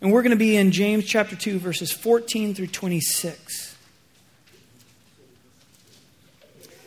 And 0.00 0.12
we're 0.12 0.22
going 0.22 0.30
to 0.30 0.36
be 0.36 0.56
in 0.56 0.70
James 0.70 1.04
chapter 1.04 1.34
2, 1.34 1.58
verses 1.58 1.90
14 1.90 2.54
through 2.54 2.68
26. 2.68 3.76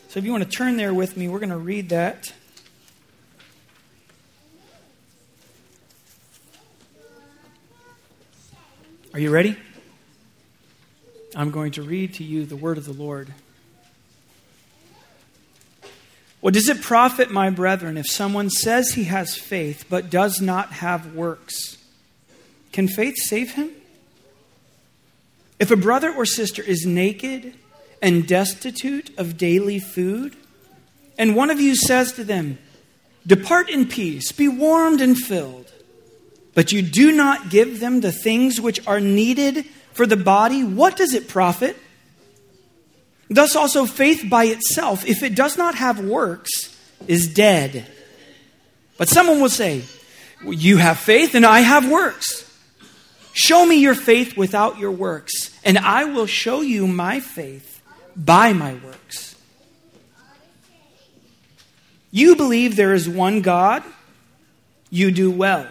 So 0.08 0.18
if 0.18 0.24
you 0.24 0.30
want 0.30 0.44
to 0.44 0.50
turn 0.50 0.76
there 0.76 0.94
with 0.94 1.16
me, 1.16 1.28
we're 1.28 1.38
going 1.38 1.50
to 1.50 1.56
read 1.56 1.90
that. 1.90 2.32
Are 9.12 9.20
you 9.20 9.30
ready? 9.30 9.58
I'm 11.36 11.50
going 11.50 11.72
to 11.72 11.82
read 11.82 12.14
to 12.14 12.24
you 12.24 12.46
the 12.46 12.56
word 12.56 12.78
of 12.78 12.86
the 12.86 12.92
Lord. 12.92 13.32
What 16.40 16.54
does 16.54 16.68
it 16.68 16.80
profit, 16.80 17.30
my 17.30 17.50
brethren, 17.50 17.98
if 17.98 18.06
someone 18.06 18.48
says 18.48 18.94
he 18.94 19.04
has 19.04 19.36
faith 19.36 19.84
but 19.90 20.08
does 20.08 20.40
not 20.40 20.72
have 20.72 21.14
works? 21.14 21.76
Can 22.72 22.88
faith 22.88 23.16
save 23.18 23.52
him? 23.52 23.70
If 25.58 25.70
a 25.70 25.76
brother 25.76 26.12
or 26.12 26.26
sister 26.26 26.62
is 26.62 26.84
naked 26.84 27.54
and 28.00 28.26
destitute 28.26 29.16
of 29.18 29.36
daily 29.36 29.78
food, 29.78 30.34
and 31.16 31.36
one 31.36 31.50
of 31.50 31.60
you 31.60 31.76
says 31.76 32.12
to 32.14 32.24
them, 32.24 32.58
Depart 33.26 33.70
in 33.70 33.86
peace, 33.86 34.32
be 34.32 34.48
warmed 34.48 35.00
and 35.00 35.16
filled, 35.16 35.70
but 36.54 36.72
you 36.72 36.82
do 36.82 37.12
not 37.12 37.50
give 37.50 37.78
them 37.78 38.00
the 38.00 38.10
things 38.10 38.60
which 38.60 38.84
are 38.86 38.98
needed 39.00 39.64
for 39.92 40.06
the 40.06 40.16
body, 40.16 40.64
what 40.64 40.96
does 40.96 41.14
it 41.14 41.28
profit? 41.28 41.76
Thus 43.28 43.54
also 43.54 43.86
faith 43.86 44.28
by 44.28 44.44
itself, 44.44 45.06
if 45.06 45.22
it 45.22 45.34
does 45.34 45.56
not 45.56 45.76
have 45.76 46.00
works, 46.00 46.76
is 47.06 47.32
dead. 47.32 47.86
But 48.98 49.08
someone 49.08 49.40
will 49.40 49.48
say, 49.48 49.82
You 50.44 50.78
have 50.78 50.98
faith 50.98 51.34
and 51.34 51.46
I 51.46 51.60
have 51.60 51.88
works. 51.88 52.51
Show 53.32 53.64
me 53.64 53.76
your 53.76 53.94
faith 53.94 54.36
without 54.36 54.78
your 54.78 54.90
works, 54.90 55.58
and 55.64 55.78
I 55.78 56.04
will 56.04 56.26
show 56.26 56.60
you 56.60 56.86
my 56.86 57.20
faith 57.20 57.82
by 58.14 58.52
my 58.52 58.74
works. 58.74 59.36
You 62.10 62.36
believe 62.36 62.76
there 62.76 62.92
is 62.92 63.08
one 63.08 63.40
God, 63.40 63.82
you 64.90 65.10
do 65.10 65.30
well. 65.30 65.66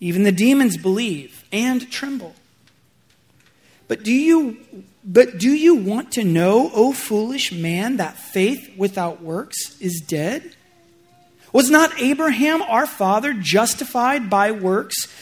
Even 0.00 0.24
the 0.24 0.32
demons 0.32 0.76
believe 0.76 1.44
and 1.52 1.88
tremble. 1.92 2.34
But 3.86 4.02
do 4.02 4.12
you 4.12 4.84
but 5.04 5.38
do 5.38 5.50
you 5.50 5.74
want 5.74 6.12
to 6.12 6.24
know, 6.24 6.70
O 6.74 6.92
foolish 6.92 7.52
man, 7.52 7.96
that 7.96 8.16
faith 8.16 8.76
without 8.76 9.22
works 9.22 9.80
is 9.80 10.00
dead? 10.00 10.56
Was 11.52 11.68
not 11.68 12.00
Abraham 12.00 12.62
our 12.62 12.86
father 12.86 13.32
justified 13.32 14.30
by 14.30 14.52
works 14.52 15.06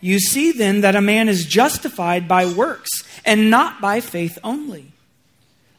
You 0.00 0.18
see 0.18 0.52
then 0.52 0.80
that 0.80 0.96
a 0.96 1.00
man 1.00 1.28
is 1.28 1.44
justified 1.44 2.26
by 2.26 2.46
works 2.46 2.90
and 3.24 3.50
not 3.50 3.80
by 3.80 4.00
faith 4.00 4.38
only. 4.42 4.92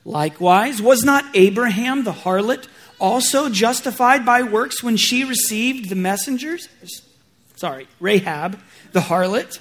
Likewise, 0.05 0.81
was 0.81 1.03
not 1.03 1.25
Abraham 1.35 2.03
the 2.03 2.11
harlot 2.11 2.67
also 2.99 3.49
justified 3.49 4.25
by 4.25 4.43
works 4.43 4.83
when 4.83 4.97
she 4.97 5.23
received 5.23 5.89
the 5.89 5.95
messengers? 5.95 6.67
Sorry, 7.55 7.87
Rahab 7.99 8.59
the 8.91 9.01
harlot 9.01 9.59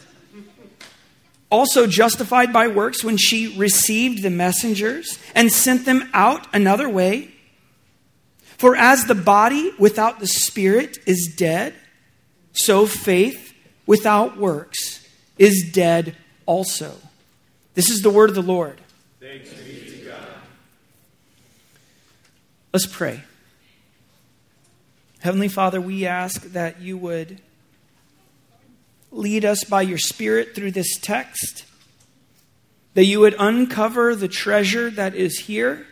also 1.51 1.87
justified 1.87 2.53
by 2.53 2.69
works 2.69 3.03
when 3.03 3.17
she 3.17 3.59
received 3.59 4.23
the 4.23 4.31
messengers 4.31 5.19
and 5.35 5.51
sent 5.51 5.85
them 5.85 6.09
out 6.15 6.47
another 6.55 6.89
way? 6.89 7.31
For 8.57 8.77
as 8.77 9.07
the 9.07 9.15
body 9.15 9.73
without 9.79 10.21
the 10.21 10.27
spirit 10.27 10.99
is 11.07 11.35
dead, 11.37 11.75
so 12.53 12.87
faith 12.87 13.50
without 13.91 14.37
works 14.37 15.05
is 15.37 15.69
dead 15.73 16.15
also. 16.47 16.95
This 17.75 17.91
is 17.91 18.03
the 18.03 18.11
word 18.11 18.31
of 18.31 18.37
the 18.37 18.41
Lord. 18.41 18.81
Let's 22.73 22.87
pray. 22.87 23.25
Heavenly 25.19 25.49
Father, 25.49 25.81
we 25.81 26.07
ask 26.07 26.41
that 26.53 26.81
you 26.81 26.97
would 26.99 27.41
lead 29.11 29.45
us 29.45 29.65
by 29.65 29.83
your 29.83 29.99
Spirit 29.99 30.55
through 30.55 30.71
this 30.71 30.97
text, 31.01 31.65
that 32.95 33.07
you 33.07 33.19
would 33.19 33.35
uncover 33.41 34.15
the 34.15 34.29
treasure 34.29 34.89
that 34.89 35.17
is 35.17 35.41
here. 35.41 35.85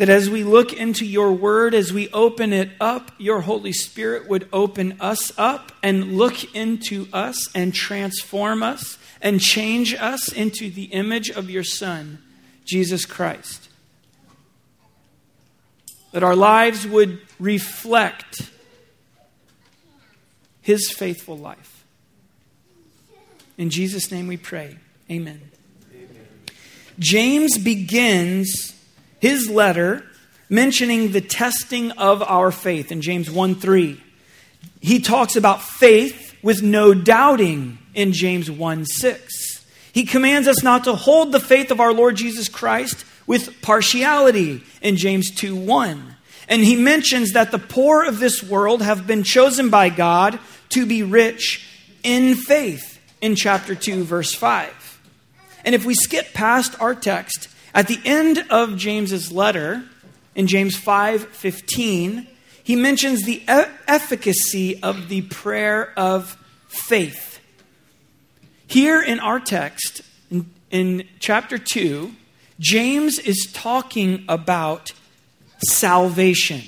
That 0.00 0.08
as 0.08 0.30
we 0.30 0.44
look 0.44 0.72
into 0.72 1.04
your 1.04 1.30
word, 1.30 1.74
as 1.74 1.92
we 1.92 2.08
open 2.08 2.54
it 2.54 2.70
up, 2.80 3.12
your 3.18 3.42
Holy 3.42 3.74
Spirit 3.74 4.30
would 4.30 4.48
open 4.50 4.96
us 4.98 5.30
up 5.38 5.72
and 5.82 6.16
look 6.16 6.54
into 6.54 7.06
us 7.12 7.54
and 7.54 7.74
transform 7.74 8.62
us 8.62 8.96
and 9.20 9.42
change 9.42 9.92
us 9.92 10.32
into 10.32 10.70
the 10.70 10.84
image 10.84 11.28
of 11.28 11.50
your 11.50 11.62
Son, 11.62 12.16
Jesus 12.64 13.04
Christ. 13.04 13.68
That 16.12 16.22
our 16.22 16.34
lives 16.34 16.86
would 16.86 17.20
reflect 17.38 18.50
his 20.62 20.90
faithful 20.90 21.36
life. 21.36 21.84
In 23.58 23.68
Jesus' 23.68 24.10
name 24.10 24.28
we 24.28 24.38
pray. 24.38 24.78
Amen. 25.10 25.42
Amen. 25.92 26.26
James 26.98 27.58
begins 27.58 28.79
his 29.20 29.48
letter 29.48 30.04
mentioning 30.48 31.12
the 31.12 31.20
testing 31.20 31.92
of 31.92 32.22
our 32.22 32.50
faith 32.50 32.90
in 32.90 33.00
James 33.00 33.30
1 33.30 33.54
3. 33.54 34.02
He 34.80 35.00
talks 35.00 35.36
about 35.36 35.62
faith 35.62 36.34
with 36.42 36.62
no 36.62 36.94
doubting 36.94 37.78
in 37.94 38.12
James 38.12 38.50
1 38.50 38.84
6. 38.84 39.64
He 39.92 40.04
commands 40.04 40.48
us 40.48 40.62
not 40.62 40.84
to 40.84 40.94
hold 40.94 41.32
the 41.32 41.40
faith 41.40 41.70
of 41.70 41.80
our 41.80 41.92
Lord 41.92 42.16
Jesus 42.16 42.48
Christ 42.48 43.04
with 43.26 43.60
partiality 43.62 44.62
in 44.80 44.96
James 44.96 45.30
2 45.30 45.54
1. 45.54 46.16
And 46.48 46.64
he 46.64 46.74
mentions 46.74 47.32
that 47.32 47.52
the 47.52 47.58
poor 47.58 48.04
of 48.04 48.18
this 48.18 48.42
world 48.42 48.82
have 48.82 49.06
been 49.06 49.22
chosen 49.22 49.70
by 49.70 49.88
God 49.88 50.38
to 50.70 50.84
be 50.84 51.02
rich 51.02 51.66
in 52.02 52.34
faith 52.34 52.98
in 53.20 53.36
chapter 53.36 53.74
2, 53.74 54.04
verse 54.04 54.34
5. 54.34 55.00
And 55.64 55.74
if 55.74 55.84
we 55.84 55.94
skip 55.94 56.32
past 56.32 56.80
our 56.80 56.94
text, 56.94 57.48
at 57.74 57.88
the 57.88 58.00
end 58.04 58.44
of 58.50 58.76
James's 58.76 59.30
letter, 59.30 59.84
in 60.34 60.46
James 60.46 60.76
5:15, 60.76 62.26
he 62.62 62.76
mentions 62.76 63.22
the 63.22 63.42
e- 63.42 63.70
efficacy 63.88 64.80
of 64.82 65.08
the 65.08 65.22
prayer 65.22 65.92
of 65.98 66.36
faith. 66.68 67.40
Here 68.66 69.02
in 69.02 69.18
our 69.18 69.40
text, 69.40 70.02
in, 70.30 70.50
in 70.70 71.08
chapter 71.18 71.58
2, 71.58 72.14
James 72.60 73.18
is 73.18 73.48
talking 73.52 74.24
about 74.28 74.92
salvation. 75.64 76.62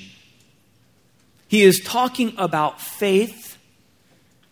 He 1.46 1.62
is 1.62 1.80
talking 1.80 2.34
about 2.38 2.80
faith 2.80 3.58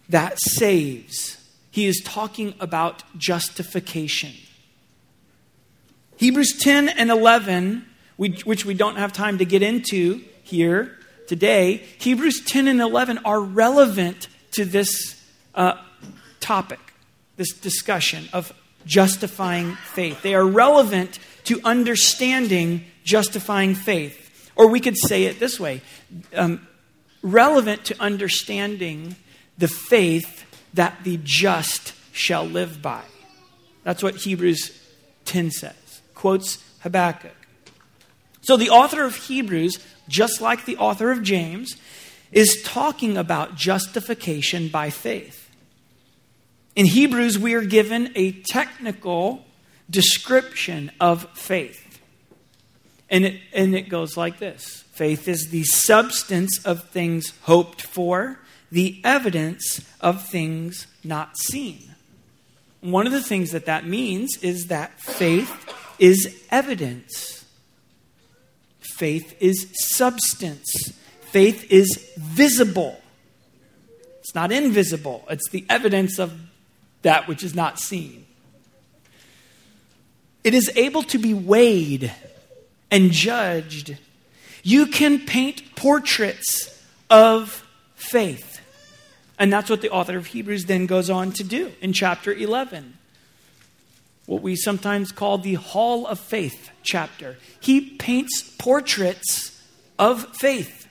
that 0.09 0.39
saves. 0.39 1.39
He 1.71 1.87
is 1.87 2.01
talking 2.05 2.55
about 2.61 3.03
justification. 3.17 4.33
Hebrews 6.21 6.59
10 6.59 6.91
and 6.91 7.11
11, 7.11 7.87
which 8.19 8.67
we 8.67 8.75
don't 8.75 8.97
have 8.97 9.11
time 9.11 9.39
to 9.39 9.47
get 9.47 9.63
into 9.63 10.23
here 10.43 10.99
today, 11.27 11.79
Hebrews 11.99 12.45
10 12.45 12.69
and 12.69 12.79
11 12.79 13.21
are 13.25 13.41
relevant 13.41 14.29
to 14.51 14.67
this 14.67 15.19
uh, 15.55 15.83
topic, 16.39 16.79
this 17.39 17.55
discussion 17.55 18.29
of 18.35 18.53
justifying 18.85 19.77
faith. 19.77 20.21
They 20.21 20.35
are 20.35 20.45
relevant 20.45 21.19
to 21.45 21.59
understanding 21.65 22.85
justifying 23.03 23.75
faith. 23.75 24.53
Or 24.57 24.69
we 24.69 24.81
could 24.81 24.99
say 24.99 25.25
it 25.25 25.41
this 25.41 25.59
way 25.59 25.81
um, 26.37 26.69
relevant 27.23 27.87
to 27.87 27.97
understanding 27.99 29.17
the 29.57 29.69
faith 29.69 30.45
that 30.75 31.03
the 31.03 31.19
just 31.25 31.95
shall 32.13 32.45
live 32.45 32.83
by. 32.83 33.05
That's 33.85 34.03
what 34.03 34.17
Hebrews 34.17 34.79
10 35.25 35.51
says. 35.53 35.80
Quotes 36.21 36.63
Habakkuk. 36.81 37.35
So 38.43 38.59
the 38.59 38.69
author 38.69 39.05
of 39.05 39.17
Hebrews, 39.17 39.79
just 40.07 40.43
like 40.43 40.67
the 40.67 40.77
author 40.77 41.11
of 41.11 41.23
James, 41.23 41.77
is 42.31 42.63
talking 42.63 43.17
about 43.17 43.57
justification 43.57 44.69
by 44.69 44.91
faith. 44.91 45.49
In 46.77 46.85
Hebrews, 46.85 47.39
we 47.39 47.55
are 47.55 47.65
given 47.65 48.13
a 48.15 48.33
technical 48.33 49.47
description 49.89 50.93
of 51.01 51.27
faith. 51.33 52.03
And 53.09 53.25
it, 53.25 53.41
and 53.55 53.75
it 53.75 53.89
goes 53.89 54.15
like 54.19 54.39
this 54.39 54.85
Faith 54.93 55.27
is 55.27 55.49
the 55.49 55.65
substance 55.65 56.63
of 56.67 56.91
things 56.91 57.33
hoped 57.45 57.81
for, 57.81 58.41
the 58.71 59.01
evidence 59.05 59.81
of 60.03 60.29
things 60.29 60.87
not 61.03 61.39
seen. 61.39 61.95
One 62.83 63.07
of 63.07 63.13
the 63.15 63.23
things 63.23 63.53
that 63.53 63.65
that 63.65 63.87
means 63.87 64.37
is 64.43 64.67
that 64.67 65.01
faith 65.01 65.80
is 66.01 66.43
evidence. 66.51 67.45
Faith 68.81 69.37
is 69.41 69.69
substance. 69.95 70.93
Faith 71.21 71.71
is 71.71 72.13
visible. 72.19 73.01
It's 74.19 74.35
not 74.35 74.53
invisible, 74.53 75.25
it's 75.29 75.49
the 75.51 75.65
evidence 75.69 76.19
of 76.19 76.33
that 77.03 77.27
which 77.27 77.43
is 77.43 77.55
not 77.55 77.79
seen. 77.79 78.27
It 80.45 80.55
is 80.55 80.71
able 80.77 81.03
to 81.05 81.19
be 81.19 81.35
weighed 81.35 82.13
and 82.91 83.11
judged. 83.11 83.97
You 84.63 84.87
can 84.87 85.27
paint 85.27 85.75
portraits 85.75 86.81
of 87.09 87.67
faith. 87.95 88.61
And 89.39 89.53
that's 89.53 89.71
what 89.71 89.81
the 89.81 89.91
author 89.91 90.17
of 90.17 90.27
Hebrews 90.27 90.67
then 90.67 90.87
goes 90.87 91.11
on 91.11 91.33
to 91.33 91.45
do 91.45 91.73
in 91.81 91.93
chapter 91.93 92.33
11. 92.33 92.99
What 94.27 94.43
we 94.43 94.57
sometimes 94.57 95.13
call 95.13 95.39
the 95.39 95.55
Hall 95.55 96.07
of 96.07 96.21
Faith 96.21 96.71
chapter. 96.83 97.37
He 97.61 97.81
paints 97.81 98.43
portraits 98.59 99.61
of 99.99 100.37
faith. 100.37 100.89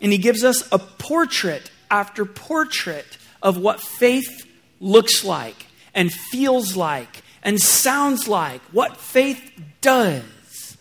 And 0.00 0.12
he 0.12 0.18
gives 0.18 0.44
us 0.44 0.66
a 0.72 0.78
portrait 0.78 1.70
after 1.90 2.24
portrait 2.24 3.18
of 3.42 3.58
what 3.58 3.80
faith 3.80 4.46
looks 4.80 5.24
like 5.24 5.66
and 5.94 6.12
feels 6.12 6.76
like 6.76 7.22
and 7.42 7.60
sounds 7.60 8.28
like, 8.28 8.60
what 8.72 8.96
faith 8.96 9.50
does. 9.80 10.76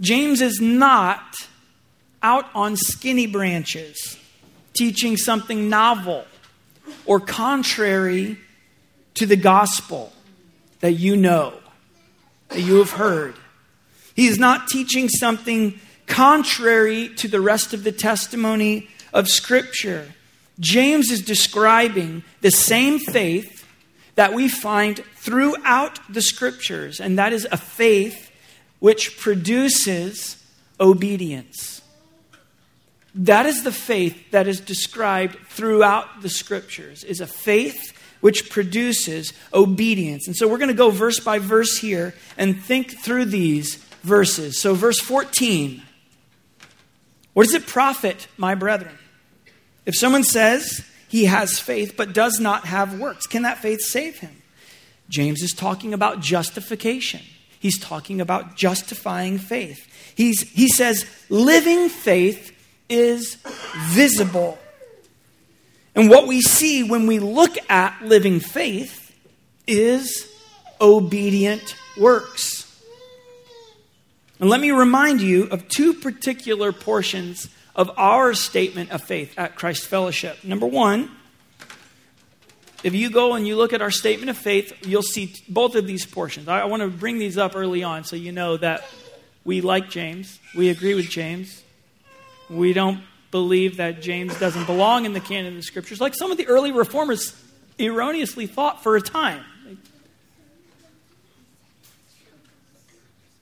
James 0.00 0.40
is 0.40 0.60
not 0.60 1.22
out 2.22 2.46
on 2.54 2.76
skinny 2.76 3.26
branches, 3.26 4.18
teaching 4.74 5.16
something 5.16 5.68
novel 5.68 6.24
or 7.06 7.20
contrary 7.20 8.38
to 9.14 9.26
the 9.26 9.36
gospel 9.36 10.12
that 10.80 10.92
you 10.92 11.16
know, 11.16 11.54
that 12.48 12.60
you 12.60 12.76
have 12.76 12.92
heard. 12.92 13.34
He 14.14 14.26
is 14.26 14.38
not 14.38 14.68
teaching 14.68 15.08
something 15.08 15.78
contrary 16.06 17.08
to 17.16 17.28
the 17.28 17.40
rest 17.40 17.72
of 17.72 17.84
the 17.84 17.92
testimony 17.92 18.88
of 19.12 19.28
Scripture. 19.28 20.14
James 20.60 21.10
is 21.10 21.22
describing 21.22 22.24
the 22.40 22.50
same 22.50 22.98
faith 22.98 23.66
that 24.14 24.34
we 24.34 24.48
find 24.48 24.98
throughout 25.16 25.98
the 26.12 26.22
Scriptures, 26.22 27.00
and 27.00 27.18
that 27.18 27.32
is 27.32 27.46
a 27.50 27.56
faith 27.56 28.30
which 28.78 29.18
produces 29.18 30.44
obedience. 30.80 31.81
That 33.14 33.46
is 33.46 33.62
the 33.62 33.72
faith 33.72 34.30
that 34.30 34.48
is 34.48 34.60
described 34.60 35.36
throughout 35.48 36.22
the 36.22 36.30
scriptures, 36.30 37.04
is 37.04 37.20
a 37.20 37.26
faith 37.26 37.98
which 38.20 38.50
produces 38.50 39.32
obedience. 39.52 40.26
And 40.26 40.36
so 40.36 40.48
we're 40.48 40.58
going 40.58 40.68
to 40.68 40.74
go 40.74 40.90
verse 40.90 41.20
by 41.20 41.38
verse 41.38 41.78
here 41.78 42.14
and 42.38 42.58
think 42.58 42.98
through 43.02 43.26
these 43.26 43.76
verses. 44.02 44.60
So, 44.60 44.74
verse 44.74 45.00
14 45.00 45.82
What 47.34 47.44
does 47.44 47.54
it 47.54 47.66
profit, 47.66 48.28
my 48.36 48.54
brethren? 48.54 48.96
If 49.84 49.96
someone 49.96 50.24
says 50.24 50.84
he 51.08 51.24
has 51.24 51.58
faith 51.58 51.94
but 51.96 52.14
does 52.14 52.40
not 52.40 52.66
have 52.66 52.98
works, 52.98 53.26
can 53.26 53.42
that 53.42 53.58
faith 53.58 53.82
save 53.82 54.20
him? 54.20 54.42
James 55.08 55.42
is 55.42 55.52
talking 55.52 55.92
about 55.92 56.20
justification. 56.20 57.20
He's 57.58 57.78
talking 57.78 58.20
about 58.20 58.56
justifying 58.56 59.38
faith. 59.38 59.86
He's, 60.16 60.48
he 60.50 60.68
says, 60.68 61.06
living 61.28 61.88
faith 61.88 62.51
is 62.92 63.36
visible. 63.88 64.58
And 65.94 66.10
what 66.10 66.26
we 66.26 66.40
see 66.40 66.82
when 66.82 67.06
we 67.06 67.18
look 67.18 67.56
at 67.70 68.02
living 68.02 68.38
faith 68.38 69.14
is 69.66 70.30
obedient 70.80 71.76
works. 71.98 72.68
And 74.38 74.50
let 74.50 74.60
me 74.60 74.72
remind 74.72 75.20
you 75.20 75.44
of 75.44 75.68
two 75.68 75.94
particular 75.94 76.72
portions 76.72 77.48
of 77.74 77.90
our 77.96 78.34
statement 78.34 78.90
of 78.90 79.02
faith 79.02 79.38
at 79.38 79.54
Christ 79.54 79.86
Fellowship. 79.86 80.44
Number 80.44 80.66
one, 80.66 81.10
if 82.82 82.94
you 82.94 83.10
go 83.10 83.34
and 83.34 83.46
you 83.46 83.56
look 83.56 83.72
at 83.72 83.80
our 83.80 83.90
statement 83.90 84.28
of 84.28 84.36
faith, 84.36 84.86
you'll 84.86 85.02
see 85.02 85.34
both 85.48 85.76
of 85.76 85.86
these 85.86 86.04
portions. 86.04 86.48
I 86.48 86.64
want 86.64 86.82
to 86.82 86.88
bring 86.88 87.18
these 87.18 87.38
up 87.38 87.54
early 87.54 87.84
on 87.84 88.04
so 88.04 88.16
you 88.16 88.32
know 88.32 88.56
that 88.56 88.84
we 89.44 89.60
like 89.60 89.88
James, 89.88 90.38
we 90.54 90.68
agree 90.68 90.94
with 90.94 91.08
James, 91.08 91.62
we 92.52 92.72
don't 92.72 93.02
believe 93.30 93.78
that 93.78 94.02
James 94.02 94.38
doesn't 94.38 94.66
belong 94.66 95.06
in 95.06 95.14
the 95.14 95.20
canon 95.20 95.48
of 95.48 95.54
the 95.54 95.62
scriptures, 95.62 96.00
like 96.00 96.14
some 96.14 96.30
of 96.30 96.36
the 96.36 96.46
early 96.46 96.70
reformers 96.70 97.34
erroneously 97.78 98.46
thought 98.46 98.82
for 98.82 98.94
a 98.96 99.00
time. 99.00 99.42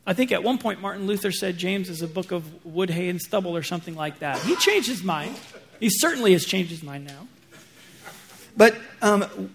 I 0.07 0.12
think 0.12 0.33
at 0.33 0.43
one 0.43 0.59
point 0.59 0.81
Martin 0.81 1.07
Luther 1.07 1.31
said 1.31 1.59
James 1.59 1.89
is 1.89 2.03
a 2.03 2.09
book 2.09 2.33
of 2.33 2.65
wood, 2.65 2.91
hay, 2.91 3.09
and 3.09 3.21
stubble 3.21 3.57
or 3.57 3.62
something 3.62 3.95
like 3.95 4.21
that. 4.21 4.39
He 4.41 4.57
changed 4.57 4.89
his 4.89 5.05
mind. 5.05 5.39
He 5.79 5.89
certainly 5.91 6.33
has 6.33 6.45
changed 6.45 6.71
his 6.71 6.83
mind 6.83 7.07
now. 7.07 7.29
But 8.57 8.77
um, 9.03 9.53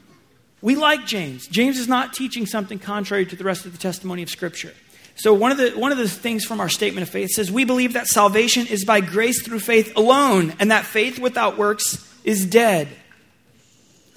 we 0.62 0.76
like 0.76 1.06
James. 1.06 1.48
James 1.48 1.78
is 1.78 1.88
not 1.88 2.14
teaching 2.14 2.46
something 2.46 2.80
contrary 2.80 3.26
to 3.26 3.36
the 3.36 3.44
rest 3.44 3.66
of 3.66 3.72
the 3.72 3.78
testimony 3.78 4.24
of 4.24 4.30
Scripture. 4.30 4.74
So, 5.18 5.34
one 5.34 5.52
of, 5.52 5.58
the, 5.58 5.72
one 5.72 5.94
of 5.94 5.98
the 5.98 6.10
things 6.10 6.44
from 6.44 6.60
our 6.60 6.68
statement 6.68 7.04
of 7.04 7.10
faith 7.10 7.30
says, 7.32 7.50
We 7.50 7.64
believe 7.64 7.94
that 7.94 8.08
salvation 8.08 8.68
is 8.68 8.84
by 8.84 9.00
grace 9.00 9.42
through 9.42 9.60
faith 9.60 9.96
alone, 9.96 10.54
and 10.60 10.72
that 10.72 10.86
faith 10.86 11.20
without 11.20 11.58
works 11.58 12.14
is 12.26 12.46
dead. 12.46 12.90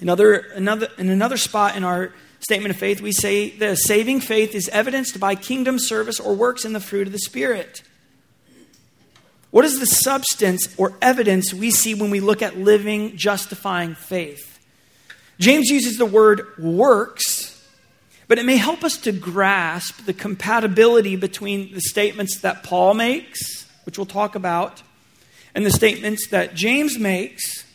Another, 0.01 0.35
another, 0.55 0.89
in 0.97 1.09
another 1.09 1.37
spot 1.37 1.77
in 1.77 1.85
our 1.85 2.13
statement 2.41 2.73
of 2.73 2.79
faith, 2.79 3.01
we 3.01 3.11
say 3.13 3.49
the 3.49 3.75
saving 3.75 4.19
faith 4.19 4.53
is 4.53 4.67
evidenced 4.69 5.19
by 5.19 5.35
kingdom 5.35 5.79
service 5.79 6.19
or 6.19 6.35
works 6.35 6.65
in 6.65 6.73
the 6.73 6.79
fruit 6.79 7.07
of 7.07 7.13
the 7.13 7.19
Spirit. 7.19 7.81
What 9.51 9.65
is 9.65 9.79
the 9.79 9.85
substance 9.85 10.73
or 10.77 10.93
evidence 11.01 11.53
we 11.53 11.71
see 11.71 11.95
when 11.95 12.11
we 12.11 12.19
look 12.19 12.41
at 12.41 12.57
living, 12.57 13.17
justifying 13.17 13.95
faith? 13.95 14.59
James 15.39 15.69
uses 15.69 15.97
the 15.97 16.05
word 16.05 16.45
works 16.57 17.38
but 18.29 18.37
it 18.37 18.45
may 18.45 18.57
help 18.57 18.83
us 18.83 18.95
to 18.95 19.11
grasp 19.11 20.05
the 20.05 20.13
compatibility 20.13 21.15
between 21.15 21.73
the 21.73 21.81
statements 21.81 22.41
that 22.41 22.61
Paul 22.61 22.93
makes, 22.93 23.65
which 23.87 23.97
we'll 23.97 24.05
talk 24.05 24.35
about, 24.35 24.83
and 25.55 25.65
the 25.65 25.71
statements 25.71 26.27
that 26.27 26.53
James 26.53 26.99
makes. 26.99 27.65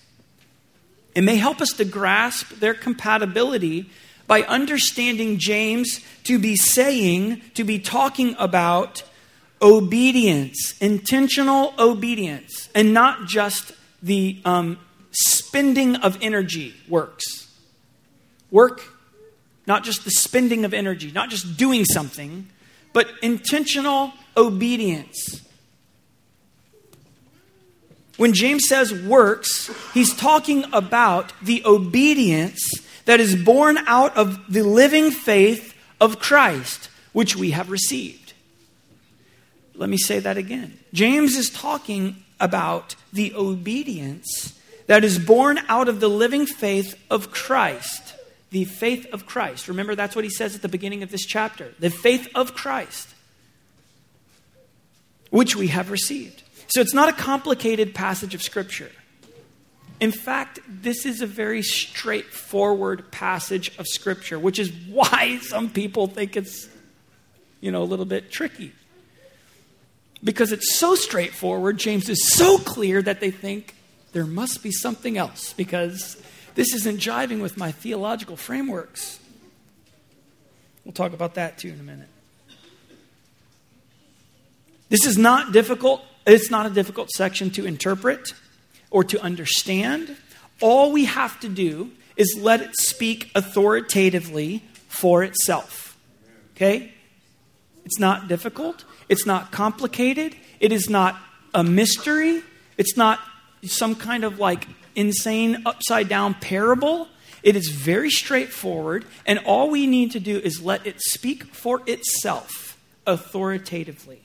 It 1.17 1.23
may 1.23 1.37
help 1.37 1.61
us 1.61 1.71
to 1.73 1.85
grasp 1.85 2.51
their 2.61 2.73
compatibility 2.73 3.91
by 4.29 4.43
understanding 4.43 5.39
James 5.39 6.01
to 6.23 6.39
be 6.39 6.55
saying, 6.55 7.43
to 7.55 7.65
be 7.65 7.81
talking 7.81 8.37
about 8.39 9.03
obedience, 9.61 10.77
intentional 10.81 11.75
obedience, 11.81 12.69
and 12.77 12.95
not 12.95 13.27
just 13.27 13.73
the 14.05 14.41
um, 14.45 14.79
spending 15.11 15.97
of 15.97 16.17
energy 16.23 16.75
works. 16.89 17.53
Work 18.53 18.94
not 19.67 19.85
just 19.85 20.05
the 20.05 20.11
spending 20.11 20.65
of 20.65 20.75
energy, 20.75 21.11
not 21.11 21.31
just 21.31 21.57
doing 21.57 21.85
something, 21.85 22.49
but 22.93 23.09
intentional 23.23 24.13
obedience. 24.37 25.43
When 28.17 28.33
James 28.33 28.69
says 28.69 28.93
works, 28.93 29.71
he's 29.93 30.15
talking 30.15 30.65
about 30.73 31.33
the 31.43 31.63
obedience 31.65 32.61
that 33.07 33.21
is 33.21 33.35
born 33.35 33.79
out 33.87 34.17
of 34.17 34.53
the 34.53 34.63
living 34.63 35.11
faith 35.11 35.75
of 36.01 36.21
Christ, 36.21 36.89
which 37.13 37.37
we 37.37 37.51
have 37.51 37.71
received. 37.71 38.33
Let 39.75 39.89
me 39.89 39.97
say 39.97 40.21
that 40.21 40.37
again. 40.37 40.79
James 40.93 41.37
is 41.37 41.51
talking 41.51 42.23
about 42.39 42.95
the 43.13 43.35
obedience 43.35 44.59
that 44.87 45.03
is 45.03 45.19
born 45.19 45.59
out 45.69 45.89
of 45.89 45.99
the 45.99 46.09
living 46.09 46.47
faith 46.47 46.95
of 47.11 47.33
Christ 47.33 48.14
the 48.55 48.65
faith 48.65 49.05
of 49.13 49.27
Christ. 49.27 49.67
Remember, 49.67 49.97
that's 49.97 50.15
what 50.15 50.25
he 50.25 50.31
says 50.31 50.55
at 50.55 50.63
the 50.63 50.69
beginning 50.69 51.03
of 51.03 51.11
this 51.11 51.27
chapter 51.27 51.75
the 51.81 51.91
faith 51.91 52.29
of 52.37 52.55
Christ, 52.55 53.13
which 55.31 55.57
we 55.57 55.67
have 55.67 55.91
received. 55.91 56.45
So 56.69 56.81
it's 56.81 56.95
not 56.95 57.09
a 57.09 57.13
complicated 57.13 57.97
passage 57.97 58.33
of 58.33 58.43
Scripture. 58.43 58.93
In 59.99 60.13
fact, 60.13 60.61
this 60.69 61.05
is 61.05 61.21
a 61.21 61.27
very 61.27 61.63
straightforward 61.63 63.11
passage 63.11 63.77
of 63.79 63.89
Scripture, 63.89 64.39
which 64.39 64.61
is 64.61 64.73
why 64.89 65.39
some 65.43 65.69
people 65.69 66.07
think 66.07 66.37
it's, 66.37 66.69
you 67.61 67.73
know, 67.73 67.83
a 67.83 67.89
little 67.91 68.05
bit 68.05 68.31
tricky. 68.31 68.71
Because 70.23 70.53
it's 70.53 70.79
so 70.79 70.95
straightforward, 70.95 71.77
James 71.77 72.09
is 72.09 72.33
so 72.33 72.59
clear 72.59 73.03
that 73.03 73.19
they 73.19 73.33
think 73.33 73.75
there 74.13 74.27
must 74.27 74.63
be 74.63 74.71
something 74.71 75.19
else 75.19 75.53
because 75.55 76.23
this 76.55 76.75
isn't 76.75 77.01
jiving 77.01 77.41
with 77.41 77.57
my 77.57 77.73
theological 77.73 78.37
frameworks. 78.37 79.19
We'll 80.85 80.93
talk 80.93 81.13
about 81.13 81.35
that 81.35 81.59
too 81.59 81.69
in 81.69 81.81
a 81.81 81.83
minute. 81.83 82.09
This 84.89 85.07
is 85.07 85.17
not 85.19 85.53
difficult. 85.53 86.03
It's 86.27 86.51
not 86.51 86.67
a 86.67 86.71
difficult 86.71 87.11
section 87.11 87.51
to 87.51 87.67
interpret 87.67 88.35
or 88.91 89.03
to 89.05 89.21
understand. 89.21 90.17
All 90.61 90.93
we 90.93 91.07
have 91.07 91.41
to 91.41 91.49
do 91.49 91.91
is 92.17 92.37
let 92.39 92.61
it 92.61 92.77
speak 92.77 93.31
authoritatively 93.35 94.63
for 94.89 95.25
itself. 95.25 95.97
Okay? 96.55 96.93
It's 97.85 97.99
not 97.99 98.29
difficult. 98.29 98.85
It's 99.09 99.27
not 99.27 99.51
complicated. 99.51 100.37
It 100.61 100.73
is 100.73 100.89
not 100.89 101.17
a 101.53 101.65
mystery. 101.65 102.43
It's 102.79 102.97
not 102.97 103.19
some 103.65 103.95
kind 103.95 104.25
of 104.25 104.39
like 104.39 104.67
insane 104.95 105.63
upside 105.67 106.09
down 106.09 106.35
parable. 106.35 107.09
It 107.43 107.57
is 107.57 107.69
very 107.69 108.11
straightforward, 108.11 109.05
and 109.27 109.39
all 109.41 109.71
we 109.71 109.87
need 109.87 110.13
to 110.13 110.21
do 110.21 110.39
is 110.39 110.63
let 110.63 110.87
it 110.87 111.01
speak 111.01 111.45
for 111.45 111.83
itself 111.87 112.79
authoritatively. 113.07 114.23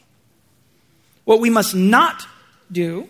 What 1.25 1.41
we 1.41 1.49
must 1.49 1.75
not 1.75 2.25
do 2.71 3.09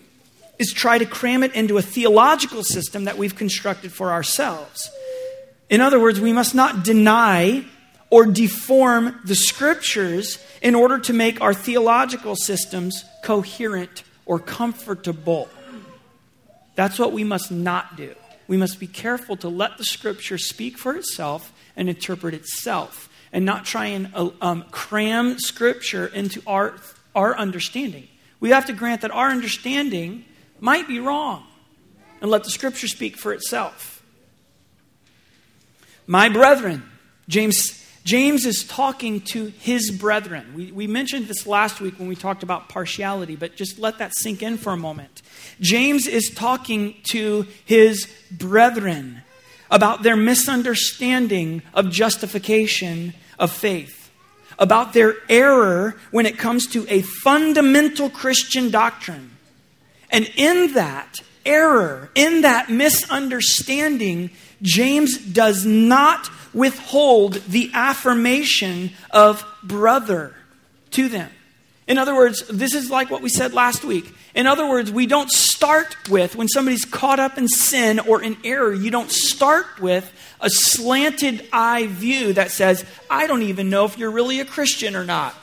is 0.58 0.74
try 0.74 0.98
to 0.98 1.06
cram 1.06 1.44
it 1.44 1.54
into 1.54 1.78
a 1.78 1.82
theological 1.82 2.64
system 2.64 3.06
that 3.06 3.18
we've 3.18 3.36
constructed 3.36 3.92
for 3.92 4.12
ourselves. 4.12 4.90
In 5.70 5.80
other 5.80 6.00
words, 6.00 6.20
we 6.20 6.34
must 6.34 6.56
not 6.56 6.84
deny 6.84 7.64
or 8.10 8.26
deform 8.26 9.20
the 9.24 9.36
scriptures 9.36 10.40
in 10.62 10.76
order 10.76 10.98
to 11.00 11.14
make 11.14 11.40
our 11.42 11.54
theological 11.54 12.36
systems 12.36 13.06
coherent 13.24 14.04
or 14.26 14.40
comfortable. 14.40 15.48
That's 16.80 16.98
what 16.98 17.12
we 17.12 17.26
must 17.26 17.52
not 17.52 17.98
do. 17.98 18.16
We 18.48 18.56
must 18.56 18.80
be 18.80 18.88
careful 18.88 19.36
to 19.36 19.50
let 19.50 19.78
the 19.78 19.84
scripture 19.84 20.38
speak 20.38 20.78
for 20.78 20.96
itself 20.96 21.52
and 21.76 21.90
interpret 21.90 22.34
itself 22.34 23.10
and 23.34 23.44
not 23.44 23.66
try 23.66 23.88
and 23.88 24.10
uh, 24.16 24.30
um, 24.40 24.64
cram 24.72 25.40
scripture 25.40 26.08
into 26.08 26.42
our, 26.48 26.76
our 27.14 27.36
understanding. 27.36 28.08
We 28.40 28.52
have 28.52 28.66
to 28.68 28.72
grant 28.72 29.02
that 29.02 29.12
our 29.12 29.28
understanding 29.28 30.24
might 30.62 30.88
be 30.88 31.02
wrong 31.02 31.46
and 32.22 32.32
let 32.32 32.46
the 32.46 32.50
scripture 32.50 32.88
speak 32.88 33.18
for 33.18 33.34
itself. 33.34 34.02
My 36.08 36.30
brethren, 36.30 36.90
James 37.28 37.79
James 38.10 38.48
is 38.48 38.64
talking 38.64 39.22
to 39.22 39.54
his 39.60 39.92
brethren. 39.92 40.52
We, 40.56 40.72
we 40.72 40.88
mentioned 40.88 41.28
this 41.28 41.46
last 41.46 41.80
week 41.80 42.00
when 42.00 42.08
we 42.08 42.16
talked 42.16 42.42
about 42.42 42.68
partiality, 42.68 43.36
but 43.36 43.56
just 43.56 43.78
let 43.78 44.00
that 44.00 44.16
sink 44.16 44.42
in 44.42 44.58
for 44.58 44.74
a 44.74 44.78
moment. 44.78 45.22
James 45.62 46.08
is 46.08 46.32
talking 46.34 46.96
to 47.12 47.46
his 47.66 48.12
brethren 48.32 49.22
about 49.70 50.02
their 50.02 50.16
misunderstanding 50.16 51.62
of 51.76 51.92
justification 51.92 53.14
of 53.38 53.52
faith, 53.52 54.10
about 54.58 54.94
their 54.94 55.14
error 55.30 55.96
when 56.10 56.26
it 56.26 56.40
comes 56.40 56.66
to 56.66 56.88
a 56.90 57.04
fundamental 57.04 58.10
Christian 58.10 58.72
doctrine. 58.72 59.38
And 60.10 60.28
in 60.36 60.74
that 60.74 61.20
error, 61.46 62.10
in 62.16 62.42
that 62.42 62.72
misunderstanding, 62.72 64.32
James 64.64 65.16
does 65.16 65.64
not 65.64 66.28
withhold 66.54 67.34
the 67.34 67.72
affirmation 67.74 68.92
of 69.12 69.46
brother 69.64 70.36
to 70.92 71.10
them. 71.10 71.30
In 71.88 71.98
other 71.98 72.16
words, 72.16 72.48
this 72.48 72.76
is 72.76 72.92
like 72.92 73.10
what 73.10 73.22
we 73.22 73.30
said 73.30 73.54
last 73.54 73.84
week. 73.84 74.14
In 74.36 74.46
other 74.46 74.70
words, 74.70 74.92
we 74.92 75.08
don't 75.08 75.32
start 75.32 75.96
with, 76.08 76.36
when 76.36 76.48
somebody's 76.48 76.86
caught 76.86 77.20
up 77.20 77.38
in 77.38 77.48
sin 77.48 78.00
or 78.00 78.22
in 78.22 78.38
error, 78.44 78.72
you 78.72 78.92
don't 78.92 79.12
start 79.12 79.66
with 79.80 80.12
a 80.40 80.50
slanted 80.50 81.48
eye 81.52 81.88
view 81.88 82.34
that 82.34 82.52
says, 82.52 82.86
I 83.10 83.26
don't 83.26 83.42
even 83.42 83.70
know 83.70 83.86
if 83.86 83.98
you're 83.98 84.12
really 84.12 84.40
a 84.40 84.46
Christian 84.46 84.96
or 84.96 85.04
not. 85.04 85.36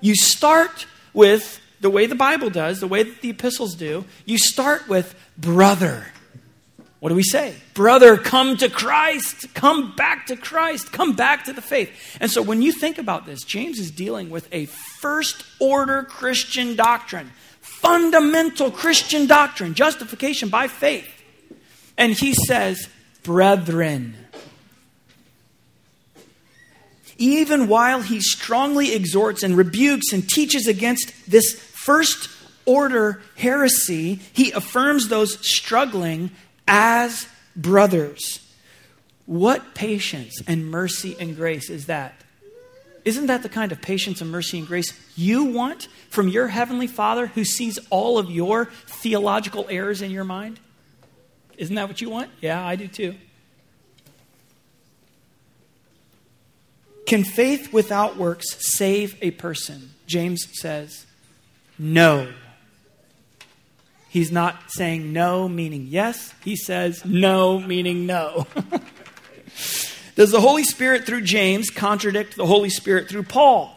You 0.00 0.14
start 0.14 0.86
with 1.12 1.60
the 1.80 1.90
way 1.90 2.06
the 2.06 2.14
Bible 2.14 2.48
does, 2.48 2.80
the 2.80 2.88
way 2.88 3.02
that 3.02 3.20
the 3.20 3.30
epistles 3.30 3.74
do, 3.74 4.06
you 4.24 4.38
start 4.38 4.88
with 4.88 5.14
brother. 5.36 6.06
What 7.04 7.10
do 7.10 7.16
we 7.16 7.22
say? 7.22 7.54
Brother, 7.74 8.16
come 8.16 8.56
to 8.56 8.70
Christ. 8.70 9.52
Come 9.52 9.94
back 9.94 10.28
to 10.28 10.36
Christ. 10.36 10.90
Come 10.90 11.14
back 11.14 11.44
to 11.44 11.52
the 11.52 11.60
faith. 11.60 11.90
And 12.18 12.30
so 12.30 12.40
when 12.40 12.62
you 12.62 12.72
think 12.72 12.96
about 12.96 13.26
this, 13.26 13.44
James 13.44 13.78
is 13.78 13.90
dealing 13.90 14.30
with 14.30 14.48
a 14.50 14.64
first 14.64 15.44
order 15.60 16.04
Christian 16.04 16.76
doctrine, 16.76 17.30
fundamental 17.60 18.70
Christian 18.70 19.26
doctrine, 19.26 19.74
justification 19.74 20.48
by 20.48 20.66
faith. 20.66 21.06
And 21.98 22.14
he 22.14 22.32
says, 22.32 22.88
brethren. 23.22 24.16
Even 27.18 27.68
while 27.68 28.00
he 28.00 28.18
strongly 28.18 28.94
exhorts 28.94 29.42
and 29.42 29.58
rebukes 29.58 30.10
and 30.14 30.26
teaches 30.26 30.66
against 30.66 31.12
this 31.30 31.52
first 31.52 32.30
order 32.64 33.20
heresy, 33.36 34.20
he 34.32 34.52
affirms 34.52 35.08
those 35.08 35.38
struggling 35.46 36.30
as 36.66 37.28
brothers. 37.56 38.40
What 39.26 39.74
patience 39.74 40.42
and 40.46 40.70
mercy 40.70 41.16
and 41.18 41.34
grace 41.34 41.70
is 41.70 41.86
that? 41.86 42.14
Isn't 43.04 43.26
that 43.26 43.42
the 43.42 43.48
kind 43.48 43.70
of 43.70 43.82
patience 43.82 44.20
and 44.20 44.30
mercy 44.30 44.58
and 44.58 44.66
grace 44.66 44.92
you 45.14 45.44
want 45.44 45.88
from 46.08 46.28
your 46.28 46.48
Heavenly 46.48 46.86
Father 46.86 47.26
who 47.28 47.44
sees 47.44 47.78
all 47.90 48.18
of 48.18 48.30
your 48.30 48.66
theological 48.86 49.66
errors 49.68 50.00
in 50.00 50.10
your 50.10 50.24
mind? 50.24 50.58
Isn't 51.58 51.74
that 51.76 51.86
what 51.86 52.00
you 52.00 52.10
want? 52.10 52.30
Yeah, 52.40 52.64
I 52.64 52.76
do 52.76 52.88
too. 52.88 53.14
Can 57.06 57.22
faith 57.22 57.72
without 57.72 58.16
works 58.16 58.56
save 58.58 59.16
a 59.20 59.30
person? 59.32 59.90
James 60.06 60.46
says, 60.58 61.04
no. 61.78 62.32
He's 64.14 64.30
not 64.30 64.70
saying 64.70 65.12
no, 65.12 65.48
meaning 65.48 65.88
yes. 65.90 66.32
He 66.44 66.54
says 66.54 67.04
no, 67.04 67.58
meaning 67.58 68.06
no. 68.06 68.46
Does 70.14 70.30
the 70.30 70.40
Holy 70.40 70.62
Spirit 70.62 71.04
through 71.04 71.22
James 71.22 71.68
contradict 71.68 72.36
the 72.36 72.46
Holy 72.46 72.68
Spirit 72.68 73.08
through 73.08 73.24
Paul, 73.24 73.76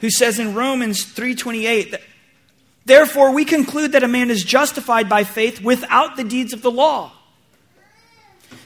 who 0.00 0.10
says 0.10 0.40
in 0.40 0.56
Romans 0.56 1.04
3:28 1.04 1.92
that 1.92 2.00
therefore 2.86 3.30
we 3.32 3.44
conclude 3.44 3.92
that 3.92 4.02
a 4.02 4.08
man 4.08 4.30
is 4.30 4.42
justified 4.42 5.08
by 5.08 5.22
faith 5.22 5.62
without 5.62 6.16
the 6.16 6.24
deeds 6.24 6.52
of 6.52 6.62
the 6.62 6.72
law? 6.72 7.12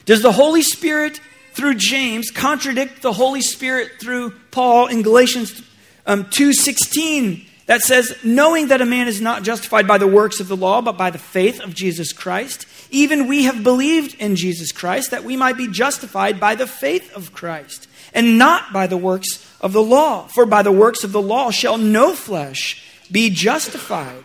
Does 0.05 0.23
the 0.23 0.31
Holy 0.31 0.63
Spirit 0.63 1.21
through 1.51 1.75
James 1.75 2.31
contradict 2.31 3.03
the 3.03 3.13
Holy 3.13 3.41
Spirit 3.43 4.01
through 4.01 4.31
Paul 4.49 4.87
in 4.87 5.03
Galatians 5.03 5.61
um, 6.07 6.23
2:16 6.23 7.45
that 7.65 7.81
says, 7.81 8.15
knowing 8.23 8.67
that 8.67 8.81
a 8.81 8.85
man 8.85 9.07
is 9.07 9.21
not 9.21 9.43
justified 9.43 9.87
by 9.87 9.97
the 9.97 10.07
works 10.07 10.39
of 10.39 10.47
the 10.47 10.57
law, 10.57 10.81
but 10.81 10.97
by 10.97 11.09
the 11.09 11.17
faith 11.17 11.61
of 11.61 11.73
Jesus 11.73 12.11
Christ, 12.11 12.65
even 12.91 13.27
we 13.27 13.43
have 13.43 13.63
believed 13.63 14.15
in 14.19 14.35
Jesus 14.35 14.71
Christ 14.71 15.11
that 15.11 15.23
we 15.23 15.37
might 15.37 15.57
be 15.57 15.67
justified 15.67 16.39
by 16.39 16.55
the 16.55 16.67
faith 16.67 17.13
of 17.13 17.33
Christ, 17.33 17.87
and 18.13 18.37
not 18.37 18.73
by 18.73 18.87
the 18.87 18.97
works 18.97 19.49
of 19.61 19.73
the 19.73 19.81
law. 19.81 20.27
For 20.27 20.45
by 20.45 20.61
the 20.61 20.71
works 20.71 21.03
of 21.03 21.11
the 21.11 21.21
law 21.21 21.51
shall 21.51 21.77
no 21.77 22.13
flesh 22.13 22.83
be 23.11 23.29
justified. 23.29 24.23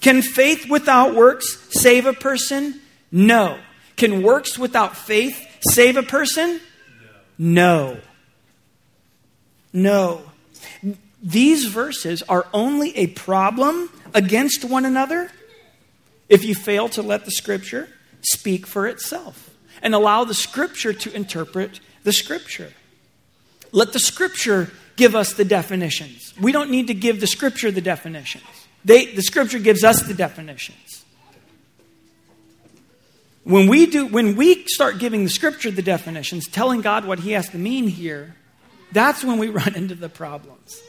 Can 0.00 0.22
faith 0.22 0.68
without 0.70 1.14
works 1.14 1.66
save 1.70 2.06
a 2.06 2.12
person? 2.12 2.80
No. 3.12 3.58
Can 3.96 4.22
works 4.22 4.58
without 4.58 4.96
faith 4.96 5.44
save 5.60 5.96
a 5.96 6.02
person? 6.02 6.60
No. 7.36 7.98
No. 9.72 10.27
These 11.22 11.66
verses 11.66 12.22
are 12.22 12.46
only 12.52 12.96
a 12.96 13.08
problem 13.08 13.90
against 14.14 14.64
one 14.64 14.84
another 14.84 15.30
if 16.28 16.44
you 16.44 16.54
fail 16.54 16.88
to 16.90 17.02
let 17.02 17.24
the 17.24 17.30
Scripture 17.30 17.88
speak 18.20 18.66
for 18.66 18.86
itself 18.86 19.50
and 19.82 19.94
allow 19.94 20.24
the 20.24 20.34
Scripture 20.34 20.92
to 20.92 21.12
interpret 21.12 21.80
the 22.04 22.12
Scripture. 22.12 22.72
Let 23.72 23.92
the 23.92 24.00
Scripture 24.00 24.70
give 24.96 25.14
us 25.14 25.34
the 25.34 25.44
definitions. 25.44 26.34
We 26.40 26.52
don't 26.52 26.70
need 26.70 26.86
to 26.88 26.94
give 26.94 27.20
the 27.20 27.26
Scripture 27.26 27.70
the 27.70 27.80
definitions, 27.80 28.44
they, 28.84 29.06
the 29.06 29.22
Scripture 29.22 29.58
gives 29.58 29.82
us 29.84 30.02
the 30.02 30.14
definitions. 30.14 31.04
When 33.44 33.66
we, 33.66 33.86
do, 33.86 34.06
when 34.06 34.36
we 34.36 34.66
start 34.66 34.98
giving 34.98 35.24
the 35.24 35.30
Scripture 35.30 35.70
the 35.70 35.80
definitions, 35.80 36.46
telling 36.46 36.82
God 36.82 37.06
what 37.06 37.20
He 37.20 37.32
has 37.32 37.48
to 37.50 37.58
mean 37.58 37.88
here, 37.88 38.36
that's 38.92 39.24
when 39.24 39.38
we 39.38 39.48
run 39.48 39.74
into 39.74 39.94
the 39.94 40.10
problems. 40.10 40.82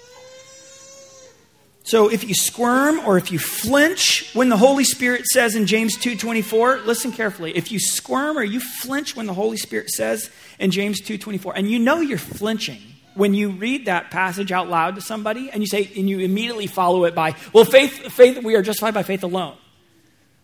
So 1.89 2.07
if 2.07 2.23
you 2.23 2.35
squirm 2.35 2.99
or 2.99 3.17
if 3.17 3.31
you 3.31 3.39
flinch 3.39 4.29
when 4.35 4.49
the 4.49 4.57
Holy 4.57 4.83
Spirit 4.83 5.25
says 5.25 5.55
in 5.55 5.65
James 5.65 5.97
2:24, 5.97 6.85
listen 6.85 7.11
carefully. 7.11 7.57
If 7.57 7.71
you 7.71 7.79
squirm 7.79 8.37
or 8.37 8.43
you 8.43 8.59
flinch 8.59 9.15
when 9.15 9.25
the 9.25 9.33
Holy 9.33 9.57
Spirit 9.57 9.89
says 9.89 10.29
in 10.59 10.69
James 10.69 11.01
2:24, 11.01 11.53
and 11.55 11.67
you 11.67 11.79
know 11.79 11.99
you're 11.99 12.19
flinching 12.19 12.79
when 13.15 13.33
you 13.33 13.49
read 13.49 13.87
that 13.87 14.11
passage 14.11 14.51
out 14.51 14.69
loud 14.69 14.93
to 14.95 15.01
somebody 15.01 15.49
and 15.49 15.63
you 15.63 15.67
say 15.67 15.89
and 15.97 16.07
you 16.07 16.19
immediately 16.19 16.67
follow 16.67 17.05
it 17.05 17.15
by, 17.15 17.33
well 17.53 17.65
faith 17.65 18.11
faith 18.13 18.43
we 18.43 18.55
are 18.55 18.61
justified 18.61 18.93
by 18.93 19.01
faith 19.01 19.23
alone. 19.23 19.57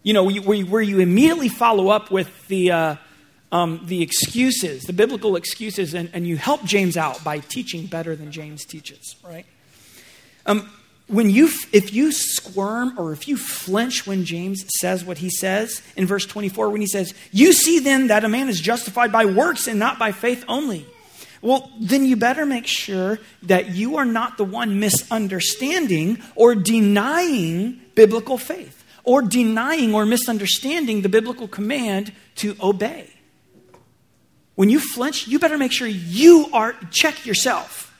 you 0.01 0.13
know, 0.13 0.23
where 0.23 0.55
you, 0.55 0.65
where 0.65 0.81
you 0.81 0.99
immediately 0.99 1.49
follow 1.49 1.89
up 1.89 2.09
with 2.09 2.47
the, 2.47 2.71
uh, 2.71 2.95
um, 3.51 3.81
the 3.85 4.01
excuses, 4.01 4.81
the 4.83 4.93
biblical 4.93 5.35
excuses, 5.35 5.93
and, 5.93 6.09
and 6.11 6.27
you 6.27 6.37
help 6.37 6.63
James 6.63 6.97
out 6.97 7.23
by 7.23 7.37
teaching 7.37 7.85
better 7.85 8.15
than 8.15 8.31
James 8.31 8.65
teaches, 8.65 9.15
right? 9.23 9.45
Um, 10.47 10.69
when 11.07 11.29
you, 11.29 11.49
if 11.71 11.93
you 11.93 12.11
squirm 12.11 12.97
or 12.97 13.13
if 13.13 13.27
you 13.27 13.37
flinch 13.37 14.07
when 14.07 14.25
James 14.25 14.65
says 14.79 15.05
what 15.05 15.19
he 15.19 15.29
says 15.29 15.81
in 15.95 16.07
verse 16.07 16.25
24, 16.25 16.69
when 16.69 16.81
he 16.81 16.87
says, 16.87 17.13
You 17.31 17.53
see 17.53 17.79
then 17.79 18.07
that 18.07 18.23
a 18.23 18.29
man 18.29 18.49
is 18.49 18.59
justified 18.59 19.11
by 19.11 19.25
works 19.25 19.67
and 19.67 19.77
not 19.77 19.99
by 19.99 20.11
faith 20.11 20.43
only. 20.47 20.85
Well, 21.43 21.71
then 21.79 22.05
you 22.05 22.15
better 22.15 22.43
make 22.43 22.65
sure 22.65 23.19
that 23.43 23.75
you 23.75 23.97
are 23.97 24.05
not 24.05 24.37
the 24.37 24.43
one 24.43 24.79
misunderstanding 24.79 26.17
or 26.33 26.55
denying 26.55 27.81
biblical 27.93 28.39
faith 28.39 28.83
or 29.03 29.21
denying 29.21 29.93
or 29.93 30.07
misunderstanding 30.07 31.03
the 31.03 31.09
biblical 31.09 31.47
command 31.47 32.13
to 32.37 32.55
obey. 32.59 33.07
When 34.55 34.71
you 34.71 34.79
flinch, 34.79 35.27
you 35.27 35.37
better 35.37 35.57
make 35.57 35.71
sure 35.71 35.87
you 35.87 36.49
are, 36.51 36.75
check 36.89 37.27
yourself. 37.27 37.93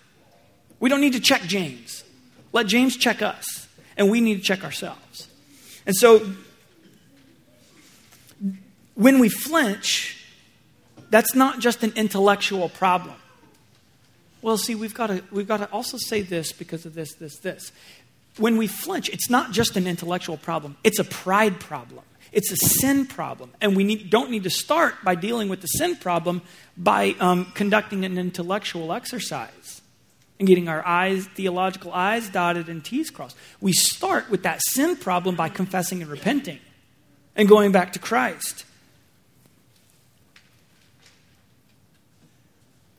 We 0.80 0.90
don't 0.90 1.02
need 1.02 1.14
to 1.14 1.20
check 1.20 1.44
James. 1.44 2.05
Let 2.56 2.68
James 2.68 2.96
check 2.96 3.22
us, 3.22 3.68
and 3.98 4.10
we 4.10 4.22
need 4.22 4.36
to 4.36 4.42
check 4.42 4.64
ourselves. 4.64 5.28
And 5.86 5.94
so, 5.94 6.26
when 8.94 9.20
we 9.20 9.28
flinch, 9.28 10.26
that's 11.10 11.36
not 11.36 11.60
just 11.60 11.84
an 11.84 11.92
intellectual 11.98 12.70
problem. 12.70 13.18
Well, 14.42 14.58
see, 14.58 14.74
we've 14.74 14.94
got 14.94 15.08
to, 15.08 15.22
we've 15.32 15.50
got 15.50 15.58
to 15.58 15.66
also 15.66 15.98
say 15.98 16.22
this 16.22 16.54
because 16.54 16.86
of 16.86 16.94
this, 16.94 17.16
this, 17.16 17.40
this. 17.40 17.74
When 18.38 18.56
we 18.56 18.68
flinch, 18.68 19.10
it's 19.10 19.30
not 19.30 19.52
just 19.52 19.76
an 19.76 19.86
intellectual 19.86 20.38
problem, 20.38 20.78
it's 20.82 21.00
a 21.00 21.04
pride 21.04 21.60
problem. 21.60 22.06
It's 22.32 22.52
a 22.54 22.58
sin 22.58 23.06
problem. 23.06 23.52
And 23.60 23.76
we 23.76 23.84
need, 23.84 24.10
don't 24.10 24.32
need 24.32 24.44
to 24.44 24.50
start 24.50 24.96
by 25.04 25.16
dealing 25.16 25.50
with 25.50 25.60
the 25.60 25.68
sin 25.68 25.98
problem 25.98 26.42
by 26.78 27.16
um, 27.20 27.52
conducting 27.54 28.06
an 28.06 28.18
intellectual 28.18 28.94
exercise 28.94 29.75
and 30.40 30.48
getting 30.48 30.68
our 30.68 30.86
eyes, 30.86 31.28
theological 31.28 31.92
eyes 31.94 32.30
dotted 32.30 32.68
and 32.68 32.84
T's 32.84 33.10
crossed. 33.10 33.38
We 33.62 33.74
start 33.74 34.30
with 34.30 34.44
that 34.44 34.62
sin 34.62 34.96
problem 34.96 35.36
by 35.36 35.50
confessing 35.50 36.02
and 36.02 36.12
repenting 36.12 36.60
and 37.36 37.48
going 37.48 37.72
back 37.72 37.94
to 37.94 38.00
Christ. 38.00 38.66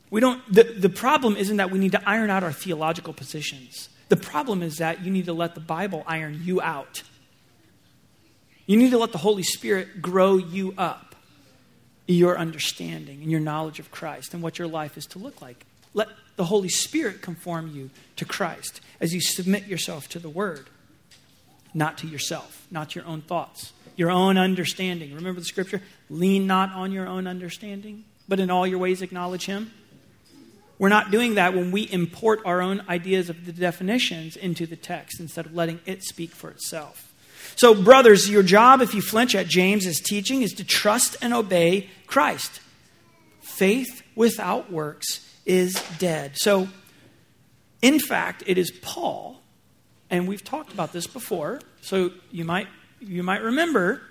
We 0.09 0.21
don't, 0.21 0.41
the, 0.51 0.63
the 0.63 0.89
problem 0.89 1.35
isn't 1.35 1.57
that 1.57 1.69
we 1.69 1.79
need 1.79 1.91
to 1.91 2.09
iron 2.09 2.29
out 2.29 2.43
our 2.43 2.53
theological 2.53 3.13
positions. 3.13 3.89
The 4.09 4.15
problem 4.15 4.63
is 4.63 4.77
that 4.77 5.03
you 5.03 5.11
need 5.11 5.25
to 5.25 5.33
let 5.33 5.53
the 5.53 5.59
Bible 5.59 6.03
iron 6.07 6.41
you 6.43 6.61
out. 6.61 7.03
You 8.65 8.77
need 8.77 8.91
to 8.91 8.97
let 8.97 9.11
the 9.11 9.17
Holy 9.17 9.43
Spirit 9.43 10.01
grow 10.01 10.37
you 10.37 10.73
up, 10.77 11.15
your 12.07 12.37
understanding 12.37 13.21
and 13.21 13.29
your 13.29 13.41
knowledge 13.41 13.79
of 13.79 13.91
Christ 13.91 14.33
and 14.33 14.41
what 14.41 14.57
your 14.57 14.67
life 14.67 14.97
is 14.97 15.05
to 15.07 15.19
look 15.19 15.41
like. 15.41 15.65
Let 15.93 16.07
the 16.37 16.45
Holy 16.45 16.69
Spirit 16.69 17.21
conform 17.21 17.75
you 17.75 17.89
to 18.15 18.23
Christ 18.23 18.79
as 19.01 19.13
you 19.13 19.19
submit 19.19 19.67
yourself 19.67 20.07
to 20.09 20.19
the 20.19 20.29
Word, 20.29 20.69
not 21.73 21.97
to 21.99 22.07
yourself, 22.07 22.65
not 22.71 22.95
your 22.95 23.05
own 23.05 23.21
thoughts, 23.21 23.73
your 23.95 24.09
own 24.09 24.37
understanding. 24.37 25.13
Remember 25.13 25.41
the 25.41 25.45
scripture? 25.45 25.81
Lean 26.09 26.47
not 26.47 26.71
on 26.71 26.91
your 26.91 27.07
own 27.07 27.27
understanding, 27.27 28.05
but 28.27 28.39
in 28.39 28.49
all 28.49 28.65
your 28.65 28.79
ways 28.79 29.01
acknowledge 29.01 29.47
Him. 29.47 29.71
We're 30.79 30.89
not 30.89 31.09
doing 31.09 31.35
that 31.35 31.55
when 31.55 31.71
we 31.71 31.81
import 31.81 32.39
our 32.45 32.61
own 32.61 32.83
ideas 32.87 33.31
of 33.31 33.47
the 33.47 33.51
definitions 33.51 34.35
into 34.35 34.67
the 34.67 34.75
text 34.75 35.19
instead 35.19 35.47
of 35.47 35.55
letting 35.55 35.79
it 35.87 36.03
speak 36.03 36.31
for 36.31 36.51
itself. 36.51 37.11
So, 37.55 37.73
brothers, 37.73 38.29
your 38.29 38.43
job, 38.43 38.81
if 38.81 38.93
you 38.93 39.01
flinch 39.01 39.33
at 39.33 39.47
James's 39.47 39.99
teaching, 39.99 40.43
is 40.43 40.53
to 40.53 40.63
trust 40.63 41.17
and 41.19 41.33
obey 41.33 41.89
Christ. 42.05 42.61
Faith 43.41 44.03
without 44.15 44.71
works 44.71 45.26
is 45.47 45.81
dead. 45.97 46.33
So, 46.35 46.67
in 47.81 47.99
fact, 47.99 48.43
it 48.45 48.57
is 48.57 48.69
Paul, 48.69 49.41
and 50.09 50.27
we've 50.27 50.43
talked 50.43 50.73
about 50.73 50.93
this 50.93 51.07
before, 51.07 51.61
so 51.81 52.11
you 52.31 52.45
might, 52.45 52.67
you 52.99 53.23
might 53.23 53.41
remember, 53.41 54.01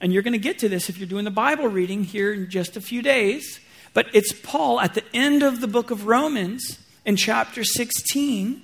and 0.00 0.12
you're 0.12 0.22
going 0.22 0.32
to 0.32 0.38
get 0.38 0.58
to 0.58 0.68
this 0.68 0.90
if 0.90 0.98
you're 0.98 1.08
doing 1.08 1.24
the 1.24 1.30
Bible 1.30 1.68
reading 1.68 2.04
here 2.04 2.34
in 2.34 2.50
just 2.50 2.76
a 2.76 2.80
few 2.80 3.00
days, 3.00 3.60
but 3.94 4.06
it's 4.12 4.32
Paul 4.32 4.80
at 4.80 4.94
the 4.94 5.04
end 5.14 5.42
of 5.42 5.60
the 5.60 5.68
book 5.68 5.90
of 5.92 6.06
Romans 6.06 6.80
in 7.06 7.16
chapter 7.16 7.62
16 7.62 8.62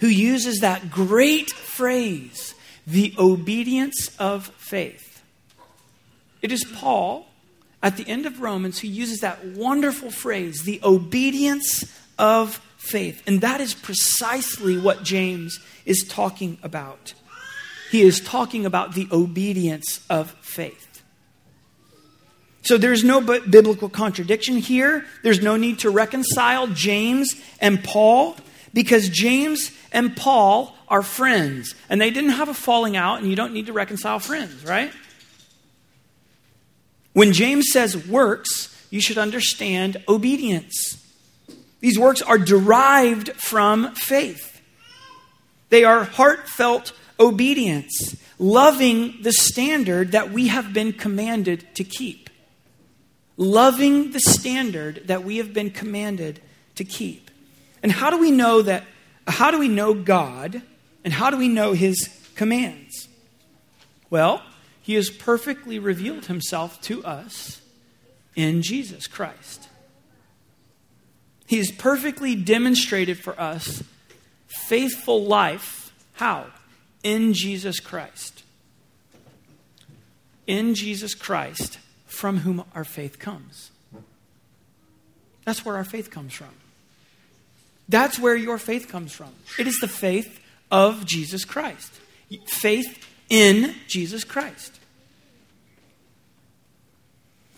who 0.00 0.08
uses 0.08 0.58
that 0.58 0.90
great 0.90 1.50
phrase 1.50 2.54
the 2.86 3.14
obedience 3.16 4.10
of 4.18 4.48
faith. 4.56 5.22
It 6.40 6.50
is 6.50 6.64
Paul 6.64 7.28
at 7.82 7.96
the 7.96 8.08
end 8.08 8.26
of 8.26 8.40
Romans 8.40 8.78
who 8.78 8.88
uses 8.88 9.20
that 9.20 9.44
wonderful 9.44 10.10
phrase, 10.10 10.62
the 10.62 10.80
obedience 10.84 11.84
of 12.18 12.56
faith. 12.76 13.22
And 13.26 13.40
that 13.40 13.60
is 13.60 13.74
precisely 13.74 14.78
what 14.78 15.02
James 15.02 15.58
is 15.84 16.04
talking 16.08 16.58
about. 16.62 17.14
He 17.90 18.02
is 18.02 18.20
talking 18.20 18.64
about 18.64 18.94
the 18.94 19.08
obedience 19.12 20.04
of 20.08 20.30
faith. 20.40 21.02
So 22.62 22.78
there's 22.78 23.02
no 23.02 23.20
biblical 23.20 23.88
contradiction 23.88 24.56
here. 24.56 25.04
There's 25.24 25.42
no 25.42 25.56
need 25.56 25.80
to 25.80 25.90
reconcile 25.90 26.68
James 26.68 27.34
and 27.60 27.82
Paul 27.82 28.36
because 28.72 29.08
James 29.08 29.72
and 29.92 30.16
Paul 30.16 30.74
are 30.86 31.02
friends. 31.02 31.74
And 31.90 32.00
they 32.00 32.10
didn't 32.10 32.30
have 32.30 32.48
a 32.48 32.54
falling 32.54 32.96
out, 32.96 33.18
and 33.18 33.28
you 33.28 33.34
don't 33.34 33.52
need 33.52 33.66
to 33.66 33.72
reconcile 33.72 34.20
friends, 34.20 34.64
right? 34.64 34.92
When 37.12 37.32
James 37.32 37.66
says 37.72 38.06
works, 38.06 38.68
you 38.90 39.00
should 39.00 39.18
understand 39.18 40.02
obedience. 40.08 40.98
These 41.80 41.98
works 41.98 42.22
are 42.22 42.38
derived 42.38 43.32
from 43.32 43.94
faith, 43.94 44.60
they 45.68 45.84
are 45.84 46.04
heartfelt 46.04 46.92
obedience, 47.18 48.16
loving 48.38 49.22
the 49.22 49.32
standard 49.32 50.12
that 50.12 50.30
we 50.30 50.48
have 50.48 50.72
been 50.72 50.92
commanded 50.92 51.66
to 51.74 51.84
keep. 51.84 52.28
Loving 53.38 54.12
the 54.12 54.20
standard 54.20 55.02
that 55.06 55.24
we 55.24 55.38
have 55.38 55.54
been 55.54 55.70
commanded 55.70 56.40
to 56.74 56.84
keep. 56.84 57.30
And 57.82 57.90
how 57.90 58.10
do 58.10 58.18
we 58.18 58.30
know 58.30 58.62
that? 58.62 58.84
How 59.26 59.50
do 59.50 59.58
we 59.58 59.68
know 59.68 59.94
God 59.94 60.62
and 61.04 61.12
how 61.12 61.30
do 61.30 61.36
we 61.36 61.48
know 61.48 61.72
his 61.72 62.08
commands? 62.34 63.08
Well, 64.10 64.42
he 64.82 64.94
has 64.94 65.08
perfectly 65.10 65.78
revealed 65.78 66.26
himself 66.26 66.80
to 66.82 67.04
us 67.04 67.62
in 68.34 68.62
Jesus 68.62 69.06
Christ. 69.06 69.68
He 71.46 71.58
has 71.58 71.70
perfectly 71.70 72.34
demonstrated 72.34 73.18
for 73.18 73.38
us 73.40 73.84
faithful 74.48 75.24
life. 75.24 75.92
How? 76.14 76.46
In 77.02 77.32
Jesus 77.32 77.78
Christ. 77.78 78.42
In 80.46 80.74
Jesus 80.74 81.14
Christ, 81.14 81.78
from 82.06 82.38
whom 82.38 82.64
our 82.74 82.84
faith 82.84 83.18
comes. 83.18 83.70
That's 85.44 85.64
where 85.64 85.76
our 85.76 85.84
faith 85.84 86.10
comes 86.10 86.32
from. 86.32 86.54
That's 87.88 88.18
where 88.18 88.36
your 88.36 88.58
faith 88.58 88.88
comes 88.88 89.12
from. 89.12 89.32
It 89.58 89.66
is 89.66 89.78
the 89.80 89.88
faith 89.88 90.40
of 90.70 91.04
Jesus 91.04 91.44
Christ. 91.44 91.92
Faith 92.46 93.06
in 93.32 93.74
Jesus 93.88 94.24
Christ. 94.24 94.78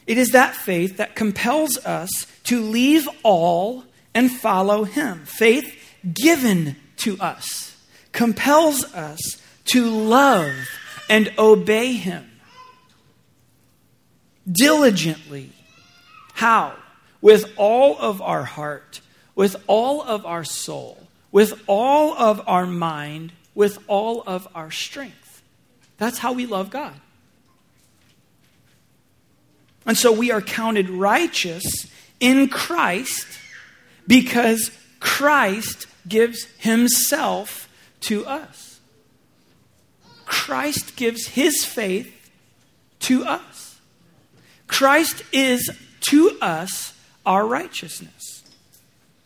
It 0.07 0.17
is 0.17 0.31
that 0.31 0.55
faith 0.55 0.99
that 0.99 1.17
compels 1.17 1.77
us 1.79 2.11
to 2.45 2.61
leave 2.63 3.09
all 3.25 3.85
and 4.15 4.31
follow 4.31 4.85
Him. 4.85 5.25
Faith 5.27 5.77
given 6.15 6.77
to 6.99 7.19
us 7.19 7.77
compels 8.13 8.85
us 8.95 9.43
to 9.65 9.91
love 9.91 10.55
and 11.11 11.33
obey 11.39 11.95
Him 11.95 12.31
diligently. 14.51 15.51
How? 16.35 16.77
With 17.21 17.53
all 17.57 17.99
of 17.99 18.23
our 18.23 18.45
heart, 18.45 19.01
with 19.35 19.57
all 19.67 20.03
of 20.03 20.25
our 20.25 20.45
soul, 20.45 20.99
with 21.33 21.61
all 21.67 22.17
of 22.17 22.43
our 22.47 22.67
mind, 22.67 23.33
with 23.57 23.79
all 23.89 24.23
of 24.25 24.47
our 24.55 24.71
strength. 24.71 25.24
That's 26.05 26.19
how 26.19 26.35
we 26.35 26.45
love 26.45 26.69
God. 26.69 26.93
And 29.87 29.97
so 29.97 30.13
we 30.13 30.31
are 30.31 30.43
counted 30.43 30.91
righteous 30.91 31.91
in 32.21 32.49
Christ 32.49 33.27
because 34.07 34.71
Christ 35.01 35.87
gives 36.07 36.45
himself 36.59 37.71
to 38.01 38.27
us. 38.27 38.81
Christ 40.27 40.95
gives 40.97 41.29
his 41.29 41.65
faith 41.65 42.31
to 43.01 43.25
us. 43.25 43.81
Christ 44.67 45.23
is 45.33 45.71
to 46.01 46.37
us 46.43 46.93
our 47.25 47.47
righteousness. 47.47 48.45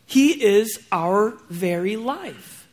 He 0.07 0.45
is 0.45 0.79
our 0.93 1.31
very 1.51 1.97
life. 1.97 2.69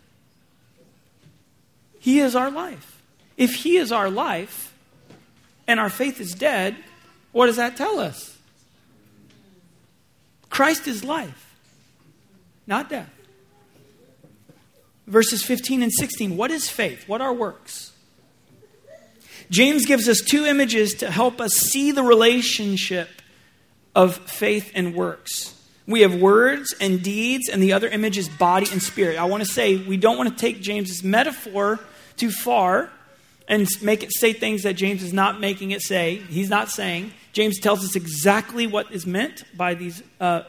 He 1.97 2.19
is 2.19 2.35
our 2.35 2.51
life. 2.51 2.94
If 3.37 3.55
He 3.55 3.77
is 3.77 3.91
our 3.91 4.09
life, 4.09 4.73
and 5.67 5.79
our 5.79 5.89
faith 5.89 6.19
is 6.19 6.33
dead, 6.33 6.75
what 7.31 7.47
does 7.47 7.55
that 7.57 7.75
tell 7.75 7.99
us? 7.99 8.37
Christ 10.49 10.87
is 10.87 11.03
life, 11.03 11.55
not 12.65 12.89
death. 12.89 13.09
Verses 15.07 15.43
15 15.43 15.83
and 15.83 15.91
16. 15.91 16.37
What 16.37 16.49
is 16.49 16.69
faith? 16.69 17.07
What 17.07 17.21
are 17.21 17.33
works? 17.33 17.91
James 19.51 19.85
gives 19.85 20.09
us 20.09 20.21
two 20.21 20.45
images 20.45 20.95
to 20.95 21.11
help 21.11 21.39
us 21.39 21.53
see 21.53 21.91
the 21.91 22.01
relationship 22.01 23.09
of 23.93 24.15
faith 24.15 24.71
and 24.73 24.95
works. 24.95 25.53
We 25.87 26.01
have 26.01 26.15
words 26.15 26.73
and 26.81 27.03
deeds, 27.03 27.47
and 27.47 27.61
the 27.61 27.73
other 27.73 27.87
image 27.87 28.17
is 28.17 28.27
body 28.27 28.67
and 28.71 28.81
spirit. 28.81 29.19
I 29.19 29.25
want 29.25 29.43
to 29.43 29.49
say 29.49 29.75
we 29.75 29.97
don't 29.97 30.17
want 30.17 30.29
to 30.29 30.35
take 30.35 30.61
James's 30.61 31.03
metaphor 31.03 31.79
too 32.17 32.31
far 32.31 32.89
and 33.47 33.67
make 33.81 34.03
it 34.03 34.11
say 34.13 34.33
things 34.33 34.63
that 34.63 34.73
James 34.73 35.03
is 35.03 35.13
not 35.13 35.39
making 35.39 35.71
it 35.71 35.81
say. 35.81 36.15
He's 36.15 36.49
not 36.49 36.69
saying. 36.69 37.13
James 37.33 37.59
tells 37.59 37.83
us 37.83 37.95
exactly 37.95 38.65
what 38.67 38.91
is 38.91 39.05
meant 39.05 39.43
by 39.55 39.73
these 39.73 40.01
uh, 40.19 40.43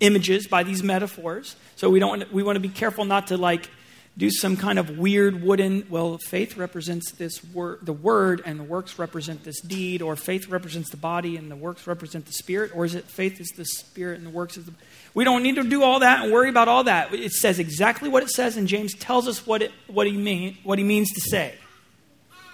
images, 0.00 0.46
by 0.46 0.62
these 0.62 0.82
metaphors. 0.82 1.56
So 1.76 1.88
we 1.90 1.98
don't 1.98 2.30
we 2.32 2.42
want 2.42 2.56
to 2.56 2.60
be 2.60 2.68
careful 2.68 3.04
not 3.04 3.28
to 3.28 3.36
like 3.36 3.70
do 4.18 4.30
some 4.30 4.56
kind 4.56 4.78
of 4.78 4.98
weird 4.98 5.42
wooden 5.42 5.86
well 5.90 6.16
faith 6.16 6.56
represents 6.56 7.12
this 7.12 7.44
word 7.52 7.80
the 7.82 7.92
word 7.92 8.40
and 8.46 8.58
the 8.58 8.64
works 8.64 8.98
represent 8.98 9.44
this 9.44 9.60
deed 9.60 10.00
or 10.00 10.16
faith 10.16 10.48
represents 10.48 10.90
the 10.90 10.96
body 10.96 11.36
and 11.36 11.50
the 11.50 11.56
works 11.56 11.86
represent 11.86 12.24
the 12.24 12.32
spirit 12.32 12.72
or 12.74 12.86
is 12.86 12.94
it 12.94 13.04
faith 13.04 13.40
is 13.40 13.48
the 13.56 13.64
spirit 13.64 14.16
and 14.16 14.26
the 14.26 14.30
works 14.30 14.56
is 14.56 14.64
the 14.64 14.72
we 15.12 15.22
don't 15.22 15.42
need 15.42 15.56
to 15.56 15.64
do 15.64 15.82
all 15.82 16.00
that 16.00 16.24
and 16.24 16.32
worry 16.32 16.48
about 16.48 16.66
all 16.66 16.84
that 16.84 17.12
it 17.12 17.32
says 17.32 17.58
exactly 17.58 18.08
what 18.08 18.22
it 18.22 18.30
says 18.30 18.56
and 18.56 18.68
james 18.68 18.94
tells 18.94 19.28
us 19.28 19.46
what, 19.46 19.60
it, 19.60 19.70
what, 19.86 20.06
he, 20.06 20.16
mean, 20.16 20.56
what 20.62 20.78
he 20.78 20.84
means 20.84 21.12
to 21.12 21.20
say 21.20 21.54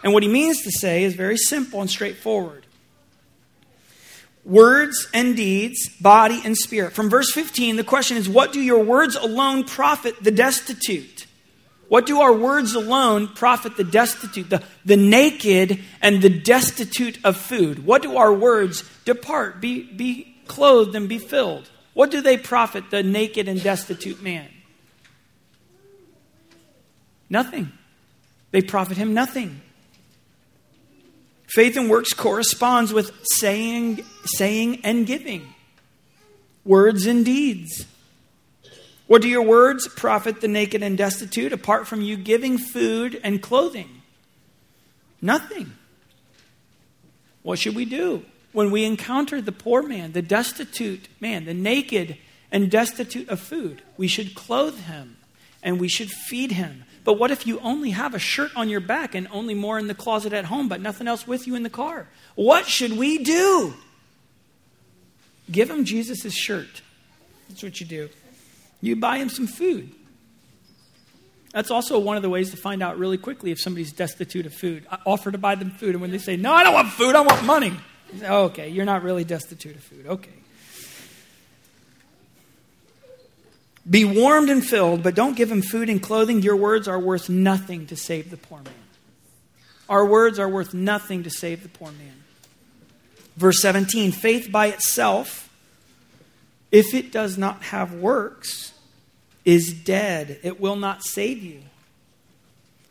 and 0.03 0.13
what 0.13 0.23
he 0.23 0.29
means 0.29 0.63
to 0.63 0.71
say 0.71 1.05
is 1.05 1.15
very 1.15 1.37
simple 1.37 1.81
and 1.81 1.91
straightforward 1.91 2.67
words 4.45 5.09
and 5.15 5.37
deeds, 5.37 5.89
body 6.01 6.41
and 6.45 6.57
spirit. 6.57 6.93
From 6.93 7.09
verse 7.09 7.31
15, 7.33 7.77
the 7.77 7.85
question 7.85 8.17
is 8.17 8.29
what 8.29 8.53
do 8.53 8.61
your 8.61 8.83
words 8.83 9.17
alone 9.17 9.65
profit 9.65 10.23
the 10.23 10.31
destitute? 10.31 11.27
What 11.89 12.07
do 12.07 12.21
our 12.21 12.33
words 12.33 12.75
alone 12.75 13.29
profit 13.29 13.77
the 13.77 13.85
destitute, 13.85 14.49
the, 14.49 14.63
the 14.85 14.97
naked 14.97 15.81
and 16.01 16.23
the 16.23 16.31
destitute 16.31 17.23
of 17.23 17.37
food? 17.37 17.85
What 17.85 18.01
do 18.01 18.17
our 18.17 18.33
words 18.33 18.83
depart, 19.05 19.61
be, 19.61 19.83
be 19.83 20.37
clothed 20.47 20.95
and 20.95 21.07
be 21.09 21.19
filled? 21.19 21.69
What 21.93 22.11
do 22.11 22.23
they 22.23 22.39
profit 22.39 22.91
the 22.91 23.03
naked 23.03 23.47
and 23.47 23.63
destitute 23.63 24.23
man? 24.23 24.49
Nothing. 27.29 27.73
They 28.53 28.63
profit 28.63 28.97
him 28.97 29.13
nothing. 29.13 29.61
Faith 31.55 31.77
and 31.77 31.91
works 31.91 32.15
corresponds 32.15 32.93
with 32.93 33.13
saying, 33.25 34.03
saying 34.25 34.81
and 34.85 35.07
giving, 35.07 35.55
words 36.65 37.05
and 37.05 37.25
deeds. 37.25 37.87
What 39.07 39.21
do 39.21 39.29
your 39.29 39.43
words 39.43 39.87
profit 39.89 40.41
the 40.41 40.49
naked 40.49 40.83
and 40.83 40.97
destitute 40.97 41.53
apart 41.53 41.87
from 41.87 42.01
you 42.01 42.17
giving 42.17 42.57
food 42.57 43.21
and 43.23 43.43
clothing? 43.43 44.01
Nothing. 45.21 45.73
What 47.43 47.59
should 47.59 47.75
we 47.75 47.85
do 47.85 48.25
when 48.53 48.71
we 48.71 48.85
encounter 48.85 49.43
the 49.43 49.53
poor 49.53 49.83
man, 49.83 50.13
the 50.13 50.23
destitute 50.23 51.09
man, 51.21 51.45
the 51.45 51.53
naked 51.53 52.17
and 52.51 52.71
destitute 52.71 53.29
of 53.29 53.41
food? 53.41 53.83
We 53.99 54.09
should 54.09 54.35
clothe 54.35 54.79
him 54.79 55.19
and 55.63 55.79
we 55.79 55.89
should 55.89 56.11
feed 56.11 56.53
him. 56.53 56.85
But 57.05 57.15
what 57.19 57.31
if 57.31 57.47
you 57.47 57.59
only 57.61 57.91
have 57.91 58.15
a 58.15 58.19
shirt 58.19 58.53
on 58.55 58.69
your 58.69 58.81
back 58.81 59.15
and 59.15 59.27
only 59.33 59.55
more 59.55 59.79
in 59.79 59.89
the 59.89 59.95
closet 59.95 60.33
at 60.33 60.45
home, 60.45 60.69
but 60.69 60.81
nothing 60.81 61.09
else 61.09 61.27
with 61.27 61.47
you 61.47 61.55
in 61.55 61.63
the 61.63 61.71
car? 61.71 62.09
What 62.35 62.67
should 62.67 62.97
we 62.97 63.19
do? 63.19 63.75
Give 65.51 65.69
him 65.69 65.85
Jesus' 65.85 66.33
shirt. 66.35 66.83
That's 67.49 67.63
what 67.63 67.81
you 67.81 67.87
do 67.87 68.09
you 68.81 68.97
buy 68.97 69.19
him 69.19 69.29
some 69.29 69.47
food. 69.47 69.93
That's 71.53 71.71
also 71.71 71.99
one 71.99 72.17
of 72.17 72.23
the 72.23 72.31
ways 72.31 72.51
to 72.51 72.57
find 72.57 72.83
out 72.83 72.99
really 72.99 73.19
quickly 73.19 73.53
if 73.53 73.61
somebody's 73.61 73.93
destitute 73.93 74.45
of 74.45 74.55
food. 74.55 74.87
I 74.91 74.99
offer 75.07 75.31
to 75.31 75.39
buy 75.39 75.55
them 75.55 75.71
food, 75.71 75.91
and 75.91 76.01
when 76.01 76.11
they 76.11 76.19
say, 76.19 76.37
No, 76.37 76.53
I 76.53 76.65
don't 76.65 76.75
want 76.75 76.89
food, 76.89 77.15
I 77.15 77.21
want 77.21 77.45
money. 77.45 77.73
Say, 78.19 78.27
oh, 78.27 78.45
okay, 78.45 78.69
you're 78.69 78.85
not 78.85 79.03
really 79.03 79.25
destitute 79.25 79.77
of 79.77 79.83
food. 79.83 80.07
Okay. 80.07 80.42
Be 83.89 84.05
warmed 84.05 84.49
and 84.49 84.65
filled, 84.65 85.03
but 85.03 85.15
don't 85.15 85.37
give 85.37 85.51
him 85.51 85.63
food 85.63 85.89
and 85.89 86.03
clothing. 86.03 86.43
Your 86.43 86.57
words 86.57 86.87
are 86.87 87.01
worth 87.01 87.29
nothing 87.29 87.87
to 87.87 87.97
save 87.97 88.31
the 88.31 88.37
poor 88.37 88.59
man. 88.59 88.73
Our 89.89 90.07
words 90.07 90.39
are 90.39 90.49
worth 90.49 90.73
nothing 90.73 91.25
to 91.25 91.31
save 91.31 91.63
the 91.63 91.69
poor 91.69 91.91
man. 91.91 92.23
Verse 93.37 93.61
17 93.61 94.13
faith 94.13 94.51
by 94.53 94.67
itself, 94.67 95.51
if 96.71 96.95
it 96.95 97.11
does 97.13 97.37
not 97.37 97.63
have 97.65 97.93
works, 97.93 98.73
is 99.45 99.73
dead. 99.73 100.39
It 100.43 100.61
will 100.61 100.77
not 100.77 101.03
save 101.05 101.43
you. 101.43 101.61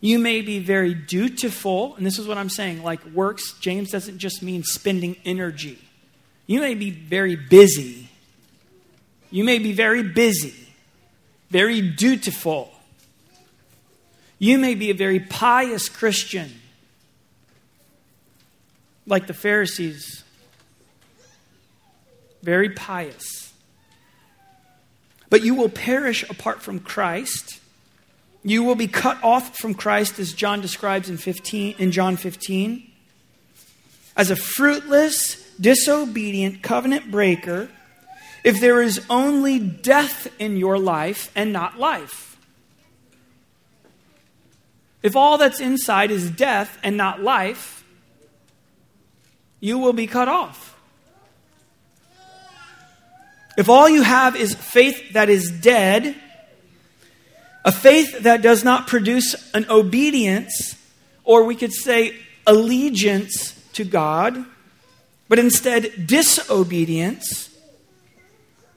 You 0.02 0.18
may 0.18 0.42
be 0.42 0.58
very 0.58 0.96
dutiful, 0.96 1.96
and 1.96 2.06
this 2.06 2.18
is 2.18 2.28
what 2.28 2.38
I'm 2.38 2.50
saying 2.50 2.84
like 2.84 3.06
works, 3.06 3.54
James 3.60 3.92
doesn't 3.92 4.18
just 4.18 4.42
mean 4.42 4.64
spending 4.64 5.16
energy. 5.24 5.80
You 6.48 6.60
may 6.60 6.74
be 6.74 6.90
very 6.90 7.36
busy. 7.36 8.10
You 9.30 9.44
may 9.44 9.60
be 9.60 9.72
very 9.72 10.04
busy, 10.04 10.56
very 11.52 11.82
dutiful. 11.82 12.72
You 14.40 14.58
may 14.58 14.74
be 14.74 14.90
a 14.90 14.96
very 14.96 15.20
pious 15.20 15.88
Christian, 15.88 16.52
like 19.06 19.28
the 19.28 19.34
Pharisees, 19.34 20.24
very 22.42 22.72
pious 22.72 23.42
but 25.32 25.44
you 25.44 25.56
will 25.56 25.70
perish 25.70 26.30
apart 26.30 26.62
from 26.62 26.80
Christ. 26.80 27.62
You 28.44 28.64
will 28.64 28.76
be 28.76 28.88
cut 28.88 29.18
off 29.24 29.58
from 29.58 29.74
Christ, 29.74 30.20
as 30.20 30.34
John 30.34 30.60
describes 30.60 31.10
in, 31.10 31.18
15, 31.18 31.76
in 31.80 31.92
John 31.92 32.18
15, 32.18 32.86
as 34.18 34.30
a 34.30 34.36
fruitless, 34.36 35.50
disobedient 35.56 36.62
covenant 36.62 37.10
breaker 37.10 37.70
if 38.44 38.60
there 38.60 38.82
is 38.82 39.06
only 39.10 39.60
death 39.60 40.28
in 40.40 40.58
your 40.58 40.78
life 40.80 41.32
and 41.36 41.54
not 41.54 41.80
life. 41.80 42.38
If 45.04 45.16
all 45.16 45.38
that's 45.38 45.60
inside 45.60 46.12
is 46.12 46.30
death 46.30 46.78
and 46.84 46.98
not 46.98 47.22
life, 47.22 47.84
you 49.60 49.78
will 49.78 49.94
be 49.94 50.08
cut 50.08 50.28
off. 50.28 50.76
If 53.58 53.70
all 53.70 53.90
you 53.90 54.02
have 54.02 54.36
is 54.36 54.56
faith 54.56 55.14
that 55.14 55.30
is 55.30 55.52
dead, 55.52 56.16
a 57.64 57.72
faith 57.72 58.22
that 58.22 58.42
does 58.42 58.64
not 58.64 58.88
produce 58.88 59.52
an 59.54 59.68
obedience, 59.70 60.76
or 61.24 61.44
we 61.44 61.56
could 61.56 61.74
say 61.74 62.16
allegiance 62.48 63.54
to 63.74 63.84
God, 63.84 64.46
but 65.30 65.38
instead 65.38 66.08
disobedience, 66.08 67.51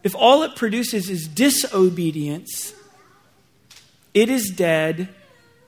if 0.05 0.15
all 0.15 0.43
it 0.43 0.55
produces 0.55 1.09
is 1.09 1.27
disobedience, 1.27 2.75
it 4.13 4.29
is 4.29 4.51
dead, 4.51 5.09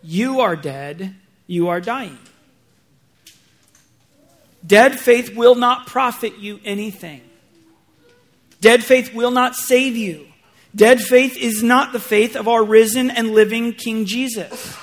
you 0.03 0.40
are 0.40 0.55
dead, 0.55 1.16
you 1.46 1.68
are 1.68 1.81
dying. 1.81 2.18
Dead 4.64 4.99
faith 4.99 5.35
will 5.35 5.55
not 5.55 5.87
profit 5.87 6.38
you 6.38 6.61
anything. 6.64 7.22
Dead 8.61 8.85
faith 8.85 9.14
will 9.14 9.31
not 9.31 9.57
save 9.57 9.96
you. 9.96 10.27
Dead 10.75 11.01
faith 11.01 11.37
is 11.37 11.62
not 11.62 11.92
the 11.92 12.01
faith 12.01 12.37
of 12.37 12.46
our 12.46 12.62
risen 12.62 13.11
and 13.11 13.31
living 13.31 13.72
King 13.72 14.05
Jesus. 14.05 14.77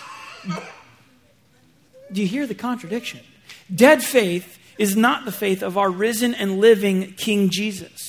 Do 2.12 2.22
you 2.22 2.28
hear 2.28 2.48
the 2.48 2.56
contradiction? 2.56 3.20
Dead 3.74 4.04
faith 4.04 4.58
is 4.80 4.96
not 4.96 5.26
the 5.26 5.32
faith 5.32 5.62
of 5.62 5.78
our 5.78 5.92
risen 5.92 6.34
and 6.34 6.60
living 6.60 7.14
King 7.14 7.50
Jesus. 7.50 8.03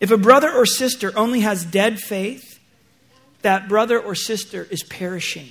If 0.00 0.10
a 0.10 0.16
brother 0.16 0.50
or 0.50 0.64
sister 0.64 1.12
only 1.14 1.40
has 1.40 1.64
dead 1.64 2.00
faith, 2.00 2.58
that 3.42 3.68
brother 3.68 4.00
or 4.00 4.14
sister 4.14 4.66
is 4.70 4.82
perishing. 4.82 5.48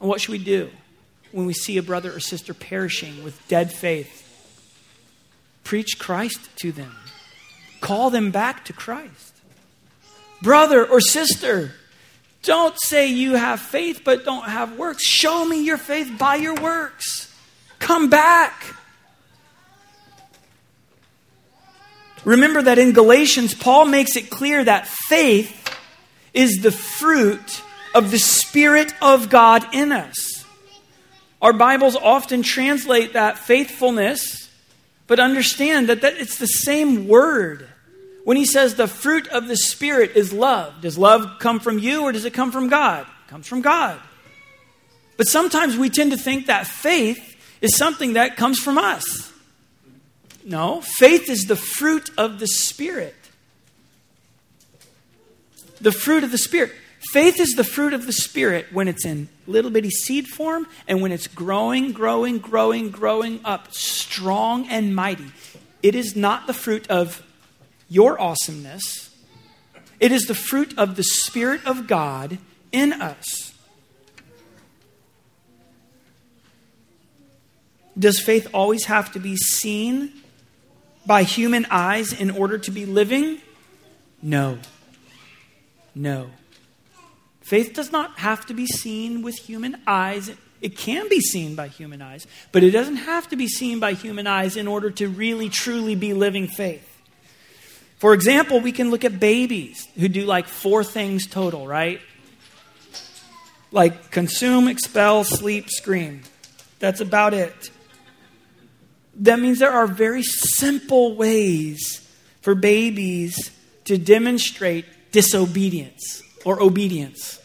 And 0.00 0.08
what 0.08 0.20
should 0.20 0.32
we 0.32 0.38
do 0.38 0.70
when 1.32 1.46
we 1.46 1.52
see 1.52 1.78
a 1.78 1.82
brother 1.82 2.14
or 2.14 2.20
sister 2.20 2.54
perishing 2.54 3.22
with 3.24 3.46
dead 3.48 3.72
faith? 3.72 4.20
Preach 5.64 5.98
Christ 5.98 6.48
to 6.56 6.72
them. 6.72 6.94
Call 7.80 8.10
them 8.10 8.30
back 8.30 8.64
to 8.66 8.72
Christ. 8.72 9.34
Brother 10.40 10.84
or 10.84 11.00
sister, 11.00 11.72
don't 12.42 12.76
say 12.80 13.06
you 13.08 13.34
have 13.34 13.60
faith 13.60 14.02
but 14.04 14.24
don't 14.24 14.48
have 14.48 14.76
works. 14.76 15.04
Show 15.04 15.44
me 15.44 15.64
your 15.64 15.78
faith 15.78 16.16
by 16.18 16.36
your 16.36 16.54
works. 16.54 17.32
Come 17.78 18.10
back. 18.10 18.76
Remember 22.24 22.62
that 22.62 22.78
in 22.78 22.92
Galatians, 22.92 23.54
Paul 23.54 23.86
makes 23.86 24.16
it 24.16 24.30
clear 24.30 24.62
that 24.62 24.86
faith 24.86 25.58
is 26.32 26.62
the 26.62 26.70
fruit 26.70 27.62
of 27.94 28.10
the 28.10 28.18
Spirit 28.18 28.94
of 29.02 29.28
God 29.28 29.74
in 29.74 29.92
us. 29.92 30.44
Our 31.40 31.52
Bibles 31.52 31.96
often 31.96 32.42
translate 32.42 33.14
that 33.14 33.38
faithfulness, 33.38 34.48
but 35.08 35.18
understand 35.18 35.88
that, 35.88 36.02
that 36.02 36.16
it's 36.16 36.38
the 36.38 36.46
same 36.46 37.08
word. 37.08 37.68
When 38.24 38.36
he 38.36 38.44
says 38.44 38.76
the 38.76 38.86
fruit 38.86 39.26
of 39.28 39.48
the 39.48 39.56
Spirit 39.56 40.12
is 40.14 40.32
love, 40.32 40.80
does 40.80 40.96
love 40.96 41.40
come 41.40 41.58
from 41.58 41.80
you 41.80 42.02
or 42.02 42.12
does 42.12 42.24
it 42.24 42.32
come 42.32 42.52
from 42.52 42.68
God? 42.68 43.04
It 43.26 43.30
comes 43.30 43.48
from 43.48 43.60
God. 43.60 43.98
But 45.16 45.26
sometimes 45.26 45.76
we 45.76 45.90
tend 45.90 46.12
to 46.12 46.16
think 46.16 46.46
that 46.46 46.68
faith 46.68 47.36
is 47.60 47.76
something 47.76 48.12
that 48.12 48.36
comes 48.36 48.60
from 48.60 48.78
us. 48.78 49.31
No, 50.44 50.80
faith 50.80 51.28
is 51.30 51.46
the 51.46 51.56
fruit 51.56 52.10
of 52.18 52.38
the 52.38 52.46
Spirit. 52.46 53.14
The 55.80 55.92
fruit 55.92 56.24
of 56.24 56.32
the 56.32 56.38
Spirit. 56.38 56.72
Faith 57.10 57.40
is 57.40 57.50
the 57.50 57.64
fruit 57.64 57.92
of 57.92 58.06
the 58.06 58.12
Spirit 58.12 58.66
when 58.72 58.88
it's 58.88 59.04
in 59.04 59.28
little 59.46 59.70
bitty 59.70 59.90
seed 59.90 60.26
form 60.26 60.66
and 60.86 61.02
when 61.02 61.12
it's 61.12 61.26
growing, 61.26 61.92
growing, 61.92 62.38
growing, 62.38 62.90
growing 62.90 63.40
up, 63.44 63.72
strong 63.72 64.68
and 64.68 64.94
mighty. 64.94 65.32
It 65.82 65.94
is 65.94 66.14
not 66.14 66.46
the 66.46 66.54
fruit 66.54 66.88
of 66.88 67.22
your 67.88 68.20
awesomeness, 68.20 69.10
it 70.00 70.10
is 70.10 70.26
the 70.26 70.34
fruit 70.34 70.76
of 70.78 70.96
the 70.96 71.04
Spirit 71.04 71.64
of 71.66 71.86
God 71.86 72.38
in 72.70 72.92
us. 72.92 73.52
Does 77.98 78.18
faith 78.20 78.48
always 78.54 78.86
have 78.86 79.12
to 79.12 79.20
be 79.20 79.36
seen 79.36 80.21
by 81.06 81.22
human 81.22 81.66
eyes 81.70 82.12
in 82.12 82.30
order 82.30 82.58
to 82.58 82.70
be 82.70 82.86
living? 82.86 83.40
No. 84.22 84.58
No. 85.94 86.30
Faith 87.40 87.74
does 87.74 87.92
not 87.92 88.18
have 88.18 88.46
to 88.46 88.54
be 88.54 88.66
seen 88.66 89.22
with 89.22 89.36
human 89.36 89.80
eyes. 89.86 90.30
It 90.60 90.76
can 90.76 91.08
be 91.08 91.20
seen 91.20 91.56
by 91.56 91.68
human 91.68 92.00
eyes, 92.00 92.26
but 92.52 92.62
it 92.62 92.70
doesn't 92.70 92.96
have 92.96 93.28
to 93.30 93.36
be 93.36 93.48
seen 93.48 93.80
by 93.80 93.94
human 93.94 94.26
eyes 94.26 94.56
in 94.56 94.68
order 94.68 94.90
to 94.92 95.08
really, 95.08 95.48
truly 95.48 95.96
be 95.96 96.14
living 96.14 96.46
faith. 96.46 96.88
For 97.98 98.14
example, 98.14 98.60
we 98.60 98.72
can 98.72 98.90
look 98.90 99.04
at 99.04 99.20
babies 99.20 99.86
who 99.96 100.08
do 100.08 100.24
like 100.24 100.46
four 100.46 100.82
things 100.82 101.26
total, 101.26 101.66
right? 101.66 102.00
Like 103.70 104.10
consume, 104.10 104.68
expel, 104.68 105.24
sleep, 105.24 105.68
scream. 105.68 106.22
That's 106.78 107.00
about 107.00 107.34
it. 107.34 107.70
That 109.16 109.38
means 109.38 109.58
there 109.58 109.72
are 109.72 109.86
very 109.86 110.22
simple 110.22 111.16
ways 111.16 112.08
for 112.40 112.54
babies 112.54 113.50
to 113.84 113.98
demonstrate 113.98 114.84
disobedience 115.12 116.22
or 116.44 116.62
obedience, 116.62 117.40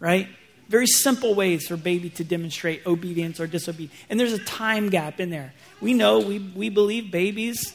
right? 0.00 0.28
Very 0.68 0.86
simple 0.86 1.34
ways 1.34 1.68
for 1.68 1.76
baby 1.76 2.10
to 2.10 2.24
demonstrate 2.24 2.86
obedience 2.86 3.38
or 3.38 3.46
disobedience. 3.46 3.94
And 4.10 4.18
there's 4.18 4.32
a 4.32 4.44
time 4.44 4.88
gap 4.90 5.20
in 5.20 5.30
there. 5.30 5.52
We 5.80 5.94
know, 5.94 6.20
we, 6.20 6.38
we 6.38 6.68
believe 6.68 7.10
babies 7.10 7.72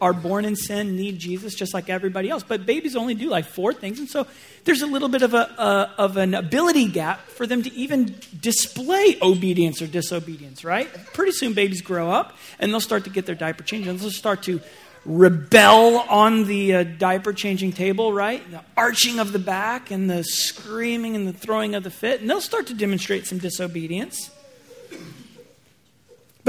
are 0.00 0.12
born 0.12 0.44
in 0.44 0.56
sin, 0.56 0.96
need 0.96 1.18
Jesus 1.18 1.54
just 1.54 1.74
like 1.74 1.88
everybody 1.88 2.30
else. 2.30 2.42
But 2.42 2.66
babies 2.66 2.96
only 2.96 3.14
do 3.14 3.28
like 3.28 3.44
four 3.44 3.72
things. 3.72 3.98
And 3.98 4.08
so 4.08 4.26
there's 4.64 4.82
a 4.82 4.86
little 4.86 5.08
bit 5.08 5.22
of, 5.22 5.34
a, 5.34 5.60
uh, 5.60 5.90
of 5.98 6.16
an 6.16 6.34
ability 6.34 6.88
gap 6.88 7.20
for 7.28 7.46
them 7.46 7.62
to 7.62 7.72
even 7.74 8.14
display 8.40 9.18
obedience 9.20 9.82
or 9.82 9.86
disobedience, 9.86 10.64
right? 10.64 10.88
Pretty 11.12 11.32
soon 11.32 11.52
babies 11.52 11.82
grow 11.82 12.10
up 12.10 12.36
and 12.58 12.72
they'll 12.72 12.80
start 12.80 13.04
to 13.04 13.10
get 13.10 13.26
their 13.26 13.34
diaper 13.34 13.62
changed 13.62 13.88
and 13.88 13.98
they'll 13.98 14.10
start 14.10 14.42
to 14.44 14.60
rebel 15.04 15.98
on 16.08 16.44
the 16.44 16.74
uh, 16.74 16.82
diaper 16.82 17.32
changing 17.32 17.72
table, 17.72 18.12
right? 18.12 18.48
The 18.50 18.60
arching 18.76 19.18
of 19.18 19.32
the 19.32 19.38
back 19.38 19.90
and 19.90 20.10
the 20.10 20.22
screaming 20.24 21.16
and 21.16 21.26
the 21.26 21.32
throwing 21.32 21.74
of 21.74 21.84
the 21.84 21.90
fit. 21.90 22.20
And 22.20 22.28
they'll 22.28 22.40
start 22.40 22.66
to 22.68 22.74
demonstrate 22.74 23.26
some 23.26 23.38
disobedience. 23.38 24.30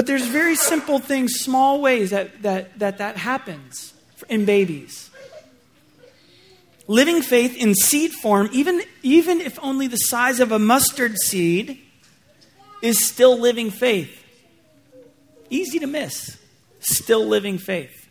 But 0.02 0.08
there's 0.08 0.26
very 0.26 0.56
simple 0.56 0.98
things, 0.98 1.42
small 1.42 1.80
ways 1.80 2.10
that 2.10 2.42
that, 2.42 2.80
that, 2.80 2.98
that 2.98 3.18
happens 3.18 3.94
in 4.28 4.46
babies. 4.46 5.12
Living 6.88 7.22
faith 7.22 7.56
in 7.56 7.76
seed 7.76 8.12
form, 8.12 8.50
even, 8.52 8.82
even 9.04 9.40
if 9.40 9.60
only 9.62 9.86
the 9.86 9.98
size 9.98 10.40
of 10.40 10.52
a 10.52 10.58
mustard 10.58 11.20
seed, 11.20 11.78
is 12.82 13.08
still 13.08 13.38
living 13.40 13.70
faith. 13.70 14.26
Easy 15.52 15.78
to 15.78 15.86
miss. 15.86 16.36
Still 16.80 17.28
living 17.28 17.60
faith. 17.60 18.10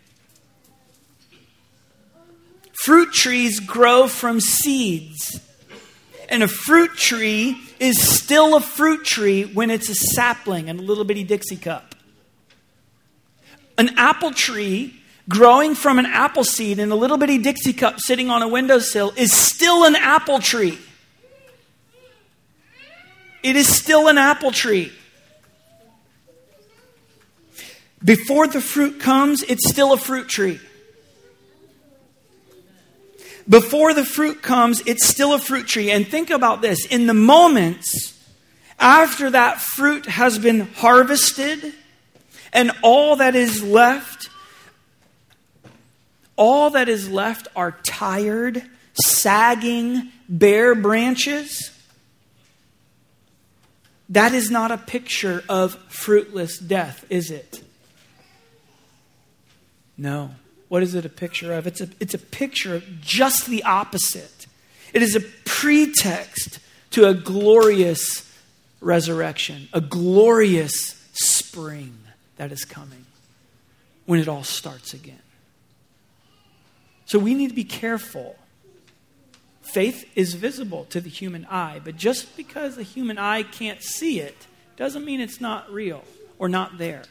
Fruit 2.84 3.12
trees 3.12 3.58
grow 3.58 4.06
from 4.06 4.38
seeds. 4.38 5.40
And 6.28 6.44
a 6.44 6.46
fruit 6.46 6.92
tree 6.94 7.60
is 7.80 8.00
still 8.00 8.54
a 8.54 8.60
fruit 8.60 9.04
tree 9.04 9.44
when 9.44 9.70
it's 9.70 9.88
a 9.88 9.94
sapling 9.94 10.68
and 10.68 10.78
a 10.78 10.82
little 10.82 11.04
bitty 11.04 11.24
Dixie 11.24 11.56
cup. 11.56 11.94
An 13.78 13.94
apple 13.96 14.32
tree 14.32 15.00
growing 15.28 15.74
from 15.74 15.98
an 15.98 16.06
apple 16.06 16.44
seed 16.44 16.78
in 16.78 16.90
a 16.90 16.94
little 16.94 17.16
bitty 17.16 17.38
Dixie 17.38 17.72
cup 17.72 17.98
sitting 17.98 18.28
on 18.28 18.42
a 18.42 18.48
windowsill 18.48 19.12
is 19.16 19.32
still 19.32 19.84
an 19.84 19.96
apple 19.96 20.38
tree. 20.40 20.78
It 23.42 23.56
is 23.56 23.66
still 23.66 24.08
an 24.08 24.18
apple 24.18 24.52
tree. 24.52 24.92
Before 28.04 28.46
the 28.46 28.60
fruit 28.60 29.00
comes, 29.00 29.42
it's 29.42 29.68
still 29.68 29.94
a 29.94 29.96
fruit 29.96 30.28
tree. 30.28 30.60
Before 33.50 33.92
the 33.92 34.04
fruit 34.04 34.42
comes, 34.42 34.80
it's 34.86 35.06
still 35.06 35.34
a 35.34 35.38
fruit 35.38 35.66
tree. 35.66 35.90
And 35.90 36.06
think 36.06 36.30
about 36.30 36.62
this 36.62 36.86
in 36.86 37.08
the 37.08 37.14
moments 37.14 38.16
after 38.78 39.28
that 39.30 39.60
fruit 39.60 40.06
has 40.06 40.38
been 40.38 40.60
harvested, 40.60 41.74
and 42.52 42.70
all 42.82 43.16
that 43.16 43.34
is 43.34 43.62
left, 43.62 44.30
all 46.36 46.70
that 46.70 46.88
is 46.88 47.10
left 47.10 47.48
are 47.54 47.72
tired, 47.82 48.62
sagging, 48.94 50.10
bare 50.28 50.74
branches. 50.76 51.72
That 54.08 54.32
is 54.32 54.50
not 54.50 54.70
a 54.70 54.78
picture 54.78 55.44
of 55.48 55.74
fruitless 55.88 56.58
death, 56.58 57.04
is 57.10 57.30
it? 57.30 57.62
No. 59.98 60.30
What 60.70 60.84
is 60.84 60.94
it 60.94 61.04
a 61.04 61.08
picture 61.08 61.52
of? 61.52 61.66
It's 61.66 61.80
a, 61.80 61.88
it's 61.98 62.14
a 62.14 62.18
picture 62.18 62.76
of 62.76 63.00
just 63.00 63.48
the 63.48 63.64
opposite. 63.64 64.46
It 64.94 65.02
is 65.02 65.16
a 65.16 65.20
pretext 65.20 66.60
to 66.92 67.08
a 67.08 67.12
glorious 67.12 68.32
resurrection, 68.80 69.68
a 69.72 69.80
glorious 69.80 70.96
spring 71.12 71.98
that 72.36 72.52
is 72.52 72.64
coming 72.64 73.04
when 74.06 74.20
it 74.20 74.28
all 74.28 74.44
starts 74.44 74.94
again. 74.94 75.18
So 77.06 77.18
we 77.18 77.34
need 77.34 77.48
to 77.48 77.56
be 77.56 77.64
careful. 77.64 78.36
Faith 79.62 80.08
is 80.14 80.34
visible 80.34 80.84
to 80.90 81.00
the 81.00 81.10
human 81.10 81.48
eye, 81.50 81.80
but 81.82 81.96
just 81.96 82.36
because 82.36 82.76
the 82.76 82.84
human 82.84 83.18
eye 83.18 83.42
can't 83.42 83.82
see 83.82 84.20
it 84.20 84.46
doesn't 84.76 85.04
mean 85.04 85.20
it's 85.20 85.40
not 85.40 85.68
real 85.72 86.04
or 86.38 86.48
not 86.48 86.78
there. 86.78 87.02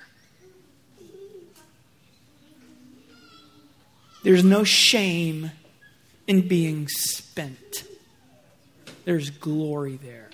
There's 4.24 4.44
no 4.44 4.64
shame 4.64 5.52
in 6.28 6.48
being 6.48 6.88
spent, 6.88 7.84
there's 9.06 9.30
glory 9.30 9.98
there. 9.98 10.30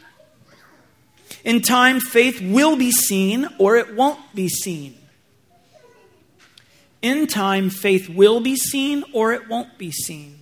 In 1.43 1.61
time, 1.61 1.99
faith 1.99 2.41
will 2.41 2.75
be 2.75 2.91
seen 2.91 3.47
or 3.59 3.77
it 3.77 3.95
won't 3.95 4.19
be 4.33 4.49
seen. 4.49 4.97
In 7.01 7.27
time, 7.27 7.69
faith 7.69 8.09
will 8.09 8.39
be 8.39 8.55
seen 8.55 9.03
or 9.13 9.31
it 9.33 9.47
won't 9.47 9.77
be 9.77 9.91
seen. 9.91 10.39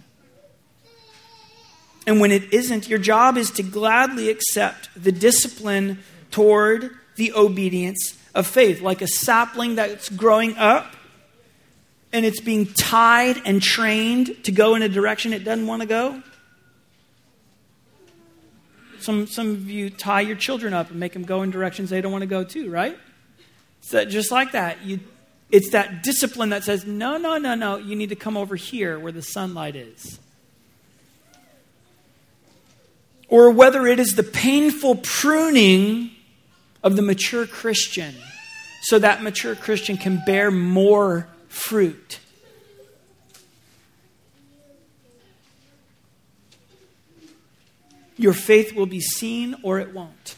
And 2.07 2.21
when 2.21 2.31
it 2.31 2.53
isn't, 2.53 2.87
your 2.87 2.99
job 2.99 3.37
is 3.37 3.51
to 3.51 3.63
gladly 3.63 4.29
accept 4.29 4.89
the 4.95 5.11
discipline 5.11 5.99
toward 6.31 6.91
the 7.15 7.33
obedience 7.33 8.17
of 8.33 8.47
faith. 8.47 8.81
Like 8.81 9.01
a 9.01 9.07
sapling 9.07 9.75
that's 9.75 10.09
growing 10.09 10.55
up 10.57 10.95
and 12.13 12.25
it's 12.25 12.39
being 12.39 12.67
tied 12.67 13.41
and 13.43 13.61
trained 13.61 14.43
to 14.45 14.51
go 14.51 14.75
in 14.75 14.83
a 14.83 14.89
direction 14.89 15.33
it 15.33 15.43
doesn't 15.43 15.67
want 15.67 15.81
to 15.81 15.87
go? 15.87 16.21
Some, 18.99 19.27
some 19.27 19.49
of 19.49 19.69
you 19.69 19.89
tie 19.89 20.21
your 20.21 20.37
children 20.37 20.73
up 20.73 20.91
and 20.91 20.99
make 20.99 21.11
them 21.11 21.23
go 21.23 21.41
in 21.41 21.51
directions 21.51 21.89
they 21.89 21.99
don't 21.99 22.13
want 22.13 22.21
to 22.21 22.27
go 22.27 22.43
to, 22.45 22.69
right? 22.69 22.97
So 23.81 24.05
just 24.05 24.31
like 24.31 24.53
that. 24.53 24.81
You, 24.85 25.01
it's 25.51 25.71
that 25.71 26.03
discipline 26.03 26.49
that 26.49 26.63
says, 26.63 26.85
no, 26.85 27.17
no, 27.17 27.37
no, 27.37 27.53
no, 27.53 27.77
you 27.77 27.95
need 27.95 28.09
to 28.09 28.15
come 28.15 28.37
over 28.37 28.55
here 28.55 28.97
where 28.97 29.11
the 29.11 29.21
sunlight 29.21 29.75
is. 29.75 30.19
Or 33.27 33.51
whether 33.51 33.85
it 33.87 33.99
is 33.99 34.15
the 34.15 34.23
painful 34.23 34.97
pruning 35.03 36.11
of 36.83 36.95
the 36.95 37.01
mature 37.01 37.45
Christian 37.45 38.15
so 38.83 38.99
that 38.99 39.23
mature 39.23 39.55
Christian 39.55 39.97
can 39.97 40.21
bear 40.25 40.51
more 40.51 41.27
fruit. 41.53 42.19
Your 48.17 48.33
faith 48.33 48.73
will 48.73 48.87
be 48.87 48.99
seen 48.99 49.55
or 49.63 49.79
it 49.79 49.93
won't. 49.93 50.35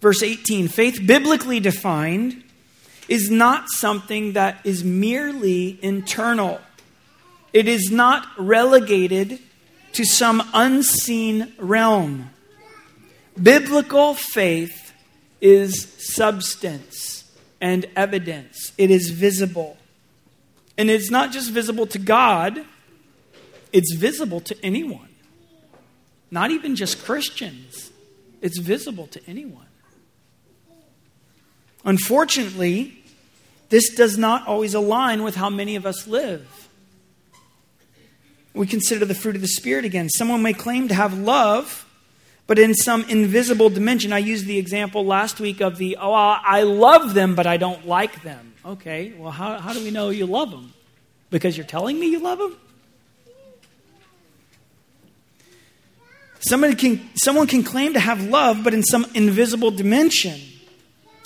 Verse 0.00 0.22
18 0.22 0.68
faith, 0.68 1.00
biblically 1.04 1.60
defined, 1.60 2.42
is 3.08 3.30
not 3.30 3.68
something 3.68 4.34
that 4.34 4.60
is 4.64 4.84
merely 4.84 5.78
internal, 5.82 6.60
it 7.52 7.66
is 7.66 7.90
not 7.90 8.26
relegated 8.38 9.40
to 9.92 10.04
some 10.04 10.48
unseen 10.54 11.52
realm. 11.58 12.30
Biblical 13.40 14.14
faith 14.14 14.92
is 15.40 15.92
substance 15.98 17.09
and 17.60 17.86
evidence, 17.94 18.72
it 18.78 18.90
is 18.90 19.10
visible. 19.10 19.76
And 20.78 20.90
it's 20.90 21.10
not 21.10 21.32
just 21.32 21.50
visible 21.50 21.86
to 21.88 21.98
God, 21.98 22.64
it's 23.72 23.94
visible 23.94 24.40
to 24.40 24.56
anyone. 24.64 25.08
Not 26.30 26.50
even 26.50 26.76
just 26.76 27.04
Christians, 27.04 27.90
it's 28.40 28.58
visible 28.58 29.06
to 29.08 29.20
anyone. 29.26 29.66
Unfortunately, 31.84 33.02
this 33.68 33.94
does 33.94 34.18
not 34.18 34.46
always 34.46 34.74
align 34.74 35.22
with 35.22 35.34
how 35.34 35.48
many 35.48 35.76
of 35.76 35.86
us 35.86 36.06
live. 36.06 36.68
We 38.52 38.66
consider 38.66 39.04
the 39.04 39.14
fruit 39.14 39.36
of 39.36 39.42
the 39.42 39.48
Spirit 39.48 39.84
again. 39.84 40.08
Someone 40.08 40.42
may 40.42 40.52
claim 40.52 40.88
to 40.88 40.94
have 40.94 41.16
love, 41.16 41.86
but 42.50 42.58
in 42.58 42.74
some 42.74 43.04
invisible 43.04 43.70
dimension. 43.70 44.12
I 44.12 44.18
used 44.18 44.44
the 44.44 44.58
example 44.58 45.04
last 45.04 45.38
week 45.38 45.60
of 45.60 45.78
the, 45.78 45.98
oh, 46.00 46.12
I 46.12 46.64
love 46.64 47.14
them, 47.14 47.36
but 47.36 47.46
I 47.46 47.58
don't 47.58 47.86
like 47.86 48.24
them. 48.24 48.54
Okay, 48.66 49.12
well, 49.16 49.30
how, 49.30 49.60
how 49.60 49.72
do 49.72 49.78
we 49.84 49.92
know 49.92 50.10
you 50.10 50.26
love 50.26 50.50
them? 50.50 50.72
Because 51.30 51.56
you're 51.56 51.64
telling 51.64 52.00
me 52.00 52.08
you 52.08 52.18
love 52.18 52.38
them? 52.38 52.56
Somebody 56.40 56.74
can, 56.74 57.08
someone 57.14 57.46
can 57.46 57.62
claim 57.62 57.92
to 57.92 58.00
have 58.00 58.20
love, 58.20 58.64
but 58.64 58.74
in 58.74 58.82
some 58.82 59.06
invisible 59.14 59.70
dimension. 59.70 60.40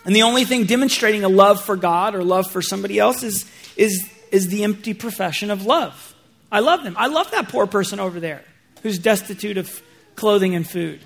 And 0.05 0.15
the 0.15 0.25
only 0.25 0.45
thing 0.45 0.65
demonstrating 0.67 1.25
a 1.25 1.31
love 1.31 1.65
for 1.65 1.77
God 1.77 2.15
or 2.15 2.23
love 2.23 2.51
for 2.51 2.61
somebody 2.61 2.99
else 2.99 3.23
is, 3.23 3.51
is, 3.79 4.13
is 4.31 4.49
the 4.49 4.63
empty 4.63 4.93
profession 4.93 5.51
of 5.51 5.65
love. 5.65 6.15
I 6.53 6.61
love 6.61 6.85
them. 6.85 6.95
I 6.99 7.07
love 7.07 7.31
that 7.31 7.49
poor 7.49 7.67
person 7.67 7.99
over 7.99 8.21
there 8.21 8.45
who's 8.83 8.99
destitute 8.99 9.57
of 9.57 9.83
clothing 10.17 10.55
and 10.55 10.69
food. 10.69 11.01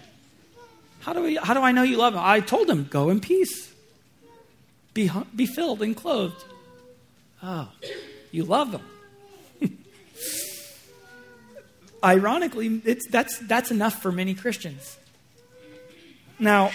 How 1.00 1.12
do, 1.12 1.22
we, 1.22 1.37
how 1.37 1.54
do 1.54 1.61
I 1.61 1.72
know 1.72 1.82
you 1.82 1.96
love 1.96 2.14
him? 2.14 2.20
I 2.22 2.40
told 2.40 2.68
him, 2.68 2.87
go 2.90 3.11
in 3.11 3.20
peace. 3.20 3.72
Be, 4.94 5.11
be 5.34 5.46
filled 5.46 5.82
and 5.82 5.96
clothed. 5.96 6.44
Oh, 7.42 7.68
you 8.32 8.44
love 8.44 8.72
them. 8.72 8.82
Ironically, 12.04 12.82
it's, 12.84 13.06
that's, 13.08 13.38
that's 13.38 13.70
enough 13.70 14.02
for 14.02 14.11
many 14.11 14.34
Christians. 14.34 14.98
Now, 16.38 16.72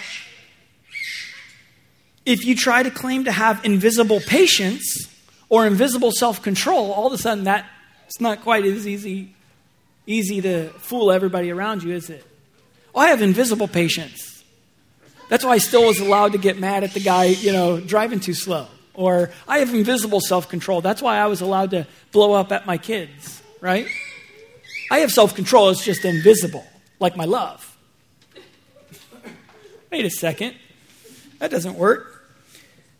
if 2.24 2.44
you 2.44 2.56
try 2.56 2.82
to 2.82 2.90
claim 2.90 3.24
to 3.24 3.32
have 3.32 3.64
invisible 3.64 4.20
patience 4.20 5.08
or 5.48 5.66
invisible 5.66 6.12
self 6.12 6.42
control, 6.42 6.92
all 6.92 7.06
of 7.06 7.12
a 7.12 7.18
sudden 7.18 7.44
that 7.44 7.66
it's 8.06 8.20
not 8.20 8.42
quite 8.42 8.64
as 8.64 8.86
easy, 8.86 9.34
easy 10.06 10.40
to 10.40 10.68
fool 10.70 11.12
everybody 11.12 11.50
around 11.50 11.82
you, 11.82 11.94
is 11.94 12.08
it? 12.10 12.24
Oh, 12.94 13.00
I 13.00 13.08
have 13.08 13.22
invisible 13.22 13.68
patience. 13.68 14.44
That's 15.28 15.44
why 15.44 15.52
I 15.52 15.58
still 15.58 15.86
was 15.86 16.00
allowed 16.00 16.32
to 16.32 16.38
get 16.38 16.58
mad 16.58 16.84
at 16.84 16.92
the 16.92 17.00
guy, 17.00 17.24
you 17.24 17.52
know, 17.52 17.80
driving 17.80 18.20
too 18.20 18.34
slow. 18.34 18.68
Or 18.92 19.30
I 19.48 19.58
have 19.58 19.74
invisible 19.74 20.20
self 20.20 20.48
control. 20.48 20.80
That's 20.80 21.02
why 21.02 21.18
I 21.18 21.26
was 21.26 21.40
allowed 21.40 21.70
to 21.70 21.86
blow 22.12 22.34
up 22.34 22.52
at 22.52 22.66
my 22.66 22.78
kids, 22.78 23.42
right? 23.60 23.88
I 24.90 24.98
have 24.98 25.10
self 25.10 25.34
control, 25.34 25.70
it's 25.70 25.84
just 25.84 26.04
invisible, 26.04 26.64
like 27.00 27.16
my 27.16 27.24
love. 27.24 27.76
Wait 29.90 30.04
a 30.04 30.10
second. 30.10 30.54
That 31.38 31.50
doesn't 31.50 31.74
work. 31.74 32.10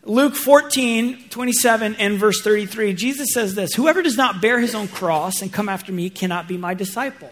Luke 0.04 0.34
14, 0.34 1.28
27 1.30 1.94
and 1.96 2.18
verse 2.18 2.42
33, 2.42 2.94
Jesus 2.94 3.32
says 3.32 3.54
this 3.54 3.74
Whoever 3.74 4.02
does 4.02 4.16
not 4.16 4.40
bear 4.42 4.58
his 4.58 4.74
own 4.74 4.88
cross 4.88 5.40
and 5.40 5.52
come 5.52 5.68
after 5.68 5.92
me 5.92 6.10
cannot 6.10 6.48
be 6.48 6.56
my 6.56 6.74
disciple. 6.74 7.30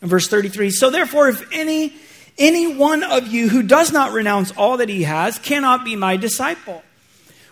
Verse 0.00 0.28
33, 0.28 0.70
so 0.70 0.90
therefore, 0.90 1.28
if 1.28 1.46
any, 1.52 1.92
any 2.38 2.72
one 2.72 3.02
of 3.02 3.26
you 3.26 3.48
who 3.48 3.64
does 3.64 3.92
not 3.92 4.12
renounce 4.12 4.52
all 4.52 4.76
that 4.76 4.88
he 4.88 5.02
has 5.02 5.38
cannot 5.40 5.84
be 5.84 5.96
my 5.96 6.16
disciple. 6.16 6.84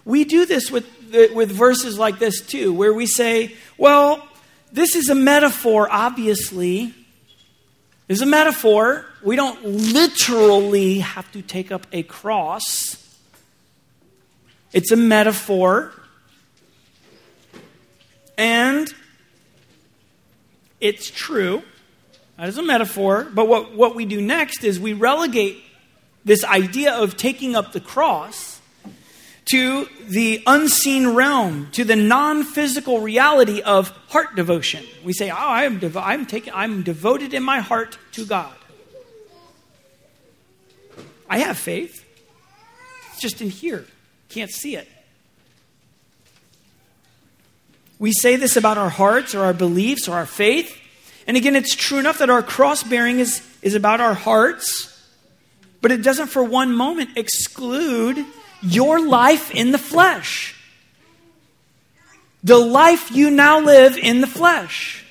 We 0.04 0.24
do 0.24 0.46
this 0.46 0.70
with, 0.70 0.86
with 1.34 1.50
verses 1.50 1.98
like 1.98 2.20
this 2.20 2.40
too, 2.40 2.72
where 2.72 2.94
we 2.94 3.06
say, 3.06 3.56
well, 3.76 4.28
this 4.72 4.94
is 4.94 5.08
a 5.08 5.14
metaphor, 5.14 5.88
obviously. 5.90 6.94
It's 8.08 8.20
a 8.20 8.26
metaphor. 8.26 9.06
We 9.22 9.34
don't 9.34 9.64
literally 9.64 11.00
have 11.00 11.30
to 11.32 11.42
take 11.42 11.72
up 11.72 11.86
a 11.92 12.04
cross. 12.04 13.18
It's 14.72 14.92
a 14.92 14.96
metaphor. 14.96 15.92
And 18.38 18.92
it's 20.80 21.10
true. 21.10 21.62
That 22.36 22.48
is 22.48 22.58
a 22.58 22.62
metaphor. 22.62 23.26
But 23.32 23.48
what, 23.48 23.74
what 23.74 23.94
we 23.94 24.04
do 24.04 24.20
next 24.20 24.64
is 24.64 24.78
we 24.78 24.92
relegate 24.92 25.62
this 26.24 26.44
idea 26.44 26.94
of 26.94 27.16
taking 27.16 27.54
up 27.54 27.72
the 27.72 27.80
cross 27.80 28.60
to 29.46 29.88
the 30.08 30.42
unseen 30.46 31.14
realm, 31.14 31.68
to 31.72 31.84
the 31.84 31.94
non 31.96 32.42
physical 32.42 33.00
reality 33.00 33.62
of 33.62 33.90
heart 34.08 34.34
devotion. 34.34 34.84
We 35.04 35.12
say, 35.12 35.30
Oh, 35.30 35.36
I 35.36 35.64
am 35.64 35.78
devo- 35.78 36.02
I'm, 36.04 36.26
taking, 36.26 36.52
I'm 36.52 36.82
devoted 36.82 37.32
in 37.32 37.42
my 37.42 37.60
heart 37.60 37.96
to 38.12 38.26
God. 38.26 38.52
I 41.28 41.38
have 41.38 41.56
faith, 41.56 42.04
it's 43.12 43.20
just 43.20 43.40
in 43.40 43.50
here. 43.50 43.86
Can't 44.28 44.50
see 44.50 44.76
it. 44.76 44.88
We 47.98 48.12
say 48.12 48.36
this 48.36 48.56
about 48.56 48.78
our 48.78 48.90
hearts 48.90 49.34
or 49.34 49.44
our 49.44 49.54
beliefs 49.54 50.08
or 50.08 50.16
our 50.16 50.26
faith. 50.26 50.76
And 51.26 51.36
again, 51.36 51.56
it's 51.56 51.74
true 51.74 51.98
enough 51.98 52.18
that 52.18 52.30
our 52.30 52.42
cross 52.42 52.82
bearing 52.82 53.18
is, 53.18 53.42
is 53.60 53.74
about 53.74 54.00
our 54.00 54.14
hearts, 54.14 54.92
but 55.80 55.90
it 55.90 56.02
doesn't 56.02 56.28
for 56.28 56.44
one 56.44 56.74
moment 56.74 57.10
exclude 57.16 58.24
your 58.62 59.04
life 59.04 59.50
in 59.50 59.72
the 59.72 59.78
flesh. 59.78 60.54
The 62.44 62.58
life 62.58 63.10
you 63.10 63.30
now 63.30 63.60
live 63.60 63.96
in 63.96 64.20
the 64.20 64.26
flesh. 64.26 65.04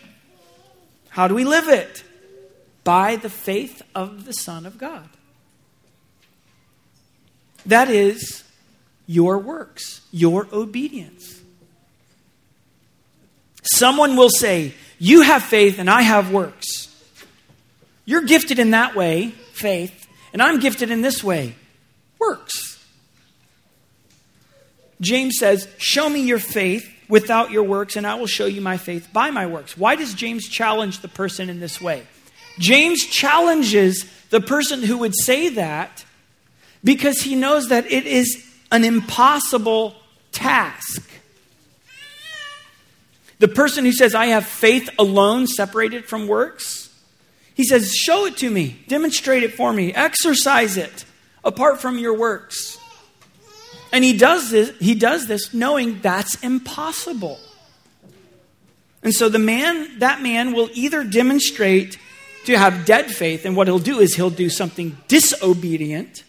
How 1.10 1.28
do 1.28 1.36
we 1.36 1.44
live 1.44 1.68
it? 1.68 2.04
By 2.84 3.18
the 3.18 3.30
faith 3.30 3.82
of 3.94 4.26
the 4.26 4.34
Son 4.34 4.66
of 4.66 4.78
God. 4.78 5.10
That 7.66 7.90
is 7.90 8.44
your 9.08 9.38
works, 9.38 10.02
your 10.12 10.48
obedience. 10.54 11.42
Someone 13.64 14.16
will 14.16 14.30
say, 14.30 14.74
You 15.00 15.22
have 15.22 15.44
faith 15.44 15.80
and 15.80 15.90
I 15.90 16.02
have 16.02 16.32
works. 16.32 16.92
You're 18.06 18.24
gifted 18.24 18.60
in 18.60 18.72
that 18.72 18.96
way, 18.96 19.30
faith, 19.54 20.08
and 20.32 20.42
I'm 20.42 20.60
gifted 20.60 20.92
in 20.92 21.02
this 21.02 21.24
way, 21.24 21.56
works. 22.20 22.84
James 25.02 25.38
says, 25.40 25.68
Show 25.78 26.10
me 26.10 26.22
your 26.22 26.40
faith 26.40 26.90
without 27.08 27.52
your 27.52 27.64
works, 27.64 27.96
and 27.96 28.06
I 28.06 28.16
will 28.16 28.28
show 28.28 28.46
you 28.46 28.62
my 28.62 28.78
faith 28.78 29.10
by 29.12 29.32
my 29.32 29.48
works. 29.48 29.78
Why 29.78 29.96
does 29.96 30.14
James 30.14 30.48
challenge 30.48 31.00
the 31.00 31.08
person 31.08 31.50
in 31.50 31.60
this 31.60 31.82
way? 31.82 32.06
James 32.60 33.06
challenges 33.06 34.06
the 34.30 34.42
person 34.42 34.84
who 34.84 35.00
would 35.00 35.16
say 35.16 35.50
that 35.50 36.06
because 36.84 37.22
he 37.22 37.36
knows 37.36 37.70
that 37.70 37.92
it 37.92 38.06
is 38.06 38.46
an 38.72 38.84
impossible 38.84 39.96
task. 40.32 41.10
The 43.40 43.48
person 43.48 43.86
who 43.86 43.92
says, 43.92 44.16
I 44.16 44.28
have 44.28 44.46
faith 44.46 44.90
alone 44.98 45.48
separated 45.48 46.06
from 46.06 46.28
works, 46.28 46.90
he 47.54 47.64
says, 47.64 47.94
Show 47.94 48.26
it 48.26 48.38
to 48.38 48.50
me, 48.50 48.84
demonstrate 48.88 49.44
it 49.44 49.54
for 49.54 49.74
me, 49.74 49.94
exercise 49.94 50.78
it 50.78 51.06
apart 51.44 51.80
from 51.80 51.98
your 51.98 52.14
works. 52.18 52.78
And 53.92 54.04
he 54.04 54.18
does 54.18 54.52
this, 54.52 54.78
he 54.80 54.96
does 54.96 55.28
this 55.28 55.54
knowing 55.54 56.00
that's 56.02 56.36
impossible. 56.44 57.40
And 59.04 59.14
so 59.14 59.30
the 59.30 59.40
man, 59.40 60.00
that 60.00 60.22
man 60.22 60.54
will 60.54 60.70
either 60.74 61.04
demonstrate 61.04 61.98
to 62.46 62.58
have 62.58 62.86
dead 62.86 63.12
faith, 63.12 63.46
and 63.46 63.56
what 63.56 63.68
he'll 63.68 63.80
do 63.80 64.00
is 64.00 64.16
he'll 64.16 64.30
do 64.30 64.50
something 64.50 64.98
disobedient, 65.08 66.24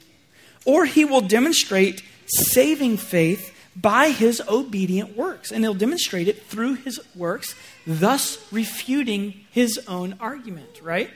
or 0.65 0.85
he 0.85 1.05
will 1.05 1.21
demonstrate 1.21 2.03
saving 2.27 2.97
faith 2.99 3.53
by 3.77 4.11
his 4.11 4.43
obedient 4.49 5.17
works. 5.17 5.53
And 5.53 5.63
he'll 5.63 5.75
demonstrate 5.75 6.29
it 6.29 6.43
through 6.43 6.75
his 6.75 7.01
works, 7.15 7.55
thus 7.87 8.51
refuting 8.53 9.45
his 9.51 9.79
own 9.87 10.17
argument, 10.19 10.81
right? 10.83 11.11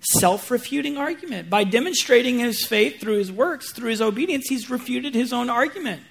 Self 0.00 0.50
refuting 0.50 0.98
argument. 0.98 1.48
By 1.48 1.64
demonstrating 1.64 2.38
his 2.38 2.64
faith 2.64 3.00
through 3.00 3.16
his 3.16 3.32
works, 3.32 3.72
through 3.72 3.90
his 3.90 4.02
obedience, 4.02 4.46
he's 4.48 4.68
refuted 4.68 5.14
his 5.14 5.32
own 5.32 5.48
argument. 5.48 6.02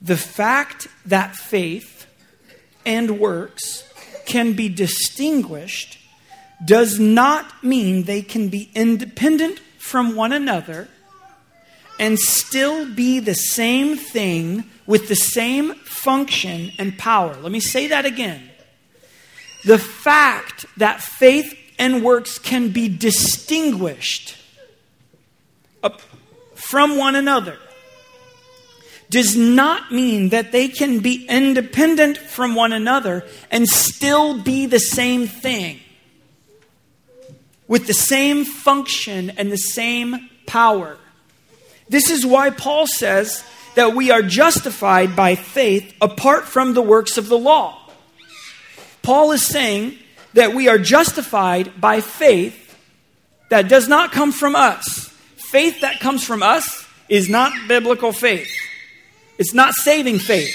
The 0.00 0.16
fact 0.16 0.86
that 1.04 1.36
faith 1.36 2.06
and 2.86 3.18
works 3.18 3.84
can 4.24 4.54
be 4.54 4.68
distinguished 4.68 5.98
does 6.64 6.98
not 6.98 7.62
mean 7.62 8.04
they 8.04 8.22
can 8.22 8.48
be 8.48 8.70
independent 8.74 9.58
from 9.78 10.14
one 10.14 10.32
another 10.32 10.88
and 12.00 12.18
still 12.18 12.92
be 12.92 13.20
the 13.20 13.34
same 13.34 13.94
thing 13.94 14.64
with 14.86 15.06
the 15.08 15.14
same 15.14 15.74
function 15.74 16.72
and 16.78 16.98
power. 16.98 17.36
Let 17.36 17.52
me 17.52 17.60
say 17.60 17.88
that 17.88 18.06
again. 18.06 18.50
The 19.64 19.78
fact 19.78 20.64
that 20.78 21.02
faith 21.02 21.54
and 21.78 22.02
works 22.02 22.38
can 22.38 22.70
be 22.70 22.88
distinguished 22.88 24.38
from 26.54 26.96
one 26.96 27.14
another 27.14 27.58
does 29.10 29.36
not 29.36 29.92
mean 29.92 30.30
that 30.30 30.52
they 30.52 30.68
can 30.68 31.00
be 31.00 31.26
independent 31.26 32.16
from 32.16 32.54
one 32.54 32.72
another 32.72 33.26
and 33.50 33.68
still 33.68 34.42
be 34.42 34.64
the 34.64 34.78
same 34.78 35.26
thing 35.26 35.80
with 37.68 37.86
the 37.86 37.94
same 37.94 38.44
function 38.44 39.30
and 39.30 39.52
the 39.52 39.58
same 39.58 40.30
power. 40.46 40.96
This 41.90 42.08
is 42.08 42.24
why 42.24 42.50
Paul 42.50 42.86
says 42.86 43.44
that 43.74 43.94
we 43.94 44.10
are 44.10 44.22
justified 44.22 45.14
by 45.14 45.34
faith 45.34 45.92
apart 46.00 46.44
from 46.44 46.72
the 46.72 46.82
works 46.82 47.18
of 47.18 47.28
the 47.28 47.38
law. 47.38 47.76
Paul 49.02 49.32
is 49.32 49.44
saying 49.44 49.98
that 50.34 50.54
we 50.54 50.68
are 50.68 50.78
justified 50.78 51.80
by 51.80 52.00
faith 52.00 52.78
that 53.48 53.68
does 53.68 53.88
not 53.88 54.12
come 54.12 54.30
from 54.30 54.54
us. 54.54 55.08
Faith 55.36 55.80
that 55.80 55.98
comes 55.98 56.24
from 56.24 56.44
us 56.44 56.86
is 57.08 57.28
not 57.28 57.52
biblical 57.66 58.12
faith. 58.12 58.48
It's 59.36 59.52
not 59.52 59.74
saving 59.74 60.20
faith. 60.20 60.54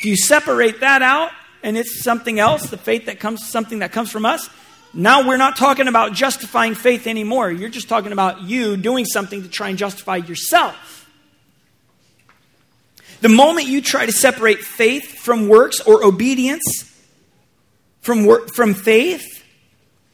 If 0.00 0.04
you 0.04 0.16
separate 0.16 0.80
that 0.80 1.02
out 1.02 1.30
and 1.62 1.76
it's 1.76 2.02
something 2.02 2.40
else, 2.40 2.68
the 2.68 2.76
faith 2.76 3.06
that 3.06 3.20
comes 3.20 3.46
something 3.48 3.78
that 3.78 3.92
comes 3.92 4.10
from 4.10 4.26
us, 4.26 4.50
now 4.94 5.26
we're 5.26 5.36
not 5.36 5.56
talking 5.56 5.88
about 5.88 6.12
justifying 6.12 6.74
faith 6.74 7.06
anymore. 7.06 7.50
You're 7.50 7.70
just 7.70 7.88
talking 7.88 8.12
about 8.12 8.42
you 8.42 8.76
doing 8.76 9.04
something 9.04 9.42
to 9.42 9.48
try 9.48 9.68
and 9.68 9.78
justify 9.78 10.16
yourself. 10.16 11.08
The 13.20 13.28
moment 13.28 13.68
you 13.68 13.80
try 13.80 14.04
to 14.04 14.12
separate 14.12 14.58
faith 14.58 15.18
from 15.18 15.48
works 15.48 15.80
or 15.80 16.04
obedience 16.04 16.92
from, 18.02 18.26
work, 18.26 18.52
from 18.52 18.74
faith, 18.74 19.44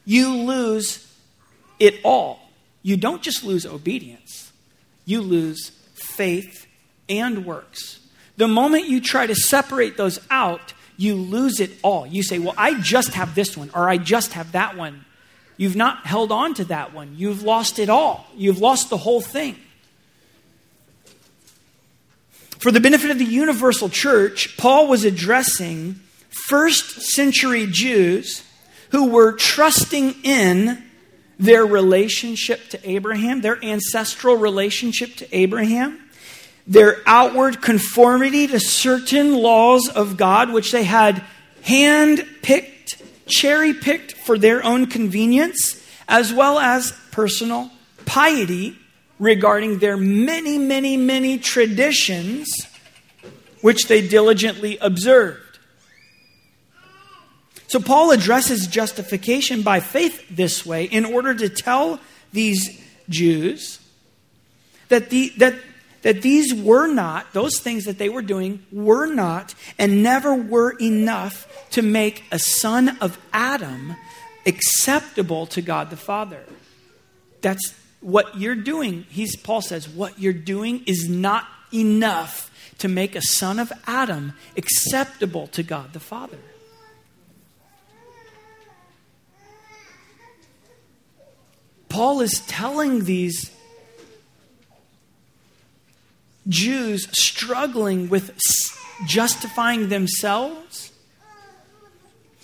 you 0.05 0.29
lose 0.29 1.11
it 1.79 1.99
all. 2.03 2.39
You 2.81 2.95
don't 2.95 3.21
just 3.21 3.43
lose 3.43 3.65
obedience, 3.65 4.53
you 5.05 5.21
lose 5.21 5.71
faith 5.93 6.65
and 7.09 7.45
works. 7.45 7.99
The 8.37 8.47
moment 8.47 8.87
you 8.87 9.01
try 9.01 9.27
to 9.27 9.35
separate 9.35 9.97
those 9.97 10.19
out, 10.31 10.73
you 10.99 11.15
lose 11.15 11.61
it 11.61 11.71
all. 11.81 12.05
You 12.05 12.21
say, 12.21 12.39
Well, 12.39 12.53
I 12.57 12.79
just 12.79 13.13
have 13.13 13.33
this 13.33 13.55
one, 13.55 13.71
or 13.73 13.89
I 13.89 13.97
just 13.97 14.33
have 14.33 14.51
that 14.51 14.75
one. 14.75 15.05
You've 15.55 15.77
not 15.77 16.05
held 16.05 16.31
on 16.31 16.53
to 16.55 16.65
that 16.65 16.93
one. 16.93 17.15
You've 17.17 17.41
lost 17.41 17.79
it 17.79 17.89
all. 17.89 18.27
You've 18.35 18.59
lost 18.59 18.89
the 18.89 18.97
whole 18.97 19.21
thing. 19.21 19.57
For 22.59 22.71
the 22.71 22.81
benefit 22.81 23.11
of 23.11 23.17
the 23.17 23.25
universal 23.25 23.87
church, 23.87 24.57
Paul 24.57 24.87
was 24.87 25.05
addressing 25.05 26.01
first 26.29 27.01
century 27.13 27.65
Jews 27.69 28.43
who 28.91 29.09
were 29.09 29.31
trusting 29.31 30.15
in 30.23 30.83
their 31.37 31.65
relationship 31.65 32.67
to 32.69 32.89
Abraham, 32.89 33.39
their 33.39 33.63
ancestral 33.63 34.35
relationship 34.35 35.15
to 35.15 35.35
Abraham 35.35 36.08
their 36.67 36.97
outward 37.05 37.61
conformity 37.61 38.47
to 38.47 38.59
certain 38.59 39.35
laws 39.35 39.89
of 39.89 40.17
God, 40.17 40.51
which 40.51 40.71
they 40.71 40.83
had 40.83 41.23
hand 41.61 42.25
picked, 42.41 43.01
cherry 43.27 43.73
picked 43.73 44.13
for 44.13 44.37
their 44.37 44.63
own 44.63 44.85
convenience, 44.85 45.83
as 46.07 46.33
well 46.33 46.59
as 46.59 46.91
personal 47.11 47.71
piety 48.05 48.77
regarding 49.19 49.79
their 49.79 49.97
many, 49.97 50.57
many, 50.57 50.97
many 50.97 51.37
traditions 51.37 52.49
which 53.61 53.87
they 53.87 54.07
diligently 54.07 54.77
observed. 54.77 55.59
So 57.67 57.79
Paul 57.79 58.11
addresses 58.11 58.65
justification 58.65 59.61
by 59.61 59.79
faith 59.79 60.25
this 60.29 60.65
way 60.65 60.85
in 60.85 61.05
order 61.05 61.35
to 61.35 61.49
tell 61.49 61.99
these 62.33 62.83
Jews 63.09 63.79
that, 64.87 65.11
the, 65.11 65.31
that 65.37 65.53
that 66.01 66.21
these 66.21 66.53
were 66.53 66.87
not, 66.87 67.33
those 67.33 67.59
things 67.59 67.85
that 67.85 67.97
they 67.97 68.09
were 68.09 68.21
doing 68.21 68.65
were 68.71 69.05
not 69.05 69.53
and 69.77 70.03
never 70.03 70.33
were 70.33 70.71
enough 70.79 71.69
to 71.71 71.81
make 71.81 72.23
a 72.31 72.39
son 72.39 72.97
of 73.01 73.19
Adam 73.33 73.95
acceptable 74.45 75.45
to 75.47 75.61
God 75.61 75.89
the 75.89 75.97
Father. 75.97 76.43
That's 77.41 77.73
what 78.01 78.37
you're 78.37 78.55
doing. 78.55 79.05
He's, 79.09 79.35
Paul 79.35 79.61
says, 79.61 79.87
what 79.87 80.19
you're 80.19 80.33
doing 80.33 80.83
is 80.85 81.09
not 81.09 81.45
enough 81.73 82.51
to 82.79 82.87
make 82.87 83.15
a 83.15 83.21
son 83.21 83.59
of 83.59 83.71
Adam 83.85 84.33
acceptable 84.55 85.47
to 85.47 85.63
God 85.63 85.93
the 85.93 85.99
Father. 85.99 86.37
Paul 91.89 92.21
is 92.21 92.39
telling 92.41 93.03
these 93.03 93.51
Jews 96.49 97.07
struggling 97.11 98.09
with 98.09 98.37
justifying 99.05 99.89
themselves. 99.89 100.91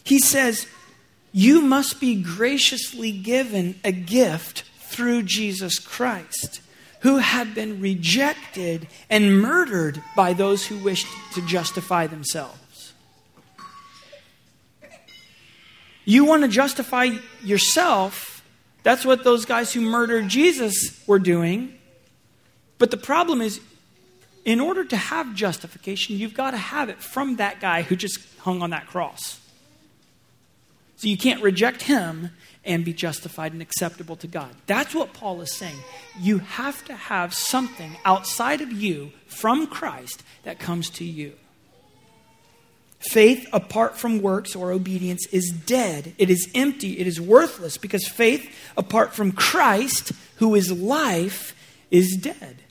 He 0.04 0.20
says, 0.20 0.68
You 1.32 1.62
must 1.62 2.00
be 2.00 2.22
graciously 2.22 3.12
given 3.12 3.80
a 3.84 3.92
gift 3.92 4.64
through 4.80 5.24
Jesus 5.24 5.80
Christ, 5.80 6.62
who 7.02 7.18
had 7.18 7.54
been 7.54 7.82
rejected 7.82 8.88
and 9.10 9.42
murdered 9.42 10.02
by 10.16 10.34
those 10.34 10.68
who 10.68 10.78
wished 10.78 11.08
to 11.34 11.46
justify 11.46 12.08
themselves. 12.08 12.94
You 16.06 16.24
want 16.24 16.44
to 16.44 16.48
justify 16.48 17.10
yourself. 17.44 18.44
That's 18.84 19.04
what 19.04 19.24
those 19.24 19.46
guys 19.46 19.74
who 19.74 19.82
murdered 19.82 20.28
Jesus 20.30 21.04
were 21.08 21.18
doing. 21.18 21.74
But 22.78 22.92
the 22.92 22.98
problem 22.98 23.42
is, 23.42 23.60
in 24.46 24.60
order 24.60 24.86
to 24.86 24.96
have 24.96 25.34
justification, 25.36 26.16
you've 26.16 26.36
got 26.36 26.52
to 26.52 26.58
have 26.58 26.90
it 26.90 27.02
from 27.02 27.38
that 27.38 27.60
guy 27.60 27.82
who 27.82 27.96
just 27.96 28.20
hung 28.40 28.62
on 28.62 28.70
that 28.70 28.88
cross. 28.88 29.42
So 30.98 31.08
you 31.08 31.18
can't 31.18 31.42
reject 31.42 31.82
him 31.82 32.30
and 32.64 32.86
be 32.86 32.94
justified 32.94 33.54
and 33.54 33.62
acceptable 33.62 34.16
to 34.18 34.28
God. 34.28 34.50
That's 34.66 34.96
what 34.96 35.14
Paul 35.14 35.42
is 35.42 35.54
saying. 35.54 35.76
You 36.20 36.40
have 36.40 36.86
to 36.86 36.94
have 36.94 37.34
something 37.34 37.98
outside 38.06 38.62
of 38.62 38.72
you 38.72 39.12
from 39.28 39.68
Christ 39.68 40.24
that 40.44 40.60
comes 40.60 40.90
to 40.92 41.04
you. 41.04 41.34
Faith 43.00 43.48
apart 43.52 43.98
from 43.98 44.22
works 44.22 44.56
or 44.56 44.72
obedience 44.72 45.28
is 45.28 45.54
dead. 45.66 46.14
It 46.18 46.30
is 46.30 46.50
empty. 46.56 46.98
It 46.98 47.06
is 47.06 47.20
worthless 47.20 47.78
because 47.78 48.08
faith 48.08 48.50
apart 48.78 49.14
from 49.14 49.32
Christ, 49.32 50.12
who 50.38 50.56
is 50.56 50.72
life, 50.72 51.56
is 51.92 52.18
dead. 52.20 52.62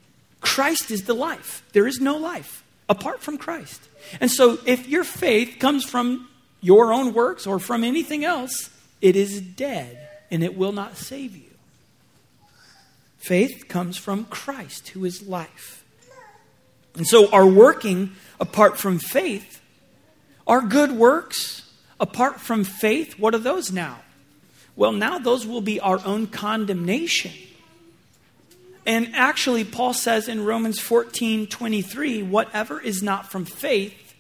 Christ 0.45 0.91
is 0.91 1.05
the 1.05 1.15
life. 1.15 1.65
There 1.73 1.87
is 1.87 2.01
no 2.01 2.17
life 2.17 2.63
apart 2.89 3.21
from 3.21 3.39
Christ. 3.39 3.81
And 4.21 4.31
so 4.31 4.59
if 4.67 4.87
your 4.87 5.05
faith 5.05 5.57
comes 5.59 5.85
from 5.85 6.29
your 6.61 6.93
own 6.93 7.15
works 7.15 7.47
or 7.47 7.59
from 7.59 7.83
anything 7.83 8.25
else, 8.25 8.71
it 9.01 9.17
is 9.17 9.41
dead 9.41 10.09
and 10.31 10.45
it 10.45 10.57
will 10.57 10.73
not 10.73 10.97
save 10.97 11.35
you. 11.35 11.51
Faith 13.19 13.69
comes 13.69 13.97
from 13.97 14.27
Christ, 14.27 14.89
who 14.89 15.05
is 15.07 15.27
life. 15.27 15.83
And 16.95 17.07
so 17.07 17.31
our 17.31 17.47
working 17.47 18.13
apart 18.39 18.79
from 18.79 18.99
faith, 18.99 19.63
our 20.47 20.61
good 20.61 20.93
works 20.93 21.73
apart 21.99 22.39
from 22.39 22.65
faith, 22.65 23.19
what 23.19 23.35
are 23.35 23.39
those 23.39 23.73
now? 23.73 24.01
Well, 24.77 24.93
now 24.93 25.19
those 25.19 25.47
will 25.47 25.63
be 25.63 25.81
our 25.81 26.01
own 26.05 26.27
condemnation. 26.27 27.33
And 28.87 29.15
actually, 29.15 29.65
Paul 29.65 29.95
says 29.95 30.29
in 30.29 30.45
Romans 30.45 30.79
14 30.79 31.47
23, 31.47 32.23
whatever 32.23 32.81
is 32.81 33.03
not 33.03 33.31
from 33.31 33.45
faith 33.45 34.15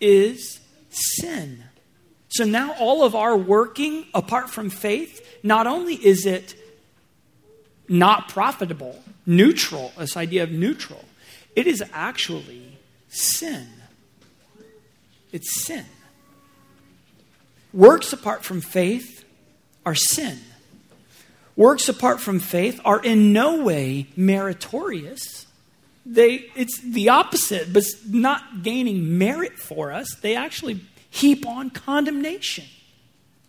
is 0.00 0.60
sin. 0.90 1.64
So 2.28 2.44
now 2.44 2.74
all 2.74 3.04
of 3.04 3.14
our 3.14 3.36
working 3.36 4.06
apart 4.14 4.50
from 4.50 4.70
faith, 4.70 5.38
not 5.42 5.66
only 5.66 5.94
is 5.94 6.26
it 6.26 6.54
not 7.88 8.28
profitable, 8.28 9.02
neutral, 9.26 9.92
this 9.98 10.16
idea 10.16 10.42
of 10.42 10.50
neutral, 10.50 11.04
it 11.56 11.66
is 11.66 11.82
actually 11.92 12.78
sin. 13.08 13.66
It's 15.32 15.64
sin. 15.64 15.84
Works 17.72 18.12
apart 18.12 18.44
from 18.44 18.60
faith 18.60 19.24
are 19.84 19.94
sin. 19.94 20.38
Works 21.58 21.88
apart 21.88 22.20
from 22.20 22.38
faith 22.38 22.80
are 22.84 23.00
in 23.00 23.32
no 23.32 23.64
way 23.64 24.06
meritorious. 24.14 25.44
They, 26.06 26.46
it's 26.54 26.80
the 26.80 27.08
opposite, 27.08 27.72
but 27.72 27.82
not 28.08 28.62
gaining 28.62 29.18
merit 29.18 29.58
for 29.58 29.90
us. 29.90 30.14
They 30.22 30.36
actually 30.36 30.80
heap 31.10 31.44
on 31.44 31.70
condemnation. 31.70 32.64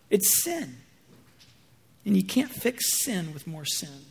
It's 0.09 0.41
sin. 0.43 0.77
And 2.03 2.17
you 2.17 2.23
can't 2.23 2.49
fix 2.49 2.99
sin 2.99 3.31
with 3.31 3.45
more 3.45 3.65
sin. 3.65 4.01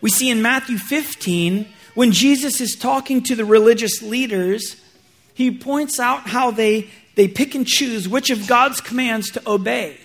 We 0.00 0.10
see 0.10 0.28
in 0.28 0.42
Matthew 0.42 0.76
15, 0.76 1.68
when 1.94 2.10
Jesus 2.10 2.60
is 2.60 2.74
talking 2.74 3.22
to 3.22 3.36
the 3.36 3.44
religious 3.44 4.02
leaders, 4.02 4.74
he 5.34 5.56
points 5.56 6.00
out 6.00 6.30
how 6.30 6.50
they, 6.50 6.90
they 7.14 7.28
pick 7.28 7.54
and 7.54 7.64
choose 7.64 8.08
which 8.08 8.30
of 8.30 8.48
God's 8.48 8.80
commands 8.80 9.30
to 9.30 9.42
obey 9.48 9.98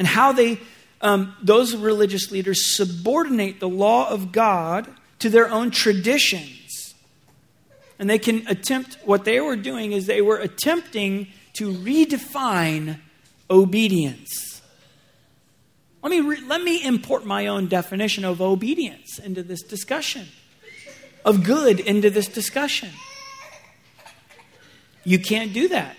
and 0.00 0.06
how 0.06 0.32
they, 0.32 0.58
um, 1.02 1.36
those 1.42 1.76
religious 1.76 2.30
leaders 2.30 2.74
subordinate 2.74 3.60
the 3.60 3.68
law 3.68 4.08
of 4.08 4.32
God 4.32 4.88
to 5.18 5.28
their 5.28 5.50
own 5.50 5.70
traditions. 5.70 6.94
And 7.98 8.08
they 8.08 8.18
can 8.18 8.46
attempt, 8.48 8.96
what 9.04 9.26
they 9.26 9.40
were 9.40 9.56
doing 9.56 9.92
is 9.92 10.06
they 10.06 10.22
were 10.22 10.38
attempting 10.38 11.26
to 11.52 11.70
redefine 11.70 12.98
obedience. 13.50 14.62
Let 16.02 16.08
me, 16.08 16.20
re- 16.20 16.40
let 16.46 16.62
me 16.62 16.82
import 16.82 17.26
my 17.26 17.48
own 17.48 17.68
definition 17.68 18.24
of 18.24 18.40
obedience 18.40 19.18
into 19.18 19.42
this 19.42 19.62
discussion, 19.62 20.28
of 21.26 21.44
good 21.44 21.78
into 21.78 22.08
this 22.08 22.26
discussion. 22.26 22.88
You 25.04 25.18
can't 25.18 25.52
do 25.52 25.68
that. 25.68 25.94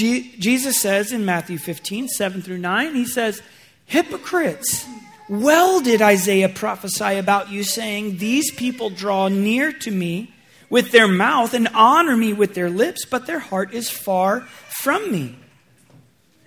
Je- 0.00 0.34
Jesus 0.38 0.80
says 0.80 1.12
in 1.12 1.26
Matthew 1.26 1.58
15, 1.58 2.08
7 2.08 2.40
through 2.40 2.56
9, 2.56 2.94
he 2.94 3.04
says, 3.04 3.42
Hypocrites, 3.84 4.86
well 5.28 5.82
did 5.82 6.00
Isaiah 6.00 6.48
prophesy 6.48 7.18
about 7.18 7.50
you, 7.50 7.62
saying, 7.62 8.16
These 8.16 8.50
people 8.52 8.88
draw 8.88 9.28
near 9.28 9.74
to 9.74 9.90
me 9.90 10.32
with 10.70 10.90
their 10.90 11.06
mouth 11.06 11.52
and 11.52 11.68
honor 11.74 12.16
me 12.16 12.32
with 12.32 12.54
their 12.54 12.70
lips, 12.70 13.04
but 13.04 13.26
their 13.26 13.40
heart 13.40 13.74
is 13.74 13.90
far 13.90 14.40
from 14.70 15.12
me. 15.12 15.36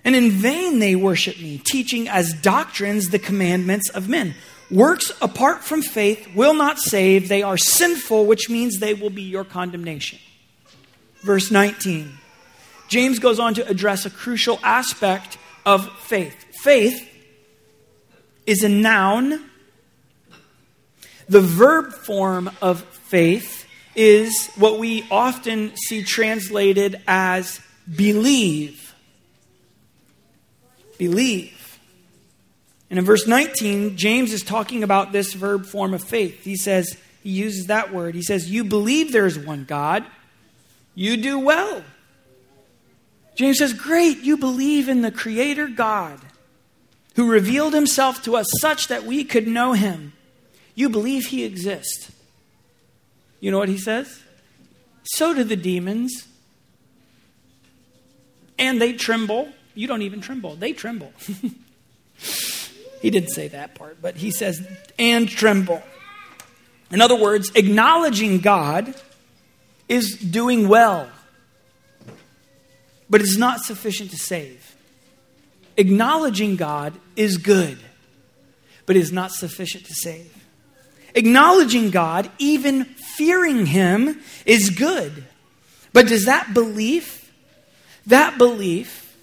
And 0.02 0.16
in 0.16 0.32
vain 0.32 0.80
they 0.80 0.96
worship 0.96 1.38
me, 1.38 1.58
teaching 1.58 2.08
as 2.08 2.34
doctrines 2.34 3.10
the 3.10 3.20
commandments 3.20 3.88
of 3.88 4.08
men. 4.08 4.34
Works 4.68 5.12
apart 5.22 5.62
from 5.62 5.80
faith 5.80 6.34
will 6.34 6.54
not 6.54 6.80
save. 6.80 7.28
They 7.28 7.44
are 7.44 7.56
sinful, 7.56 8.26
which 8.26 8.50
means 8.50 8.80
they 8.80 8.94
will 8.94 9.10
be 9.10 9.22
your 9.22 9.44
condemnation. 9.44 10.18
Verse 11.22 11.52
19. 11.52 12.18
James 12.94 13.18
goes 13.18 13.40
on 13.40 13.54
to 13.54 13.68
address 13.68 14.06
a 14.06 14.10
crucial 14.10 14.60
aspect 14.62 15.36
of 15.66 15.90
faith. 15.98 16.32
Faith 16.62 17.04
is 18.46 18.62
a 18.62 18.68
noun. 18.68 19.50
The 21.28 21.40
verb 21.40 21.92
form 21.92 22.52
of 22.62 22.84
faith 22.84 23.66
is 23.96 24.48
what 24.54 24.78
we 24.78 25.04
often 25.10 25.74
see 25.74 26.04
translated 26.04 27.02
as 27.08 27.60
believe. 27.92 28.94
Believe. 30.96 31.80
And 32.90 33.00
in 33.00 33.04
verse 33.04 33.26
19, 33.26 33.96
James 33.96 34.32
is 34.32 34.44
talking 34.44 34.84
about 34.84 35.10
this 35.10 35.32
verb 35.32 35.66
form 35.66 35.94
of 35.94 36.04
faith. 36.04 36.44
He 36.44 36.54
says, 36.54 36.96
he 37.24 37.30
uses 37.30 37.66
that 37.66 37.92
word. 37.92 38.14
He 38.14 38.22
says, 38.22 38.48
You 38.48 38.62
believe 38.62 39.10
there 39.10 39.26
is 39.26 39.36
one 39.36 39.64
God, 39.64 40.04
you 40.94 41.16
do 41.16 41.40
well. 41.40 41.82
James 43.34 43.58
says, 43.58 43.72
Great, 43.72 44.18
you 44.18 44.36
believe 44.36 44.88
in 44.88 45.02
the 45.02 45.10
Creator 45.10 45.68
God 45.68 46.20
who 47.16 47.30
revealed 47.30 47.74
himself 47.74 48.22
to 48.24 48.36
us 48.36 48.46
such 48.60 48.88
that 48.88 49.04
we 49.04 49.24
could 49.24 49.46
know 49.46 49.72
him. 49.72 50.12
You 50.74 50.88
believe 50.88 51.26
he 51.26 51.44
exists. 51.44 52.10
You 53.40 53.50
know 53.50 53.58
what 53.58 53.68
he 53.68 53.78
says? 53.78 54.22
So 55.04 55.34
do 55.34 55.44
the 55.44 55.56
demons. 55.56 56.26
And 58.58 58.80
they 58.80 58.92
tremble. 58.92 59.48
You 59.74 59.86
don't 59.86 60.02
even 60.02 60.20
tremble, 60.20 60.56
they 60.56 60.72
tremble. 60.72 61.12
he 63.02 63.10
didn't 63.10 63.30
say 63.30 63.48
that 63.48 63.74
part, 63.74 64.00
but 64.00 64.16
he 64.16 64.30
says, 64.30 64.66
and 64.98 65.28
tremble. 65.28 65.82
In 66.90 67.00
other 67.00 67.16
words, 67.16 67.50
acknowledging 67.54 68.38
God 68.38 68.94
is 69.88 70.16
doing 70.16 70.68
well, 70.68 71.08
but 73.14 73.20
it's 73.20 73.36
not 73.36 73.60
sufficient 73.60 74.10
to 74.10 74.16
save. 74.16 74.74
Acknowledging 75.76 76.56
God 76.56 76.94
is 77.14 77.36
good, 77.36 77.78
but 78.86 78.96
is 78.96 79.12
not 79.12 79.30
sufficient 79.30 79.86
to 79.86 79.94
save. 79.94 80.34
Acknowledging 81.14 81.90
God, 81.90 82.28
even 82.40 82.86
fearing 82.86 83.66
Him, 83.66 84.20
is 84.44 84.68
good. 84.70 85.24
But 85.92 86.08
does 86.08 86.24
that 86.24 86.54
belief, 86.54 87.32
that 88.04 88.36
belief, 88.36 89.16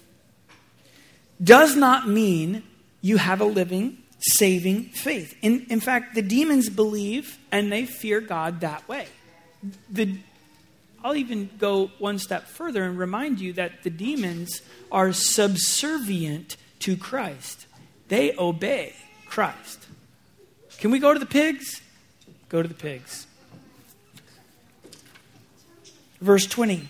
does 1.44 1.76
not 1.76 2.08
mean 2.08 2.62
you 3.02 3.18
have 3.18 3.42
a 3.42 3.44
living, 3.44 3.98
saving 4.20 4.84
faith. 4.84 5.36
In, 5.42 5.66
in 5.68 5.80
fact, 5.80 6.14
the 6.14 6.22
demons 6.22 6.70
believe 6.70 7.36
and 7.50 7.70
they 7.70 7.84
fear 7.84 8.22
God 8.22 8.60
that 8.60 8.88
way. 8.88 9.04
The, 9.90 10.16
I'll 11.04 11.16
even 11.16 11.50
go 11.58 11.90
one 11.98 12.18
step 12.18 12.46
further 12.46 12.84
and 12.84 12.98
remind 12.98 13.40
you 13.40 13.52
that 13.54 13.82
the 13.82 13.90
demons 13.90 14.62
are 14.90 15.12
subservient 15.12 16.56
to 16.80 16.96
Christ. 16.96 17.66
They 18.08 18.36
obey 18.36 18.94
Christ. 19.26 19.86
Can 20.78 20.90
we 20.90 20.98
go 20.98 21.12
to 21.12 21.18
the 21.18 21.26
pigs? 21.26 21.80
Go 22.48 22.62
to 22.62 22.68
the 22.68 22.74
pigs. 22.74 23.26
Verse 26.20 26.46
20. 26.46 26.88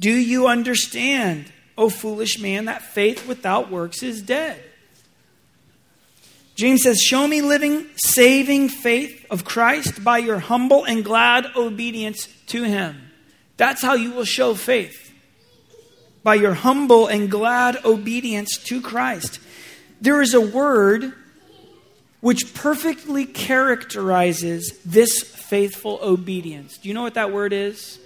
Do 0.00 0.10
you 0.10 0.48
understand, 0.48 1.52
O 1.78 1.88
foolish 1.88 2.40
man, 2.40 2.64
that 2.64 2.82
faith 2.82 3.28
without 3.28 3.70
works 3.70 4.02
is 4.02 4.22
dead? 4.22 4.62
James 6.56 6.82
says, 6.82 7.00
Show 7.00 7.26
me 7.26 7.42
living, 7.42 7.86
saving 7.96 8.68
faith 8.68 9.26
of 9.30 9.44
Christ 9.44 10.02
by 10.02 10.18
your 10.18 10.38
humble 10.38 10.84
and 10.84 11.04
glad 11.04 11.46
obedience 11.56 12.28
to 12.46 12.62
him. 12.64 13.03
That's 13.56 13.82
how 13.82 13.94
you 13.94 14.12
will 14.12 14.24
show 14.24 14.54
faith. 14.54 15.12
By 16.22 16.36
your 16.36 16.54
humble 16.54 17.06
and 17.06 17.30
glad 17.30 17.84
obedience 17.84 18.56
to 18.64 18.80
Christ. 18.80 19.38
There 20.00 20.22
is 20.22 20.34
a 20.34 20.40
word 20.40 21.12
which 22.20 22.54
perfectly 22.54 23.26
characterizes 23.26 24.78
this 24.84 25.22
faithful 25.22 25.98
obedience. 26.02 26.78
Do 26.78 26.88
you 26.88 26.94
know 26.94 27.02
what 27.02 27.14
that 27.14 27.32
word 27.32 27.52
is? 27.52 27.98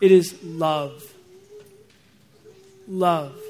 It 0.00 0.12
is 0.12 0.42
love. 0.42 1.02
Love. 2.86 3.40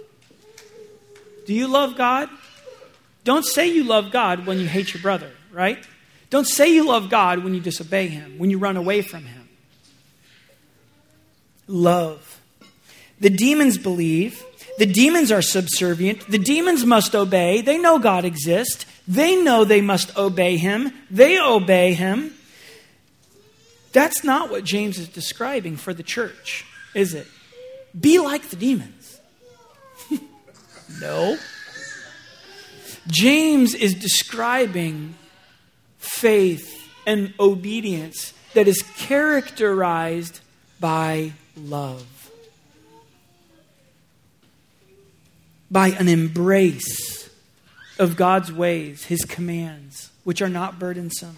Do 1.46 1.54
you 1.54 1.66
love 1.66 1.96
God? 1.96 2.28
Don't 3.24 3.44
say 3.44 3.66
you 3.66 3.84
love 3.84 4.10
God 4.10 4.46
when 4.46 4.58
you 4.58 4.66
hate 4.66 4.94
your 4.94 5.02
brother, 5.02 5.30
right? 5.52 5.84
Don't 6.30 6.46
say 6.46 6.68
you 6.68 6.86
love 6.86 7.10
God 7.10 7.42
when 7.42 7.54
you 7.54 7.60
disobey 7.60 8.08
Him, 8.08 8.38
when 8.38 8.50
you 8.50 8.58
run 8.58 8.76
away 8.76 9.02
from 9.02 9.24
Him. 9.24 9.37
Love. 11.68 12.40
The 13.20 13.30
demons 13.30 13.78
believe. 13.78 14.42
The 14.78 14.86
demons 14.86 15.30
are 15.30 15.42
subservient. 15.42 16.28
The 16.28 16.38
demons 16.38 16.84
must 16.84 17.14
obey. 17.14 17.60
They 17.60 17.78
know 17.78 17.98
God 17.98 18.24
exists. 18.24 18.86
They 19.06 19.36
know 19.36 19.64
they 19.64 19.80
must 19.80 20.16
obey 20.16 20.56
Him. 20.56 20.92
They 21.10 21.40
obey 21.40 21.94
Him. 21.94 22.34
That's 23.92 24.22
not 24.22 24.50
what 24.50 24.64
James 24.64 24.98
is 24.98 25.08
describing 25.08 25.76
for 25.76 25.92
the 25.92 26.02
church, 26.02 26.64
is 26.94 27.14
it? 27.14 27.26
Be 27.98 28.18
like 28.18 28.48
the 28.50 28.56
demons. 28.56 29.20
no. 31.00 31.36
James 33.08 33.74
is 33.74 33.94
describing 33.94 35.14
faith 35.98 36.88
and 37.06 37.32
obedience 37.40 38.34
that 38.54 38.68
is 38.68 38.82
characterized 38.96 40.40
by 40.78 41.32
love, 41.58 42.30
by 45.70 45.88
an 45.88 46.08
embrace 46.08 47.28
of 47.98 48.16
God's 48.16 48.52
ways, 48.52 49.04
his 49.04 49.24
commands, 49.24 50.10
which 50.24 50.40
are 50.40 50.48
not 50.48 50.78
burdensome. 50.78 51.36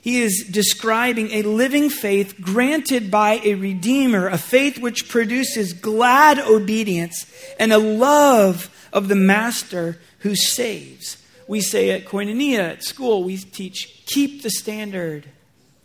He 0.00 0.20
is 0.22 0.46
describing 0.50 1.32
a 1.32 1.42
living 1.42 1.90
faith 1.90 2.40
granted 2.40 3.10
by 3.10 3.40
a 3.44 3.54
Redeemer, 3.54 4.28
a 4.28 4.38
faith 4.38 4.78
which 4.78 5.08
produces 5.08 5.72
glad 5.72 6.38
obedience 6.38 7.30
and 7.58 7.72
a 7.72 7.78
love 7.78 8.70
of 8.92 9.08
the 9.08 9.16
Master 9.16 9.98
who 10.20 10.34
saves. 10.36 11.22
We 11.46 11.60
say 11.60 11.90
at 11.90 12.04
Koinonia, 12.04 12.58
at 12.58 12.84
school, 12.84 13.24
we 13.24 13.38
teach 13.38 14.04
keep 14.06 14.42
the 14.42 14.50
standard, 14.50 15.26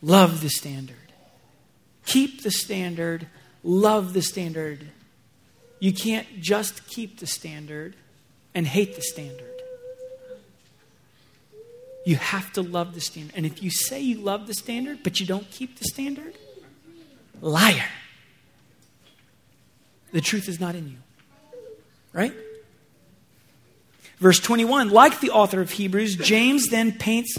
love 0.02 0.42
the 0.42 0.50
standard. 0.50 1.03
Keep 2.06 2.44
the 2.44 2.52
standard, 2.52 3.28
love 3.64 4.14
the 4.14 4.22
standard. 4.22 4.90
You 5.80 5.94
can't 5.94 6.28
just 6.40 6.88
keep 6.88 7.20
the 7.20 7.28
standard 7.28 7.96
and 8.54 8.68
hate 8.68 8.96
the 8.96 9.02
standard. 9.02 9.50
You 12.06 12.18
have 12.18 12.52
to 12.54 12.62
love 12.62 12.94
the 12.94 13.02
standard. 13.02 13.34
And 13.36 13.46
if 13.46 13.64
you 13.64 13.70
say 13.70 14.02
you 14.02 14.18
love 14.18 14.48
the 14.48 14.54
standard, 14.54 15.00
but 15.04 15.20
you 15.20 15.26
don't 15.26 15.50
keep 15.50 15.80
the 15.80 15.86
standard, 15.86 16.34
liar. 17.42 17.90
The 20.12 20.22
truth 20.22 20.48
is 20.48 20.60
not 20.60 20.76
in 20.76 20.90
you. 20.90 20.98
Right? 22.12 22.34
Verse 24.20 24.40
21 24.40 24.90
Like 24.90 25.20
the 25.20 25.32
author 25.32 25.62
of 25.62 25.72
Hebrews, 25.72 26.16
James 26.16 26.68
then 26.68 26.92
paints 26.92 27.38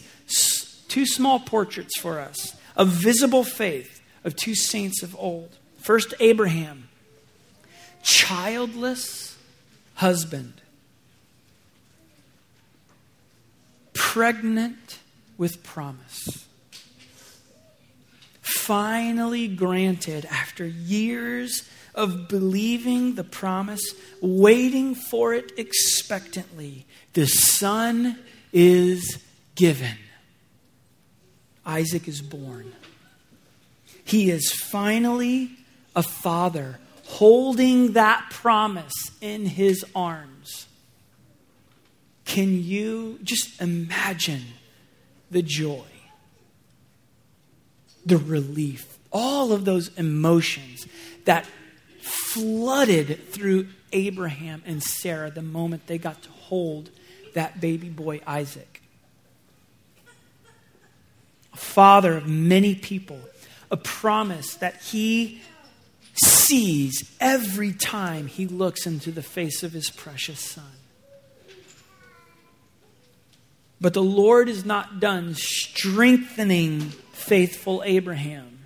two 0.89 1.07
small 1.07 1.41
portraits 1.41 1.99
for 1.99 2.19
us 2.19 2.57
of 2.77 2.89
visible 2.89 3.45
faith 3.45 3.94
of 4.25 4.35
two 4.35 4.55
saints 4.55 5.03
of 5.03 5.15
old. 5.19 5.57
First, 5.79 6.15
Abraham, 6.19 6.89
childless 8.03 9.37
husband, 9.95 10.61
pregnant 13.93 14.99
with 15.37 15.63
promise. 15.63 16.47
Finally 18.41 19.47
granted 19.49 20.25
after 20.27 20.65
years 20.65 21.69
of 21.95 22.29
believing 22.29 23.15
the 23.15 23.25
promise, 23.25 23.83
waiting 24.21 24.95
for 24.95 25.35
it 25.35 25.53
expectantly. 25.59 26.87
The 27.13 27.27
son 27.27 28.19
is 28.53 29.23
given. 29.55 29.99
Isaac 31.67 32.09
is 32.09 32.21
born. 32.21 32.73
He 34.05 34.31
is 34.31 34.53
finally 34.53 35.51
a 35.97 36.03
father 36.03 36.79
holding 37.07 37.93
that 37.93 38.29
promise 38.31 39.11
in 39.21 39.47
his 39.47 39.85
arms. 39.95 40.67
Can 42.25 42.63
you 42.63 43.19
just 43.23 43.61
imagine 43.61 44.43
the 45.31 45.43
joy, 45.43 45.85
the 48.05 48.17
relief, 48.17 48.99
all 49.13 49.53
of 49.53 49.65
those 49.65 49.89
emotions 49.97 50.87
that 51.25 51.47
flooded 52.01 53.31
through 53.31 53.69
Abraham 53.93 54.63
and 54.67 54.83
Sarah 54.83 55.31
the 55.31 55.43
moment 55.43 55.87
they 55.87 55.99
got 55.99 56.23
to 56.23 56.31
hold 56.31 56.91
that 57.35 57.61
baby 57.61 57.89
boy 57.89 58.21
Isaac? 58.27 58.83
A 61.53 61.57
father 61.57 62.17
of 62.17 62.27
many 62.27 62.75
people, 62.75 63.21
a 63.75 63.77
promise 63.77 64.55
that 64.55 64.81
he 64.83 65.43
sees 66.15 67.13
every 67.19 67.73
time 67.73 68.29
he 68.29 68.47
looks 68.47 68.87
into 68.87 69.11
the 69.11 69.21
face 69.21 69.65
of 69.65 69.73
his 69.73 69.91
precious 69.91 70.39
son. 70.39 70.71
But 73.81 73.93
the 73.93 74.03
Lord 74.03 74.49
is 74.49 74.65
not 74.65 75.01
done 75.01 75.35
strengthening 75.35 76.83
faithful 77.15 77.83
Abraham. 77.85 78.61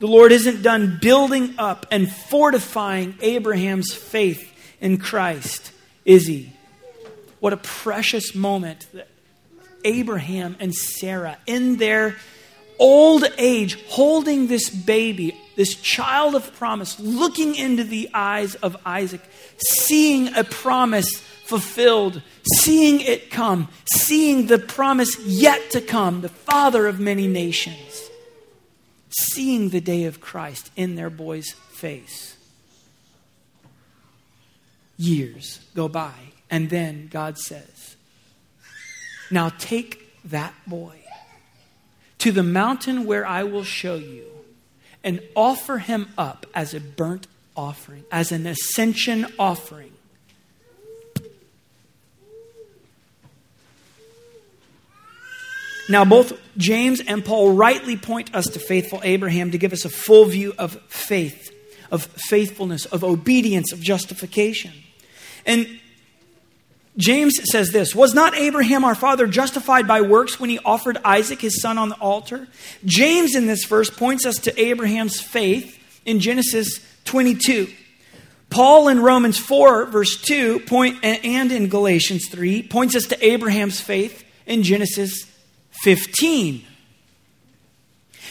The 0.00 0.08
Lord 0.08 0.32
isn't 0.32 0.62
done 0.62 0.98
building 1.00 1.54
up 1.56 1.86
and 1.92 2.10
fortifying 2.10 3.14
Abraham's 3.20 3.94
faith 3.94 4.52
in 4.80 4.98
Christ, 4.98 5.70
is 6.04 6.26
he? 6.26 6.52
What 7.38 7.52
a 7.52 7.56
precious 7.56 8.34
moment 8.34 8.88
that 8.94 9.06
Abraham 9.84 10.56
and 10.58 10.74
Sarah, 10.74 11.38
in 11.46 11.76
their 11.76 12.16
old 12.78 13.24
age, 13.38 13.82
holding 13.88 14.46
this 14.46 14.68
baby, 14.70 15.36
this 15.56 15.74
child 15.74 16.34
of 16.34 16.54
promise, 16.54 16.98
looking 17.00 17.54
into 17.54 17.84
the 17.84 18.08
eyes 18.12 18.54
of 18.56 18.76
Isaac, 18.84 19.22
seeing 19.58 20.34
a 20.34 20.44
promise 20.44 21.20
fulfilled, 21.20 22.22
seeing 22.56 23.00
it 23.00 23.30
come, 23.30 23.68
seeing 23.94 24.46
the 24.46 24.58
promise 24.58 25.18
yet 25.20 25.70
to 25.70 25.80
come, 25.80 26.20
the 26.20 26.28
father 26.28 26.86
of 26.86 26.98
many 27.00 27.26
nations, 27.26 28.10
seeing 29.10 29.70
the 29.70 29.80
day 29.80 30.04
of 30.04 30.20
Christ 30.20 30.70
in 30.76 30.96
their 30.96 31.10
boy's 31.10 31.52
face. 31.70 32.36
Years 34.98 35.60
go 35.74 35.88
by, 35.88 36.14
and 36.50 36.70
then 36.70 37.08
God 37.08 37.38
says, 37.38 37.96
Now 39.30 39.50
take 39.50 40.02
that 40.24 40.54
boy 40.66 41.05
to 42.26 42.32
the 42.32 42.42
mountain 42.42 43.06
where 43.06 43.24
I 43.24 43.44
will 43.44 43.62
show 43.62 43.94
you 43.94 44.26
and 45.04 45.20
offer 45.36 45.78
him 45.78 46.08
up 46.18 46.44
as 46.52 46.74
a 46.74 46.80
burnt 46.80 47.28
offering, 47.56 48.02
as 48.10 48.32
an 48.32 48.48
ascension 48.48 49.28
offering 49.38 49.92
Now, 55.88 56.04
both 56.04 56.32
James 56.56 57.00
and 57.00 57.24
Paul 57.24 57.52
rightly 57.52 57.96
point 57.96 58.34
us 58.34 58.46
to 58.46 58.58
faithful 58.58 59.00
Abraham 59.04 59.52
to 59.52 59.58
give 59.58 59.72
us 59.72 59.84
a 59.84 59.88
full 59.88 60.24
view 60.24 60.52
of 60.58 60.80
faith, 60.88 61.52
of 61.92 62.02
faithfulness, 62.02 62.86
of 62.86 63.04
obedience, 63.04 63.70
of 63.70 63.80
justification. 63.80 64.72
And 65.46 65.78
James 66.96 67.38
says 67.50 67.70
this 67.70 67.94
Was 67.94 68.14
not 68.14 68.36
Abraham 68.36 68.84
our 68.84 68.94
father 68.94 69.26
justified 69.26 69.86
by 69.86 70.00
works 70.00 70.40
when 70.40 70.50
he 70.50 70.58
offered 70.64 70.98
Isaac 71.04 71.40
his 71.40 71.60
son 71.60 71.78
on 71.78 71.88
the 71.88 71.96
altar? 71.96 72.48
James 72.84 73.34
in 73.34 73.46
this 73.46 73.64
verse 73.64 73.90
points 73.90 74.24
us 74.24 74.36
to 74.40 74.60
Abraham's 74.60 75.20
faith 75.20 75.78
in 76.04 76.20
Genesis 76.20 76.80
22. 77.04 77.68
Paul 78.48 78.88
in 78.88 79.00
Romans 79.00 79.38
4, 79.38 79.86
verse 79.86 80.20
2, 80.22 80.60
point, 80.60 80.98
and 81.04 81.50
in 81.52 81.68
Galatians 81.68 82.28
3, 82.28 82.62
points 82.62 82.94
us 82.94 83.06
to 83.06 83.26
Abraham's 83.26 83.80
faith 83.80 84.24
in 84.46 84.62
Genesis 84.62 85.26
15. 85.82 86.64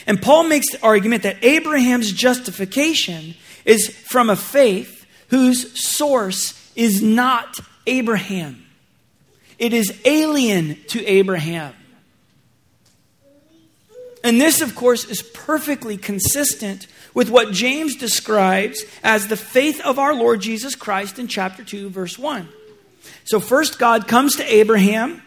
And 0.07 0.21
Paul 0.21 0.45
makes 0.45 0.71
the 0.71 0.81
argument 0.83 1.23
that 1.23 1.43
Abraham's 1.43 2.11
justification 2.11 3.35
is 3.65 3.89
from 3.89 4.29
a 4.29 4.35
faith 4.35 5.05
whose 5.29 5.79
source 5.83 6.71
is 6.75 7.01
not 7.01 7.59
Abraham. 7.87 8.65
It 9.57 9.73
is 9.73 9.99
alien 10.05 10.77
to 10.87 11.05
Abraham. 11.05 11.73
And 14.23 14.41
this, 14.41 14.61
of 14.61 14.75
course, 14.75 15.05
is 15.05 15.21
perfectly 15.21 15.97
consistent 15.97 16.87
with 17.13 17.29
what 17.29 17.51
James 17.51 17.95
describes 17.95 18.83
as 19.03 19.27
the 19.27 19.37
faith 19.37 19.79
of 19.81 19.99
our 19.99 20.15
Lord 20.15 20.41
Jesus 20.41 20.75
Christ 20.75 21.19
in 21.19 21.27
chapter 21.27 21.63
2, 21.63 21.89
verse 21.89 22.17
1. 22.17 22.49
So, 23.23 23.39
first, 23.39 23.77
God 23.77 24.07
comes 24.07 24.35
to 24.37 24.43
Abraham 24.43 25.21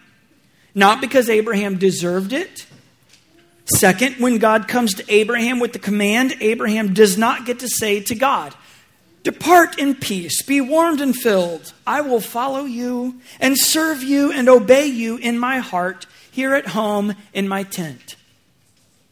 not 0.78 1.00
because 1.00 1.28
Abraham 1.28 1.76
deserved 1.76 2.32
it. 2.32 2.66
Second, 3.64 4.14
when 4.16 4.38
God 4.38 4.68
comes 4.68 4.94
to 4.94 5.12
Abraham 5.12 5.58
with 5.58 5.72
the 5.72 5.78
command, 5.78 6.36
Abraham 6.40 6.94
does 6.94 7.18
not 7.18 7.44
get 7.44 7.58
to 7.58 7.68
say 7.68 8.00
to 8.00 8.14
God, 8.14 8.54
Depart 9.28 9.78
in 9.78 9.94
peace, 9.94 10.40
be 10.40 10.58
warmed 10.62 11.02
and 11.02 11.14
filled. 11.14 11.74
I 11.86 12.00
will 12.00 12.22
follow 12.22 12.64
you 12.64 13.20
and 13.38 13.58
serve 13.58 14.02
you 14.02 14.32
and 14.32 14.48
obey 14.48 14.86
you 14.86 15.18
in 15.18 15.38
my 15.38 15.58
heart, 15.58 16.06
here 16.30 16.54
at 16.54 16.68
home 16.68 17.14
in 17.34 17.46
my 17.46 17.62
tent. 17.62 18.16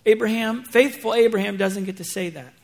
Abraham, 0.06 0.62
faithful 0.62 1.12
Abraham, 1.12 1.58
doesn't 1.58 1.84
get 1.84 1.98
to 1.98 2.04
say 2.04 2.30
that. 2.30 2.54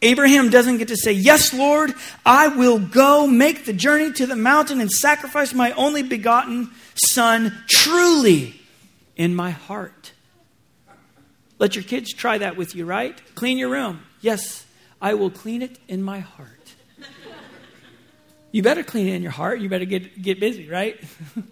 Abraham 0.00 0.48
doesn't 0.48 0.78
get 0.78 0.88
to 0.88 0.96
say, 0.96 1.12
Yes, 1.12 1.52
Lord, 1.52 1.92
I 2.24 2.48
will 2.48 2.78
go 2.78 3.26
make 3.26 3.66
the 3.66 3.74
journey 3.74 4.10
to 4.12 4.24
the 4.24 4.36
mountain 4.36 4.80
and 4.80 4.90
sacrifice 4.90 5.52
my 5.52 5.72
only 5.72 6.02
begotten 6.02 6.70
son 6.94 7.52
truly 7.68 8.58
in 9.16 9.34
my 9.34 9.50
heart. 9.50 10.12
Let 11.58 11.74
your 11.74 11.84
kids 11.84 12.14
try 12.14 12.38
that 12.38 12.56
with 12.56 12.74
you, 12.74 12.86
right? 12.86 13.20
Clean 13.34 13.58
your 13.58 13.68
room. 13.68 14.00
Yes, 14.22 14.64
I 15.00 15.14
will 15.14 15.30
clean 15.30 15.62
it 15.62 15.78
in 15.88 16.02
my 16.02 16.20
heart. 16.20 16.50
You 18.50 18.62
better 18.62 18.82
clean 18.82 19.08
it 19.08 19.14
in 19.14 19.22
your 19.22 19.30
heart. 19.30 19.60
You 19.60 19.68
better 19.68 19.84
get, 19.84 20.20
get 20.20 20.40
busy, 20.40 20.68
right? 20.68 20.98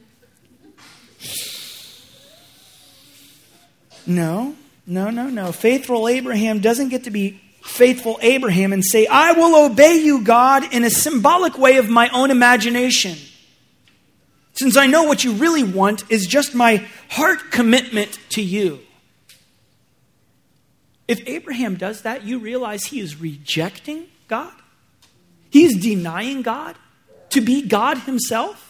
no, 4.07 4.55
no, 4.87 5.11
no, 5.11 5.29
no. 5.29 5.53
Faithful 5.53 6.09
Abraham 6.09 6.61
doesn't 6.61 6.89
get 6.89 7.05
to 7.05 7.11
be 7.11 7.41
faithful 7.63 8.19
Abraham 8.23 8.73
and 8.73 8.85
say, 8.85 9.07
I 9.07 9.33
will 9.33 9.67
obey 9.67 9.97
you, 9.97 10.23
God, 10.23 10.73
in 10.73 10.85
a 10.85 10.91
symbolic 10.91 11.59
way 11.59 11.77
of 11.77 11.89
my 11.89 12.09
own 12.11 12.31
imagination. 12.31 13.19
Since 14.55 14.77
I 14.77 14.87
know 14.87 15.03
what 15.03 15.23
you 15.23 15.33
really 15.33 15.65
want 15.65 16.11
is 16.11 16.27
just 16.27 16.55
my 16.55 16.87
heart 17.11 17.51
commitment 17.51 18.19
to 18.31 18.43
you. 18.43 18.81
If 21.09 21.27
Abraham 21.29 21.77
does 21.77 22.03
that, 22.03 22.25
you 22.25 22.39
realize 22.39 22.85
he 22.85 23.01
is 23.01 23.21
rejecting 23.21 24.07
God. 24.29 24.53
He's 25.51 25.81
denying 25.81 26.43
God 26.43 26.77
to 27.31 27.41
be 27.41 27.63
God 27.63 27.99
himself. 27.99 28.67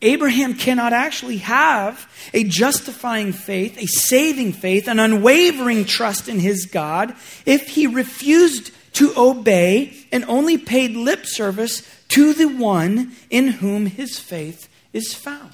Abraham 0.00 0.54
cannot 0.54 0.92
actually 0.92 1.38
have 1.38 2.08
a 2.32 2.44
justifying 2.44 3.32
faith, 3.32 3.76
a 3.78 3.86
saving 3.86 4.52
faith, 4.52 4.86
an 4.86 5.00
unwavering 5.00 5.84
trust 5.84 6.28
in 6.28 6.38
his 6.38 6.66
God 6.66 7.14
if 7.44 7.70
he 7.70 7.88
refused 7.88 8.70
to 8.94 9.12
obey 9.16 9.96
and 10.12 10.24
only 10.26 10.56
paid 10.56 10.92
lip 10.92 11.26
service 11.26 11.82
to 12.08 12.32
the 12.32 12.46
one 12.46 13.12
in 13.28 13.48
whom 13.48 13.86
his 13.86 14.18
faith 14.18 14.68
is 14.92 15.12
found. 15.14 15.52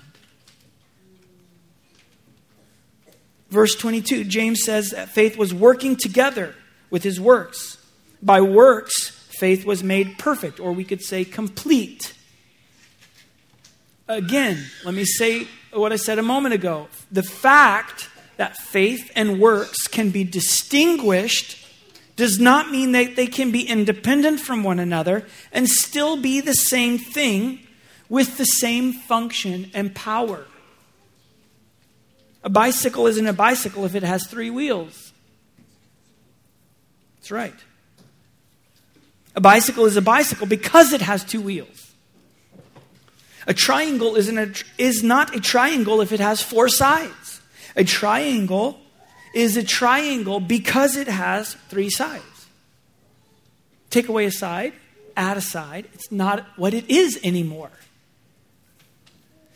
Verse 3.54 3.76
22, 3.76 4.24
James 4.24 4.64
says 4.64 4.90
that 4.90 5.10
faith 5.10 5.38
was 5.38 5.54
working 5.54 5.94
together 5.94 6.56
with 6.90 7.04
his 7.04 7.20
works. 7.20 7.78
By 8.20 8.40
works, 8.40 9.10
faith 9.10 9.64
was 9.64 9.80
made 9.80 10.18
perfect, 10.18 10.58
or 10.58 10.72
we 10.72 10.82
could 10.82 11.00
say 11.00 11.24
complete. 11.24 12.14
Again, 14.08 14.58
let 14.84 14.92
me 14.92 15.04
say 15.04 15.46
what 15.72 15.92
I 15.92 15.96
said 15.96 16.18
a 16.18 16.22
moment 16.22 16.52
ago. 16.52 16.88
The 17.12 17.22
fact 17.22 18.10
that 18.38 18.56
faith 18.56 19.12
and 19.14 19.38
works 19.38 19.86
can 19.86 20.10
be 20.10 20.24
distinguished 20.24 21.64
does 22.16 22.40
not 22.40 22.72
mean 22.72 22.90
that 22.90 23.14
they 23.14 23.28
can 23.28 23.52
be 23.52 23.62
independent 23.62 24.40
from 24.40 24.64
one 24.64 24.80
another 24.80 25.26
and 25.52 25.68
still 25.68 26.16
be 26.16 26.40
the 26.40 26.54
same 26.54 26.98
thing 26.98 27.60
with 28.08 28.36
the 28.36 28.46
same 28.46 28.92
function 28.92 29.70
and 29.74 29.94
power. 29.94 30.44
A 32.44 32.50
bicycle 32.50 33.06
isn't 33.06 33.26
a 33.26 33.32
bicycle 33.32 33.86
if 33.86 33.94
it 33.94 34.02
has 34.02 34.26
three 34.26 34.50
wheels. 34.50 35.12
That's 37.16 37.30
right. 37.30 37.54
A 39.34 39.40
bicycle 39.40 39.86
is 39.86 39.96
a 39.96 40.02
bicycle 40.02 40.46
because 40.46 40.92
it 40.92 41.00
has 41.00 41.24
two 41.24 41.40
wheels. 41.40 41.94
A 43.46 43.54
triangle 43.54 44.14
isn't 44.16 44.38
a, 44.38 44.52
is 44.78 45.02
not 45.02 45.34
a 45.34 45.40
triangle 45.40 46.02
if 46.02 46.12
it 46.12 46.20
has 46.20 46.42
four 46.42 46.68
sides. 46.68 47.40
A 47.76 47.84
triangle 47.84 48.78
is 49.34 49.56
a 49.56 49.64
triangle 49.64 50.38
because 50.38 50.96
it 50.96 51.08
has 51.08 51.54
three 51.68 51.90
sides. 51.90 52.46
Take 53.90 54.08
away 54.08 54.26
a 54.26 54.30
side, 54.30 54.74
add 55.16 55.36
a 55.36 55.40
side, 55.40 55.86
it's 55.94 56.12
not 56.12 56.46
what 56.56 56.74
it 56.74 56.88
is 56.90 57.18
anymore. 57.24 57.70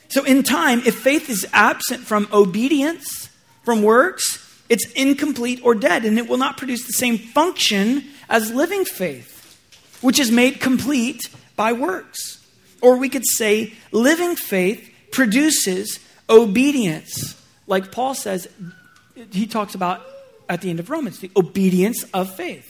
So, 0.09 0.25
in 0.25 0.43
time, 0.43 0.81
if 0.87 0.99
faith 0.99 1.29
is 1.29 1.47
absent 1.53 2.01
from 2.01 2.29
obedience, 2.33 3.29
from 3.63 3.83
works, 3.83 4.45
it's 4.69 4.91
incomplete 4.93 5.61
or 5.63 5.75
dead, 5.75 6.05
and 6.05 6.19
it 6.19 6.29
will 6.29 6.39
not 6.39 6.57
produce 6.57 6.87
the 6.87 6.93
same 6.93 7.19
function 7.19 8.05
as 8.29 8.53
living 8.53 8.85
faith, 8.85 9.59
which 10.01 10.19
is 10.19 10.31
made 10.31 10.61
complete 10.61 11.29
by 11.57 11.73
works. 11.73 12.45
Or 12.81 12.97
we 12.97 13.09
could 13.09 13.27
say, 13.27 13.75
living 13.93 14.37
faith 14.37 14.91
produces 15.11 15.99
obedience. 16.31 17.35
Like 17.67 17.93
Paul 17.93 18.15
says, 18.15 18.49
he 19.31 19.47
talks 19.47 19.75
about 19.75 20.03
at 20.49 20.63
the 20.63 20.71
end 20.71 20.81
of 20.81 20.89
Romans, 20.89 21.19
the 21.19 21.31
obedience 21.37 22.05
of 22.15 22.35
faith. 22.35 22.67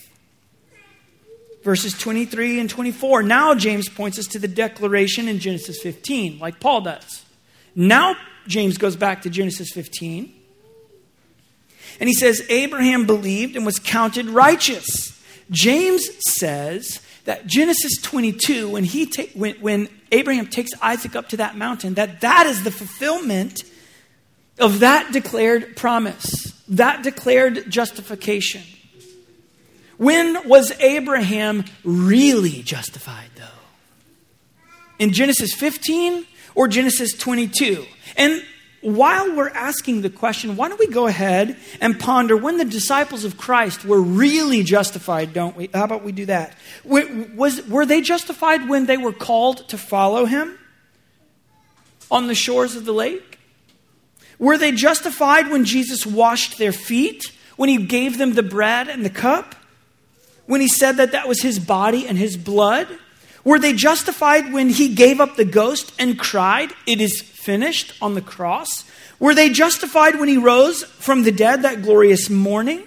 Verses 1.63 1.93
23 1.93 2.61
and 2.61 2.71
24. 2.71 3.23
Now, 3.23 3.55
James 3.55 3.89
points 3.89 4.19
us 4.19 4.27
to 4.29 4.39
the 4.39 4.49
declaration 4.49 5.29
in 5.29 5.39
Genesis 5.39 5.81
15, 5.83 6.39
like 6.39 6.61
Paul 6.61 6.81
does. 6.81 7.25
Now, 7.79 8.17
James 8.49 8.77
goes 8.77 8.97
back 8.97 9.23
to 9.23 9.31
Genesis 9.31 9.71
15. 9.73 10.35
And 12.01 12.09
he 12.09 12.13
says, 12.15 12.45
Abraham 12.49 13.07
believed 13.07 13.55
and 13.55 13.65
was 13.65 13.79
counted 13.79 14.27
righteous. 14.27 15.17
James 15.49 16.05
says 16.37 17.01
that 17.25 17.47
Genesis 17.47 18.03
22, 18.03 18.69
when, 18.69 18.83
he 18.83 19.07
ta- 19.07 19.31
when, 19.33 19.55
when 19.61 19.89
Abraham 20.11 20.49
takes 20.49 20.73
Isaac 20.83 21.15
up 21.15 21.29
to 21.29 21.37
that 21.37 21.57
mountain, 21.57 21.95
that 21.95 22.21
that 22.21 22.47
is 22.47 22.65
the 22.65 22.73
fulfillment 22.73 23.63
of 24.59 24.81
that 24.81 25.13
declared 25.13 25.77
promise, 25.77 26.61
that 26.69 27.05
declared 27.05 27.71
justification. 27.71 28.63
When 29.99 30.49
was 30.49 30.73
Abraham 30.81 31.65
really 31.85 32.63
justified, 32.63 33.31
though? 33.37 33.45
In 34.99 35.13
Genesis 35.13 35.55
15 35.55 36.27
or 36.59 36.67
Genesis 36.67 37.13
22? 37.13 37.87
And 38.17 38.45
while 38.81 39.37
we're 39.37 39.49
asking 39.49 40.03
the 40.03 40.11
question, 40.11 40.57
why 40.57 40.69
don't 40.69 40.81
we 40.81 40.89
go 40.89 41.07
ahead 41.07 41.57
and 41.81 41.99
ponder 42.01 42.37
when 42.37 42.57
the 42.57 42.65
disciples 42.65 43.23
of 43.23 43.39
Christ 43.39 43.85
were 43.85 44.01
really 44.01 44.65
justified, 44.65 45.33
don't 45.33 45.57
we? 45.57 45.71
How 45.73 45.85
about 45.85 46.03
we 46.03 46.11
do 46.11 46.27
that? 46.27 46.57
Was, 46.85 47.65
were 47.69 47.87
they 47.87 48.01
justified 48.01 48.69
when 48.69 48.87
they 48.87 48.97
were 48.97 49.13
called 49.13 49.69
to 49.69 49.79
follow 49.79 50.25
him 50.25 50.59
on 52.11 52.27
the 52.27 52.35
shores 52.35 52.75
of 52.75 52.85
the 52.85 52.93
lake? 52.93 53.39
Were 54.41 54.59
they 54.59 54.73
justified 54.73 55.51
when 55.51 55.65
Jesus 55.65 56.05
washed 56.05 56.59
their 56.59 56.73
feet? 56.73 57.33
When 57.55 57.69
he 57.69 57.77
gave 57.77 58.19
them 58.19 58.35
the 58.35 58.43
bread 58.43 58.89
and 58.89 59.05
the 59.05 59.11
cup? 59.11 59.55
When 60.47 60.61
he 60.61 60.69
said 60.69 60.97
that 60.97 61.13
that 61.13 61.29
was 61.29 61.41
his 61.41 61.61
body 61.61 62.09
and 62.09 62.19
his 62.19 62.37
blood? 62.37 62.89
Were 63.45 63.59
they 63.59 63.73
justified 63.73 64.53
when 64.53 64.69
he 64.69 64.95
gave 64.95 65.21
up 65.21 65.37
the 65.37 65.45
ghost 65.45 65.93
and 65.99 66.19
cried, 66.19 66.71
It 66.87 67.01
is 67.01 67.21
finished 67.21 67.95
on 68.03 68.15
the 68.15 68.23
cross? 68.23 68.85
Were 69.19 69.35
they 69.35 69.49
justified 69.49 70.19
when 70.19 70.29
he 70.29 70.37
rose 70.37 70.85
from 70.85 71.23
the 71.23 71.33
dead 71.33 71.63
that 71.63 71.83
glorious 71.83 72.31
morning? 72.31 72.87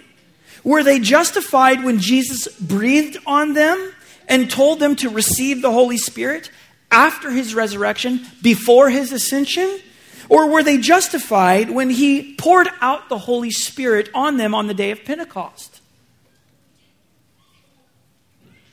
Were 0.64 0.82
they 0.82 0.98
justified 0.98 1.82
when 1.82 1.98
Jesus 1.98 2.48
breathed 2.48 3.18
on 3.26 3.54
them 3.54 3.92
and 4.28 4.50
told 4.50 4.78
them 4.78 4.96
to 4.96 5.10
receive 5.10 5.60
the 5.60 5.72
Holy 5.72 5.98
Spirit 5.98 6.50
after 6.90 7.30
his 7.30 7.54
resurrection, 7.54 8.20
before 8.40 8.90
his 8.90 9.12
ascension? 9.12 9.80
Or 10.28 10.48
were 10.48 10.62
they 10.62 10.78
justified 10.78 11.70
when 11.70 11.90
he 11.90 12.34
poured 12.36 12.68
out 12.80 13.08
the 13.08 13.18
Holy 13.18 13.50
Spirit 13.50 14.08
on 14.14 14.36
them 14.36 14.54
on 14.54 14.66
the 14.66 14.74
day 14.74 14.90
of 14.90 15.04
Pentecost? 15.04 15.80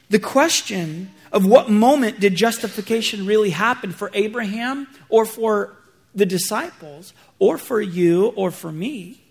The 0.09 0.19
question 0.19 1.11
of 1.31 1.45
what 1.45 1.69
moment 1.69 2.19
did 2.19 2.35
justification 2.35 3.25
really 3.25 3.51
happen 3.51 3.91
for 3.91 4.09
Abraham 4.13 4.87
or 5.09 5.25
for 5.25 5.77
the 6.15 6.25
disciples 6.25 7.13
or 7.37 7.57
for 7.57 7.79
you 7.81 8.27
or 8.35 8.51
for 8.51 8.71
me 8.71 9.21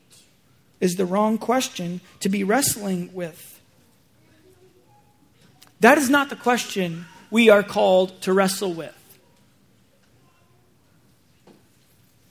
is 0.80 0.96
the 0.96 1.04
wrong 1.04 1.38
question 1.38 2.00
to 2.20 2.28
be 2.28 2.44
wrestling 2.44 3.10
with. 3.12 3.60
That 5.80 5.98
is 5.98 6.08
not 6.08 6.30
the 6.30 6.36
question 6.36 7.06
we 7.30 7.50
are 7.50 7.62
called 7.62 8.20
to 8.22 8.32
wrestle 8.32 8.72
with. 8.72 8.94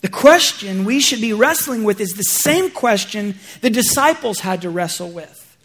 The 0.02 0.10
question 0.10 0.86
we 0.86 1.00
should 1.00 1.22
be 1.22 1.34
wrestling 1.34 1.84
with 1.84 2.00
is 2.00 2.14
the 2.14 2.24
same 2.24 2.72
question 2.72 3.36
the 3.62 3.70
disciples 3.70 4.40
had 4.40 4.62
to 4.62 4.70
wrestle 4.70 5.10
with. 5.10 5.58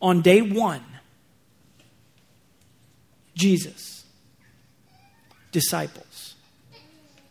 On 0.00 0.22
day 0.22 0.40
one, 0.40 0.82
Jesus, 3.34 4.04
disciples. 5.50 6.34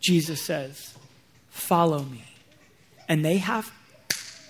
Jesus 0.00 0.42
says, 0.42 0.94
Follow 1.50 2.02
me. 2.04 2.24
And 3.08 3.24
they 3.24 3.38
have 3.38 3.70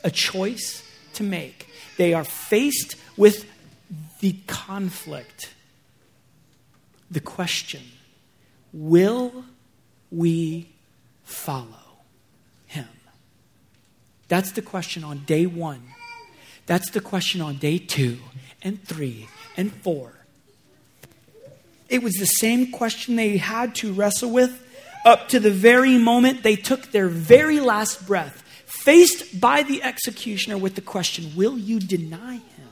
a 0.04 0.10
choice 0.10 0.82
to 1.14 1.22
make. 1.22 1.68
They 1.98 2.14
are 2.14 2.24
faced 2.24 2.96
with 3.16 3.46
the 4.20 4.36
conflict, 4.46 5.52
the 7.10 7.20
question 7.20 7.82
Will 8.72 9.44
we 10.10 10.70
follow 11.24 11.66
him? 12.66 12.88
That's 14.28 14.52
the 14.52 14.62
question 14.62 15.04
on 15.04 15.24
day 15.24 15.44
one. 15.44 15.82
That's 16.66 16.90
the 16.90 17.00
question 17.00 17.40
on 17.40 17.56
day 17.56 17.78
two 17.78 18.18
and 18.62 18.82
three 18.82 19.28
and 19.56 19.72
four 19.72 20.21
it 21.92 22.02
was 22.02 22.14
the 22.14 22.26
same 22.26 22.72
question 22.72 23.16
they 23.16 23.36
had 23.36 23.74
to 23.76 23.92
wrestle 23.92 24.30
with 24.30 24.66
up 25.04 25.28
to 25.28 25.38
the 25.38 25.50
very 25.50 25.98
moment 25.98 26.42
they 26.42 26.56
took 26.56 26.90
their 26.90 27.08
very 27.08 27.60
last 27.60 28.06
breath, 28.06 28.42
faced 28.64 29.38
by 29.38 29.62
the 29.62 29.82
executioner 29.82 30.56
with 30.56 30.74
the 30.74 30.80
question 30.80 31.36
Will 31.36 31.58
you 31.58 31.78
deny 31.78 32.36
him? 32.36 32.68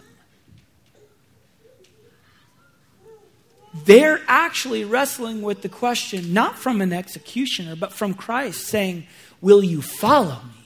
They're 3.85 4.23
actually 4.27 4.85
wrestling 4.85 5.43
with 5.43 5.61
the 5.61 5.69
question 5.69 6.33
not 6.33 6.59
from 6.59 6.81
an 6.81 6.93
executioner, 6.93 7.77
but 7.77 7.93
from 7.93 8.15
Christ, 8.15 8.67
saying, 8.67 9.07
Will 9.43 9.63
you 9.63 9.83
follow 9.83 10.41
me? 10.55 10.60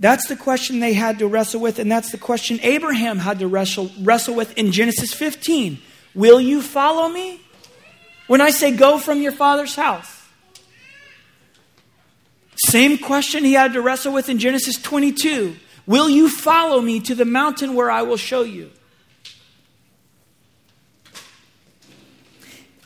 That's 0.00 0.28
the 0.28 0.36
question 0.36 0.80
they 0.80 0.92
had 0.92 1.18
to 1.18 1.26
wrestle 1.26 1.60
with, 1.60 1.78
and 1.78 1.90
that's 1.90 2.12
the 2.12 2.18
question 2.18 2.60
Abraham 2.62 3.18
had 3.18 3.40
to 3.40 3.48
wrestle, 3.48 3.90
wrestle 4.00 4.34
with 4.34 4.56
in 4.56 4.70
Genesis 4.70 5.12
15. 5.12 5.80
Will 6.14 6.40
you 6.40 6.62
follow 6.62 7.08
me? 7.08 7.40
When 8.28 8.40
I 8.40 8.50
say 8.50 8.76
go 8.76 8.98
from 8.98 9.22
your 9.22 9.32
father's 9.32 9.74
house. 9.74 10.14
Same 12.56 12.98
question 12.98 13.44
he 13.44 13.54
had 13.54 13.72
to 13.72 13.80
wrestle 13.80 14.12
with 14.12 14.28
in 14.28 14.38
Genesis 14.38 14.80
22. 14.80 15.56
Will 15.86 16.08
you 16.08 16.28
follow 16.28 16.82
me 16.82 17.00
to 17.00 17.14
the 17.14 17.24
mountain 17.24 17.74
where 17.74 17.90
I 17.90 18.02
will 18.02 18.16
show 18.16 18.42
you? 18.42 18.70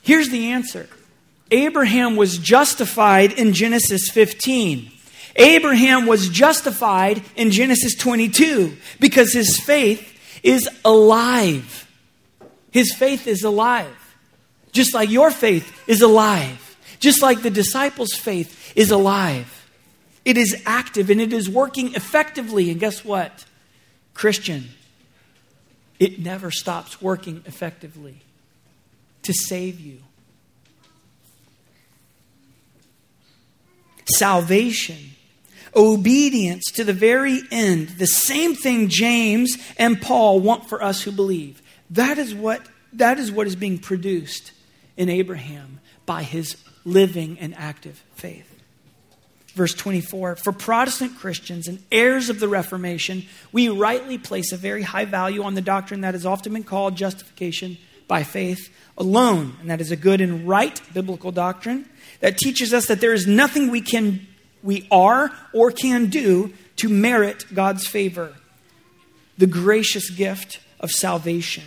Here's 0.02 0.28
the 0.28 0.52
answer 0.52 0.88
Abraham 1.50 2.16
was 2.16 2.38
justified 2.38 3.32
in 3.32 3.52
Genesis 3.52 4.08
15. 4.10 4.91
Abraham 5.36 6.06
was 6.06 6.28
justified 6.28 7.22
in 7.36 7.50
Genesis 7.50 7.94
22 7.94 8.76
because 9.00 9.32
his 9.32 9.58
faith 9.58 10.08
is 10.42 10.68
alive. 10.84 11.88
His 12.70 12.92
faith 12.94 13.26
is 13.26 13.42
alive. 13.42 13.96
Just 14.72 14.94
like 14.94 15.10
your 15.10 15.30
faith 15.30 15.88
is 15.88 16.02
alive. 16.02 16.76
Just 16.98 17.22
like 17.22 17.42
the 17.42 17.50
disciples' 17.50 18.14
faith 18.14 18.72
is 18.76 18.90
alive. 18.90 19.68
It 20.24 20.36
is 20.36 20.62
active 20.66 21.10
and 21.10 21.20
it 21.20 21.32
is 21.32 21.48
working 21.48 21.94
effectively. 21.94 22.70
And 22.70 22.78
guess 22.78 23.04
what? 23.04 23.44
Christian, 24.14 24.68
it 25.98 26.18
never 26.18 26.50
stops 26.50 27.02
working 27.02 27.42
effectively 27.46 28.22
to 29.22 29.32
save 29.32 29.80
you. 29.80 29.98
Salvation, 34.04 35.12
obedience 35.74 36.64
to 36.72 36.84
the 36.84 36.92
very 36.92 37.40
end, 37.50 37.88
the 37.90 38.06
same 38.06 38.54
thing 38.54 38.88
James 38.88 39.56
and 39.78 40.00
Paul 40.00 40.40
want 40.40 40.68
for 40.68 40.82
us 40.82 41.02
who 41.02 41.12
believe. 41.12 41.62
That 41.90 42.18
is 42.18 42.34
what, 42.34 42.66
that 42.94 43.18
is, 43.18 43.30
what 43.30 43.46
is 43.46 43.56
being 43.56 43.78
produced 43.78 44.52
in 44.96 45.08
Abraham 45.08 45.80
by 46.06 46.22
his 46.22 46.56
living 46.84 47.38
and 47.38 47.54
active 47.54 48.02
faith. 48.14 48.48
Verse 49.54 49.74
24 49.74 50.36
For 50.36 50.52
Protestant 50.52 51.18
Christians 51.18 51.68
and 51.68 51.82
heirs 51.92 52.30
of 52.30 52.40
the 52.40 52.48
Reformation, 52.48 53.24
we 53.52 53.68
rightly 53.68 54.18
place 54.18 54.52
a 54.52 54.56
very 54.56 54.82
high 54.82 55.04
value 55.04 55.42
on 55.42 55.54
the 55.54 55.60
doctrine 55.60 56.00
that 56.02 56.14
has 56.14 56.24
often 56.24 56.54
been 56.54 56.64
called 56.64 56.96
justification 56.96 57.76
by 58.08 58.22
faith 58.22 58.74
alone. 58.96 59.56
And 59.60 59.70
that 59.70 59.80
is 59.80 59.90
a 59.90 59.96
good 59.96 60.20
and 60.20 60.48
right 60.48 60.80
biblical 60.92 61.32
doctrine 61.32 61.88
that 62.20 62.38
teaches 62.38 62.72
us 62.72 62.86
that 62.86 63.00
there 63.00 63.12
is 63.12 63.26
nothing 63.26 63.70
we 63.70 63.80
can 63.80 64.26
we 64.62 64.86
are 64.90 65.32
or 65.52 65.70
can 65.70 66.06
do 66.06 66.52
to 66.76 66.88
merit 66.88 67.46
God's 67.54 67.86
favor, 67.86 68.34
the 69.38 69.46
gracious 69.46 70.10
gift 70.10 70.60
of 70.80 70.90
salvation. 70.90 71.64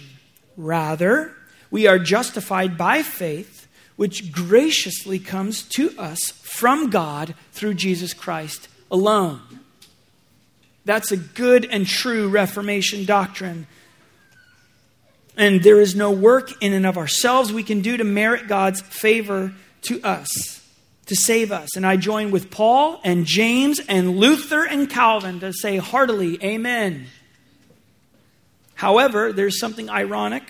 Rather, 0.57 1.35
we 1.71 1.87
are 1.87 1.99
justified 1.99 2.77
by 2.77 3.01
faith, 3.01 3.67
which 3.95 4.31
graciously 4.31 5.19
comes 5.19 5.63
to 5.63 5.91
us 5.97 6.31
from 6.31 6.89
God 6.89 7.35
through 7.51 7.73
Jesus 7.73 8.13
Christ 8.13 8.67
alone. 8.91 9.41
That's 10.85 11.11
a 11.11 11.17
good 11.17 11.65
and 11.65 11.85
true 11.87 12.29
Reformation 12.29 13.05
doctrine. 13.05 13.67
And 15.35 15.63
there 15.63 15.81
is 15.81 15.95
no 15.95 16.11
work 16.11 16.51
in 16.61 16.71
and 16.71 16.85
of 16.85 16.97
ourselves 16.97 17.51
we 17.51 17.63
can 17.63 17.81
do 17.81 17.97
to 17.97 18.03
merit 18.03 18.47
God's 18.47 18.81
favor 18.81 19.53
to 19.83 20.01
us, 20.01 20.54
to 21.07 21.15
save 21.15 21.51
us. 21.51 21.75
And 21.75 21.85
I 21.85 21.97
join 21.97 22.31
with 22.31 22.49
Paul 22.49 22.99
and 23.03 23.25
James 23.25 23.79
and 23.87 24.17
Luther 24.17 24.65
and 24.65 24.89
Calvin 24.89 25.39
to 25.41 25.53
say 25.53 25.77
heartily, 25.77 26.43
Amen. 26.43 27.07
However, 28.73 29.31
there's 29.31 29.59
something 29.59 29.89
ironic 29.89 30.43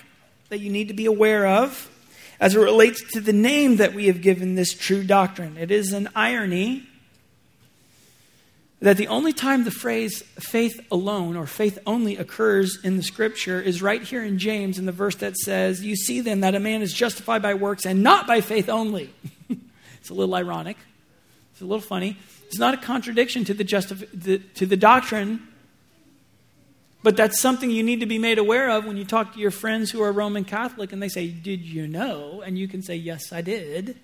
that 0.50 0.60
you 0.60 0.72
need 0.72 0.88
to 0.88 0.94
be 0.94 1.06
aware 1.06 1.46
of 1.46 1.90
as 2.40 2.56
it 2.56 2.60
relates 2.60 3.04
to 3.14 3.22
the 3.22 3.34
name 3.34 3.78
that 3.78 3.94
we 3.94 4.08
have 4.08 4.22
given 4.22 4.56
this 4.56 4.74
true 4.74 5.04
doctrine. 5.04 5.58
It 5.58 5.72
is 5.72 5.94
an 5.94 6.10
irony 6.16 6.88
that 8.82 8.98
the 8.98 9.08
only 9.08 9.34
time 9.34 9.64
the 9.64 9.72
phrase 9.72 10.22
faith 10.40 10.86
alone 10.92 11.36
or 11.36 11.48
faith 11.48 11.80
only 11.86 12.18
occurs 12.18 12.78
in 12.84 12.98
the 12.98 13.04
scripture 13.04 13.62
is 13.62 13.82
right 13.82 14.04
here 14.04 14.24
in 14.24 14.38
James 14.38 14.78
in 14.78 14.86
the 14.86 14.92
verse 14.92 15.16
that 15.16 15.36
says, 15.38 15.84
You 15.84 15.96
see 15.96 16.22
then 16.22 16.42
that 16.42 16.56
a 16.56 16.60
man 16.60 16.82
is 16.82 16.94
justified 16.94 17.42
by 17.42 17.54
works 17.54 17.86
and 17.86 18.04
not 18.04 18.28
by 18.28 18.42
faith 18.42 18.70
only. 18.70 19.14
it's 20.06 20.12
a 20.12 20.14
little 20.14 20.36
ironic. 20.36 20.78
It's 21.52 21.62
a 21.62 21.66
little 21.66 21.82
funny. 21.82 22.18
It's 22.48 22.60
not 22.60 22.74
a 22.74 22.78
contradiction 22.78 23.44
to 23.46 23.54
the, 23.54 23.66
justif- 23.66 24.08
the, 24.14 24.38
to 24.56 24.66
the 24.66 24.78
doctrine 24.78 25.48
but 27.06 27.16
that's 27.16 27.40
something 27.40 27.70
you 27.70 27.84
need 27.84 28.00
to 28.00 28.08
be 28.08 28.18
made 28.18 28.40
aware 28.40 28.72
of 28.72 28.84
when 28.84 28.98
you 28.98 29.06
talk 29.06 29.34
to 29.34 29.40
your 29.40 29.52
friends 29.52 29.92
who 29.92 30.02
are 30.02 30.12
Roman 30.12 30.44
Catholic 30.44 30.92
and 30.92 31.00
they 31.04 31.08
say, 31.08 31.28
Did 31.28 31.62
you 31.62 31.88
know? 31.88 32.42
And 32.44 32.58
you 32.58 32.68
can 32.68 32.82
say, 32.82 32.96
Yes, 32.96 33.32
I 33.32 33.42
did. 33.42 33.96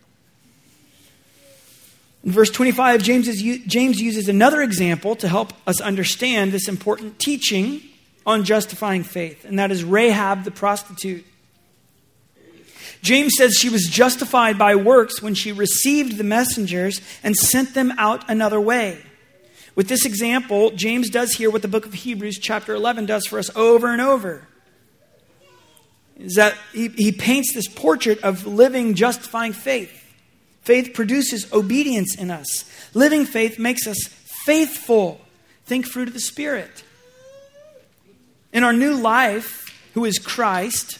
In 2.23 2.31
verse 2.31 2.51
25, 2.51 3.01
James, 3.01 3.27
is, 3.27 3.41
James 3.65 3.99
uses 3.99 4.29
another 4.29 4.61
example 4.61 5.15
to 5.15 5.27
help 5.27 5.51
us 5.65 5.81
understand 5.81 6.51
this 6.51 6.67
important 6.67 7.17
teaching 7.17 7.81
on 8.23 8.43
justifying 8.43 9.01
faith, 9.03 9.45
and 9.45 9.57
that 9.57 9.71
is 9.71 9.83
Rahab 9.83 10.43
the 10.43 10.51
prostitute. 10.51 11.25
James 13.01 13.33
says 13.37 13.55
she 13.55 13.69
was 13.69 13.87
justified 13.89 14.57
by 14.57 14.75
works 14.75 15.21
when 15.21 15.33
she 15.33 15.51
received 15.51 16.17
the 16.17 16.23
messengers 16.23 17.01
and 17.23 17.35
sent 17.35 17.73
them 17.73 17.91
out 17.97 18.29
another 18.29 18.61
way. 18.61 19.01
With 19.75 19.87
this 19.87 20.05
example, 20.05 20.71
James 20.71 21.09
does 21.09 21.33
here 21.33 21.49
what 21.49 21.61
the 21.61 21.67
book 21.67 21.85
of 21.85 21.93
Hebrews, 21.93 22.37
chapter 22.39 22.73
11, 22.73 23.05
does 23.05 23.25
for 23.25 23.39
us 23.39 23.55
over 23.55 23.87
and 23.87 24.01
over. 24.01 24.47
Is 26.17 26.35
that 26.35 26.55
he, 26.73 26.89
he 26.89 27.11
paints 27.11 27.53
this 27.53 27.67
portrait 27.67 28.21
of 28.23 28.45
living, 28.45 28.93
justifying 28.93 29.53
faith. 29.53 29.97
Faith 30.61 30.93
produces 30.93 31.51
obedience 31.51 32.15
in 32.15 32.29
us. 32.29 32.69
Living 32.93 33.25
faith 33.25 33.57
makes 33.57 33.87
us 33.87 33.97
faithful. 34.45 35.19
Think 35.65 35.87
fruit 35.87 36.07
of 36.07 36.13
the 36.13 36.19
Spirit. 36.19 36.83
In 38.53 38.63
our 38.63 38.73
new 38.73 38.93
life, 38.93 39.65
who 39.93 40.05
is 40.05 40.19
Christ, 40.19 40.99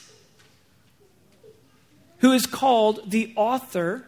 who 2.22 2.32
is 2.32 2.46
called 2.46 3.12
the 3.12 3.34
author 3.36 4.06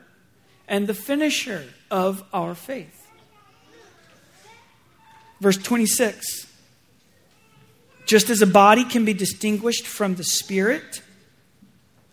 and 0.67 0.87
the 0.87 0.93
finisher 0.93 1.65
of 1.91 2.23
our 2.31 2.55
faith. 2.55 3.07
Verse 5.41 5.57
26 5.57 6.47
Just 8.05 8.29
as 8.29 8.41
a 8.41 8.47
body 8.47 8.85
can 8.85 9.03
be 9.03 9.13
distinguished 9.13 9.85
from 9.85 10.15
the 10.15 10.23
spirit, 10.23 11.01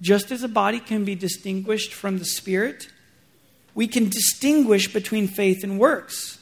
just 0.01 0.33
as 0.33 0.43
a 0.43 0.49
body 0.49 0.81
can 0.81 1.05
be 1.05 1.15
distinguished 1.15 1.93
from 1.93 2.19
the 2.19 2.25
spirit, 2.25 2.89
we 3.75 3.87
can 3.87 4.09
distinguish 4.09 4.93
between 4.93 5.29
faith 5.29 5.63
and 5.63 5.79
works. 5.79 6.39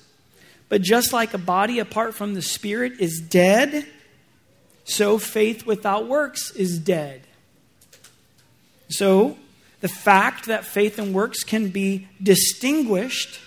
But 0.68 0.82
just 0.82 1.12
like 1.12 1.34
a 1.34 1.38
body 1.38 1.78
apart 1.78 2.14
from 2.14 2.34
the 2.34 2.42
spirit 2.42 2.94
is 3.00 3.20
dead, 3.20 3.86
so 4.84 5.18
faith 5.18 5.66
without 5.66 6.06
works 6.06 6.50
is 6.52 6.78
dead. 6.78 7.22
So, 8.90 9.36
the 9.80 9.88
fact 9.88 10.46
that 10.46 10.64
faith 10.64 10.98
and 10.98 11.14
works 11.14 11.44
can 11.44 11.68
be 11.68 12.08
distinguished 12.22 13.40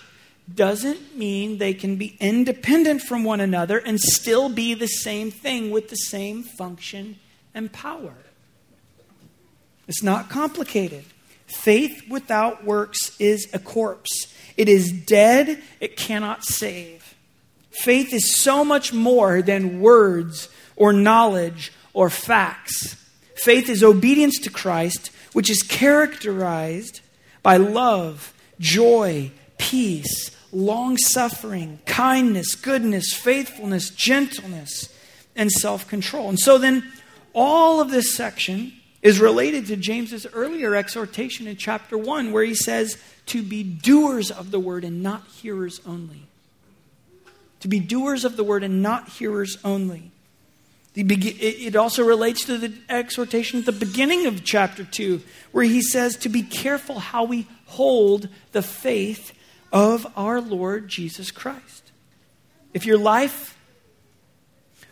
doesn't 0.52 1.16
mean 1.16 1.58
they 1.58 1.74
can 1.74 1.96
be 1.96 2.16
independent 2.20 3.02
from 3.02 3.24
one 3.24 3.40
another 3.40 3.78
and 3.78 4.00
still 4.00 4.48
be 4.48 4.74
the 4.74 4.86
same 4.86 5.30
thing 5.30 5.70
with 5.70 5.88
the 5.88 5.96
same 5.96 6.42
function 6.42 7.16
and 7.54 7.72
power. 7.72 8.14
It's 9.86 10.02
not 10.02 10.30
complicated. 10.30 11.04
Faith 11.46 12.08
without 12.08 12.64
works 12.64 13.14
is 13.20 13.48
a 13.52 13.58
corpse, 13.58 14.34
it 14.56 14.68
is 14.68 14.90
dead, 14.90 15.62
it 15.80 15.96
cannot 15.96 16.44
save. 16.44 17.14
Faith 17.70 18.12
is 18.12 18.34
so 18.42 18.64
much 18.64 18.92
more 18.92 19.42
than 19.42 19.80
words 19.80 20.48
or 20.76 20.92
knowledge 20.92 21.72
or 21.92 22.08
facts. 22.08 22.96
Faith 23.34 23.68
is 23.68 23.82
obedience 23.82 24.38
to 24.38 24.50
Christ, 24.50 25.10
which 25.32 25.50
is 25.50 25.62
characterized 25.62 27.00
by 27.42 27.56
love, 27.56 28.32
joy, 28.60 29.30
peace, 29.58 30.30
long 30.52 30.96
suffering, 30.96 31.80
kindness, 31.86 32.54
goodness, 32.54 33.14
faithfulness, 33.14 33.90
gentleness, 33.90 34.94
and 35.34 35.50
self 35.50 35.88
control. 35.88 36.28
And 36.28 36.38
so 36.38 36.58
then, 36.58 36.92
all 37.32 37.80
of 37.80 37.90
this 37.90 38.14
section 38.14 38.72
is 39.00 39.18
related 39.18 39.66
to 39.66 39.76
James's 39.76 40.26
earlier 40.32 40.74
exhortation 40.74 41.46
in 41.46 41.56
chapter 41.56 41.98
1, 41.98 42.30
where 42.30 42.44
he 42.44 42.54
says, 42.54 42.96
To 43.26 43.42
be 43.42 43.62
doers 43.62 44.30
of 44.30 44.50
the 44.50 44.60
word 44.60 44.84
and 44.84 45.02
not 45.02 45.26
hearers 45.26 45.80
only. 45.86 46.26
To 47.60 47.68
be 47.68 47.80
doers 47.80 48.24
of 48.24 48.36
the 48.36 48.44
word 48.44 48.62
and 48.62 48.82
not 48.82 49.08
hearers 49.08 49.56
only. 49.64 50.12
It 50.94 51.74
also 51.74 52.04
relates 52.04 52.44
to 52.44 52.58
the 52.58 52.74
exhortation 52.88 53.60
at 53.60 53.66
the 53.66 53.72
beginning 53.72 54.26
of 54.26 54.44
chapter 54.44 54.84
2, 54.84 55.22
where 55.50 55.64
he 55.64 55.80
says 55.80 56.16
to 56.18 56.28
be 56.28 56.42
careful 56.42 56.98
how 56.98 57.24
we 57.24 57.46
hold 57.66 58.28
the 58.52 58.62
faith 58.62 59.32
of 59.72 60.06
our 60.16 60.40
Lord 60.40 60.88
Jesus 60.88 61.30
Christ. 61.30 61.92
If 62.74 62.84
your 62.84 62.98
life 62.98 63.56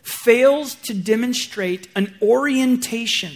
fails 0.03 0.75
to 0.75 0.95
demonstrate 0.95 1.89
an 1.95 2.15
orientation, 2.23 3.33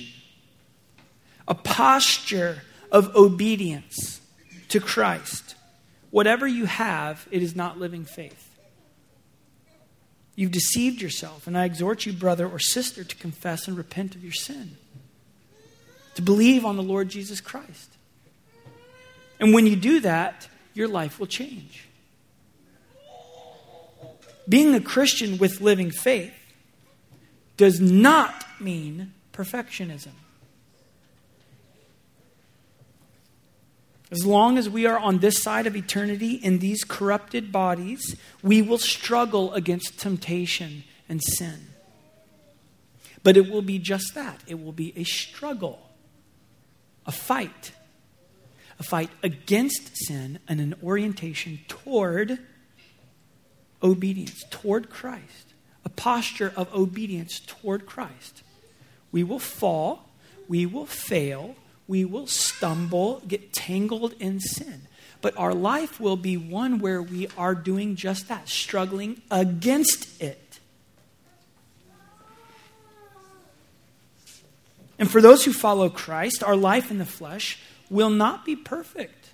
a 1.47 1.55
posture 1.55 2.63
of 2.91 3.15
obedience 3.15 4.23
to 4.69 4.81
Christ, 4.81 5.55
whatever 6.11 6.47
you 6.47 6.65
have, 6.65 7.29
it 7.31 7.43
is 7.43 7.55
not 7.55 7.79
living 7.79 8.07
faith. 8.07 8.54
You've 10.37 10.51
deceived 10.51 11.01
yourself, 11.01 11.47
and 11.47 11.57
I 11.57 11.65
exhort 11.65 12.07
you, 12.07 12.13
brother 12.13 12.49
or 12.49 12.59
sister, 12.59 13.05
to 13.05 13.17
confess 13.17 13.69
and 13.69 13.77
repent 13.77 14.15
of 14.15 14.25
your 14.25 14.33
sin, 14.33 14.77
to 16.17 16.23
believe 16.23 16.65
on 16.65 16.77
the 16.77 16.83
Lord 16.83 17.09
Jesus 17.09 17.41
Christ. 17.41 17.91
And 19.39 19.55
when 19.55 19.67
you 19.67 19.77
do 19.77 20.01
that, 20.01 20.49
your 20.73 20.89
life 20.89 21.21
will 21.21 21.27
change. 21.27 21.87
Being 24.49 24.75
a 24.75 24.81
Christian 24.81 25.39
with 25.39 25.61
living 25.61 25.91
faith 25.91 26.35
does 27.57 27.81
not 27.81 28.45
mean 28.61 29.13
perfectionism. 29.33 30.13
As 34.15 34.25
long 34.25 34.59
as 34.59 34.71
we 34.71 34.87
are 34.87 34.97
on 34.97 35.19
this 35.19 35.43
side 35.43 35.67
of 35.67 35.75
eternity 35.75 36.35
in 36.35 36.61
these 36.61 36.85
corrupted 36.85 37.51
bodies, 37.51 38.15
we 38.45 38.63
will 38.63 38.79
struggle 38.79 39.53
against 39.55 39.99
temptation 39.99 40.85
and 41.09 41.21
sin. 41.21 41.67
But 43.25 43.37
it 43.37 43.51
will 43.51 43.61
be 43.61 43.81
just 43.81 44.15
that 44.15 44.41
it 44.47 44.63
will 44.63 44.71
be 44.71 44.93
a 44.97 45.03
struggle, 45.03 45.91
a 47.05 47.11
fight, 47.11 47.73
a 48.79 48.85
fight 48.85 49.11
against 49.25 49.97
sin, 50.07 50.39
and 50.47 50.61
an 50.61 50.77
orientation 50.81 51.59
toward 51.67 52.39
obedience, 53.83 54.45
toward 54.49 54.91
Christ, 54.91 55.55
a 55.85 55.89
posture 55.89 56.53
of 56.55 56.73
obedience 56.73 57.41
toward 57.41 57.85
Christ. 57.85 58.45
We 59.11 59.25
will 59.25 59.41
fall, 59.41 60.09
we 60.47 60.67
will 60.67 60.87
fail, 60.87 61.57
we 61.87 62.05
will 62.05 62.27
stumble, 62.27 63.23
get 63.29 63.53
tangled 63.53 64.15
in 64.19 64.41
sin. 64.41 64.83
But 65.21 65.37
our 65.37 65.55
life 65.55 66.01
will 66.01 66.17
be 66.17 66.37
one 66.37 66.79
where 66.79 67.03
we 67.03 67.29
are 67.37 67.55
doing 67.55 67.97
just 67.97 68.29
that, 68.29 68.49
struggling 68.49 69.23
against 69.31 70.21
it. 70.21 70.61
And 74.99 75.11
for 75.11 75.21
those 75.21 75.45
who 75.45 75.53
follow 75.53 75.89
Christ, 75.89 76.43
our 76.43 76.57
life 76.57 76.91
in 76.91 76.99
the 76.99 77.05
flesh 77.05 77.59
will 77.91 78.11
not 78.11 78.45
be 78.45 78.57
perfect. 78.57 79.33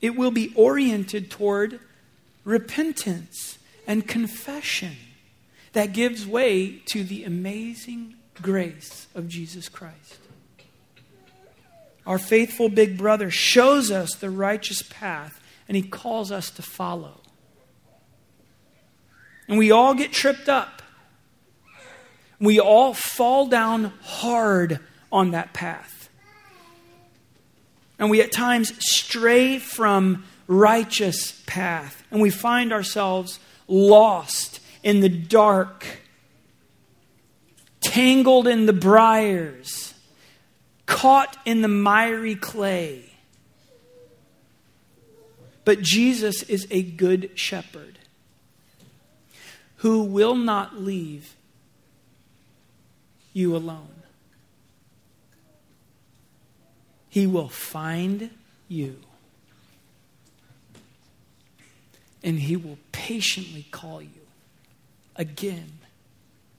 It 0.00 0.16
will 0.16 0.30
be 0.30 0.52
oriented 0.54 1.30
toward 1.30 1.78
repentance 2.44 3.58
and 3.86 4.06
confession 4.06 4.96
that 5.72 5.92
gives 5.92 6.26
way 6.26 6.78
to 6.86 7.04
the 7.04 7.24
amazing 7.24 8.14
grace 8.40 9.06
of 9.14 9.28
Jesus 9.28 9.68
Christ. 9.68 10.18
Our 12.06 12.18
faithful 12.18 12.68
big 12.68 12.98
brother 12.98 13.30
shows 13.30 13.90
us 13.90 14.14
the 14.14 14.30
righteous 14.30 14.82
path 14.82 15.40
and 15.68 15.76
he 15.76 15.82
calls 15.82 16.32
us 16.32 16.50
to 16.50 16.62
follow. 16.62 17.20
And 19.48 19.58
we 19.58 19.70
all 19.70 19.94
get 19.94 20.12
tripped 20.12 20.48
up. 20.48 20.82
We 22.40 22.58
all 22.58 22.92
fall 22.92 23.46
down 23.46 23.92
hard 24.02 24.80
on 25.12 25.30
that 25.30 25.52
path. 25.52 26.08
And 27.98 28.10
we 28.10 28.20
at 28.20 28.32
times 28.32 28.72
stray 28.84 29.58
from 29.58 30.24
righteous 30.48 31.40
path 31.46 32.02
and 32.10 32.20
we 32.20 32.30
find 32.30 32.72
ourselves 32.72 33.38
lost 33.68 34.60
in 34.82 35.00
the 35.00 35.08
dark 35.08 35.86
tangled 37.82 38.48
in 38.48 38.66
the 38.66 38.72
briars, 38.72 39.92
caught 40.86 41.36
in 41.44 41.60
the 41.60 41.68
miry 41.68 42.34
clay. 42.34 43.04
But 45.64 45.82
Jesus 45.82 46.42
is 46.44 46.66
a 46.70 46.82
good 46.82 47.30
shepherd 47.34 47.98
who 49.76 50.02
will 50.02 50.36
not 50.36 50.80
leave 50.80 51.34
you 53.32 53.54
alone. 53.56 54.02
He 57.08 57.26
will 57.26 57.48
find 57.48 58.30
you. 58.68 58.96
And 62.24 62.38
he 62.38 62.56
will 62.56 62.78
patiently 62.92 63.66
call 63.70 64.00
you 64.00 64.26
again 65.16 65.78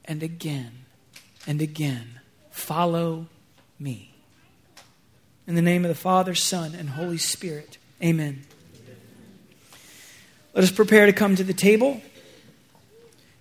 and 0.05 0.21
again 0.21 0.82
and 1.47 1.61
again 1.61 2.19
follow 2.51 3.27
me. 3.79 4.13
In 5.45 5.55
the 5.55 5.61
name 5.61 5.83
of 5.83 5.89
the 5.89 5.95
Father, 5.95 6.35
Son, 6.35 6.73
and 6.73 6.89
Holy 6.89 7.17
Spirit, 7.17 7.77
amen. 8.01 8.43
Let 10.53 10.63
us 10.63 10.71
prepare 10.71 11.05
to 11.07 11.13
come 11.13 11.35
to 11.35 11.43
the 11.43 11.53
table. 11.53 12.01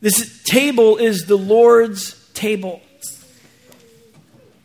This 0.01 0.43
table 0.43 0.97
is 0.97 1.27
the 1.27 1.37
Lord's 1.37 2.15
table. 2.33 2.81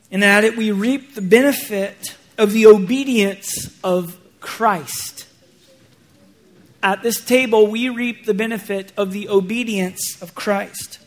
And 0.10 0.24
at 0.24 0.44
it 0.44 0.58
we 0.58 0.72
reap 0.72 1.14
the 1.14 1.22
benefit 1.22 2.16
of 2.38 2.54
the 2.54 2.68
obedience 2.68 3.78
of 3.84 4.18
Christ. 4.40 5.28
At 6.82 7.04
this 7.04 7.24
table 7.24 7.68
we 7.68 7.90
reap 7.90 8.26
the 8.26 8.34
benefit 8.34 8.94
of 8.98 9.12
the 9.12 9.30
obedience 9.30 10.20
of 10.22 10.34
Christ. 10.34 11.00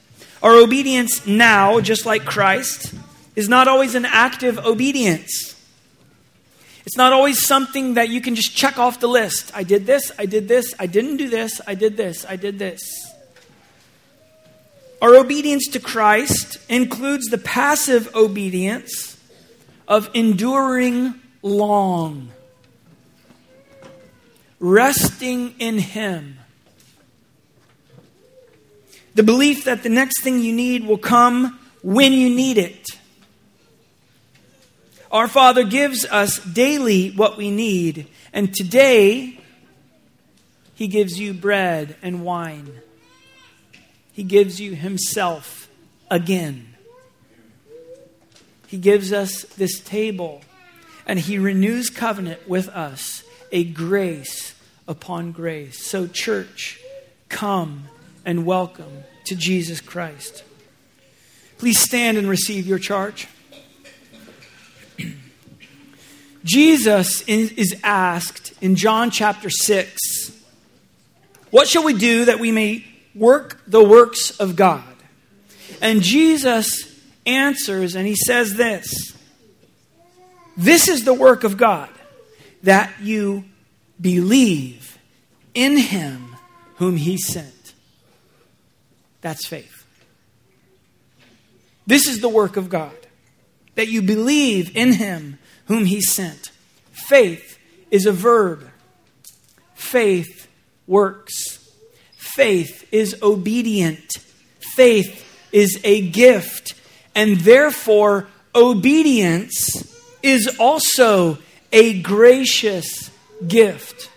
Our 0.42 0.56
obedience 0.56 1.26
now, 1.26 1.80
just 1.80 2.06
like 2.06 2.24
Christ, 2.24 2.94
is 3.36 3.48
not 3.48 3.68
always 3.68 3.94
an 3.94 4.04
active 4.06 4.58
obedience. 4.58 5.54
It's 6.86 6.96
not 6.96 7.12
always 7.12 7.46
something 7.46 7.94
that 7.94 8.08
you 8.08 8.20
can 8.20 8.34
just 8.34 8.56
check 8.56 8.78
off 8.78 9.00
the 9.00 9.06
list. 9.06 9.52
I 9.54 9.62
did 9.62 9.86
this, 9.86 10.10
I 10.18 10.26
did 10.26 10.48
this, 10.48 10.74
I 10.78 10.86
didn't 10.86 11.18
do 11.18 11.28
this, 11.28 11.60
I 11.66 11.74
did 11.74 11.96
this, 11.96 12.24
I 12.26 12.36
did 12.36 12.58
this. 12.58 12.82
Our 15.02 15.14
obedience 15.14 15.68
to 15.68 15.80
Christ 15.80 16.58
includes 16.68 17.28
the 17.28 17.38
passive 17.38 18.14
obedience 18.14 19.18
of 19.86 20.10
enduring 20.14 21.14
long, 21.42 22.32
resting 24.58 25.54
in 25.58 25.78
Him 25.78 26.39
the 29.14 29.22
belief 29.22 29.64
that 29.64 29.82
the 29.82 29.88
next 29.88 30.22
thing 30.22 30.40
you 30.40 30.52
need 30.52 30.86
will 30.86 30.98
come 30.98 31.58
when 31.82 32.12
you 32.12 32.30
need 32.30 32.58
it. 32.58 32.86
Our 35.10 35.26
Father 35.26 35.64
gives 35.64 36.04
us 36.04 36.38
daily 36.38 37.10
what 37.10 37.36
we 37.36 37.50
need, 37.50 38.06
and 38.32 38.54
today 38.54 39.40
He 40.74 40.86
gives 40.86 41.18
you 41.18 41.34
bread 41.34 41.96
and 42.00 42.24
wine. 42.24 42.80
He 44.12 44.22
gives 44.22 44.60
you 44.60 44.76
Himself 44.76 45.68
again. 46.10 46.68
He 48.68 48.78
gives 48.78 49.12
us 49.12 49.42
this 49.56 49.80
table, 49.80 50.42
and 51.06 51.18
He 51.18 51.38
renews 51.38 51.90
covenant 51.90 52.48
with 52.48 52.68
us, 52.68 53.24
a 53.50 53.64
grace 53.64 54.54
upon 54.86 55.32
grace. 55.32 55.84
So, 55.84 56.06
church, 56.06 56.80
come 57.28 57.88
and 58.24 58.44
welcome 58.44 59.04
to 59.24 59.34
Jesus 59.34 59.80
Christ. 59.80 60.44
Please 61.58 61.78
stand 61.78 62.18
and 62.18 62.28
receive 62.28 62.66
your 62.66 62.78
charge. 62.78 63.28
Jesus 66.44 67.22
is 67.22 67.78
asked 67.82 68.52
in 68.60 68.76
John 68.76 69.10
chapter 69.10 69.50
6, 69.50 70.32
What 71.50 71.68
shall 71.68 71.84
we 71.84 71.94
do 71.94 72.26
that 72.26 72.40
we 72.40 72.52
may 72.52 72.84
work 73.14 73.60
the 73.66 73.82
works 73.82 74.30
of 74.38 74.56
God? 74.56 74.84
And 75.80 76.02
Jesus 76.02 76.86
answers 77.26 77.94
and 77.94 78.06
he 78.06 78.16
says 78.16 78.54
this 78.54 79.16
This 80.56 80.88
is 80.88 81.04
the 81.04 81.14
work 81.14 81.44
of 81.44 81.56
God, 81.56 81.90
that 82.62 82.92
you 83.00 83.44
believe 84.00 84.98
in 85.54 85.76
him 85.76 86.36
whom 86.76 86.96
he 86.96 87.18
sent. 87.18 87.59
That's 89.20 89.46
faith. 89.46 89.84
This 91.86 92.06
is 92.06 92.20
the 92.20 92.28
work 92.28 92.56
of 92.56 92.68
God, 92.68 92.94
that 93.74 93.88
you 93.88 94.02
believe 94.02 94.76
in 94.76 94.92
him 94.94 95.38
whom 95.66 95.84
he 95.84 96.00
sent. 96.00 96.50
Faith 96.92 97.58
is 97.90 98.06
a 98.06 98.12
verb, 98.12 98.70
faith 99.74 100.48
works. 100.86 101.58
Faith 102.16 102.86
is 102.92 103.20
obedient. 103.22 104.18
Faith 104.60 105.26
is 105.52 105.80
a 105.82 106.00
gift. 106.00 106.74
And 107.14 107.38
therefore, 107.38 108.28
obedience 108.54 109.68
is 110.22 110.56
also 110.58 111.38
a 111.72 112.00
gracious 112.00 113.10
gift. 113.46 114.10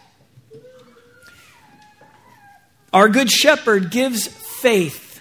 Our 2.94 3.10
Good 3.10 3.32
Shepherd 3.32 3.90
gives 3.90 4.28
faith, 4.64 5.20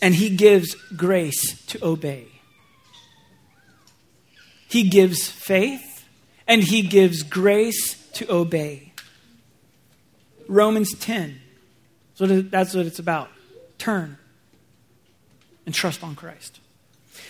and 0.00 0.14
He 0.14 0.30
gives 0.30 0.74
grace 0.74 1.62
to 1.66 1.84
obey. 1.84 2.28
He 4.68 4.88
gives 4.88 5.28
faith, 5.28 6.08
and 6.46 6.62
He 6.62 6.80
gives 6.80 7.22
grace 7.22 8.08
to 8.12 8.32
obey. 8.32 8.94
Romans 10.48 10.94
10. 10.98 11.42
So 12.14 12.26
that's 12.26 12.74
what 12.74 12.86
it's 12.86 12.98
about. 12.98 13.28
Turn 13.76 14.16
and 15.66 15.74
trust 15.74 16.02
on 16.02 16.14
Christ. 16.14 16.60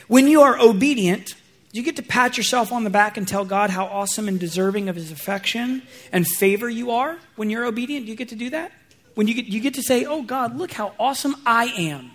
When 0.06 0.28
you 0.28 0.42
are 0.42 0.56
obedient, 0.56 1.34
you 1.72 1.82
get 1.82 1.96
to 1.96 2.02
pat 2.02 2.36
yourself 2.36 2.70
on 2.70 2.84
the 2.84 2.90
back 2.90 3.16
and 3.16 3.26
tell 3.26 3.44
God 3.44 3.70
how 3.70 3.86
awesome 3.86 4.28
and 4.28 4.38
deserving 4.38 4.88
of 4.88 4.94
his 4.94 5.10
affection 5.10 5.82
and 6.12 6.28
favor 6.28 6.70
you 6.70 6.92
are 6.92 7.18
when 7.34 7.50
you're 7.50 7.64
obedient? 7.64 8.06
Do 8.06 8.12
you 8.12 8.16
get 8.16 8.28
to 8.28 8.36
do 8.36 8.50
that? 8.50 8.70
When 9.18 9.26
you 9.26 9.34
get, 9.34 9.46
you 9.46 9.58
get 9.58 9.74
to 9.74 9.82
say, 9.82 10.04
Oh 10.04 10.22
God, 10.22 10.56
look 10.56 10.70
how 10.70 10.92
awesome 10.96 11.34
I 11.44 11.64
am. 11.76 12.12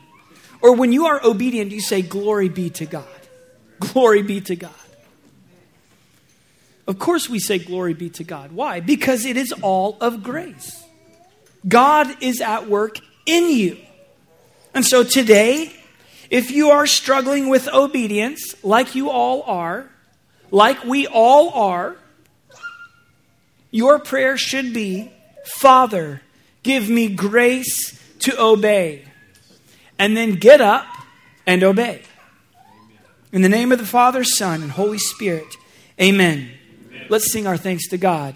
Or 0.61 0.73
when 0.73 0.93
you 0.93 1.07
are 1.07 1.19
obedient, 1.21 1.73
you 1.73 1.81
say, 1.81 2.01
Glory 2.01 2.47
be 2.47 2.69
to 2.69 2.85
God. 2.85 3.03
Glory 3.81 4.21
be 4.21 4.39
to 4.39 4.55
God. 4.55 4.71
Of 6.87 6.99
course, 6.99 7.27
we 7.27 7.39
say 7.39 7.59
glory 7.59 7.93
be 7.93 8.09
to 8.11 8.23
God. 8.23 8.53
Why? 8.53 8.79
Because 8.79 9.25
it 9.25 9.35
is 9.35 9.51
all 9.61 9.97
of 9.99 10.23
grace. 10.23 10.81
God 11.67 12.23
is 12.23 12.39
at 12.39 12.69
work 12.69 12.99
in 13.25 13.49
you. 13.49 13.77
And 14.73 14.85
so 14.85 15.03
today, 15.03 15.73
if 16.29 16.51
you 16.51 16.69
are 16.69 16.87
struggling 16.87 17.49
with 17.49 17.67
obedience, 17.67 18.55
like 18.63 18.95
you 18.95 19.09
all 19.09 19.43
are, 19.43 19.89
like 20.51 20.85
we 20.85 21.05
all 21.05 21.49
are, 21.49 21.97
your 23.71 23.99
prayer 23.99 24.37
should 24.37 24.73
be 24.73 25.11
Father, 25.45 26.21
give 26.63 26.89
me 26.89 27.09
grace 27.09 27.99
to 28.19 28.41
obey. 28.41 29.05
And 29.99 30.17
then 30.17 30.35
get 30.35 30.59
up 30.59 30.85
and 31.45 31.63
obey. 31.63 32.01
In 33.31 33.41
the 33.41 33.49
name 33.49 33.71
of 33.71 33.79
the 33.79 33.85
Father, 33.85 34.23
Son, 34.23 34.61
and 34.61 34.71
Holy 34.71 34.97
Spirit, 34.97 35.55
amen. 35.99 36.51
amen. 36.89 37.05
Let's 37.09 37.31
sing 37.31 37.47
our 37.47 37.57
thanks 37.57 37.87
to 37.89 37.97
God. 37.97 38.35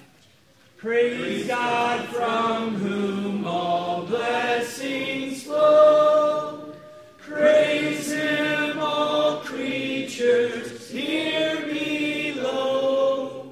Praise 0.78 1.48
God 1.48 2.08
from 2.10 2.76
whom 2.76 3.46
all 3.46 4.06
blessings 4.06 5.44
flow. 5.44 6.74
Praise 7.18 8.12
Him, 8.12 8.80
all 8.80 9.38
creatures 9.38 10.90
here 10.90 11.66
below. 11.68 13.52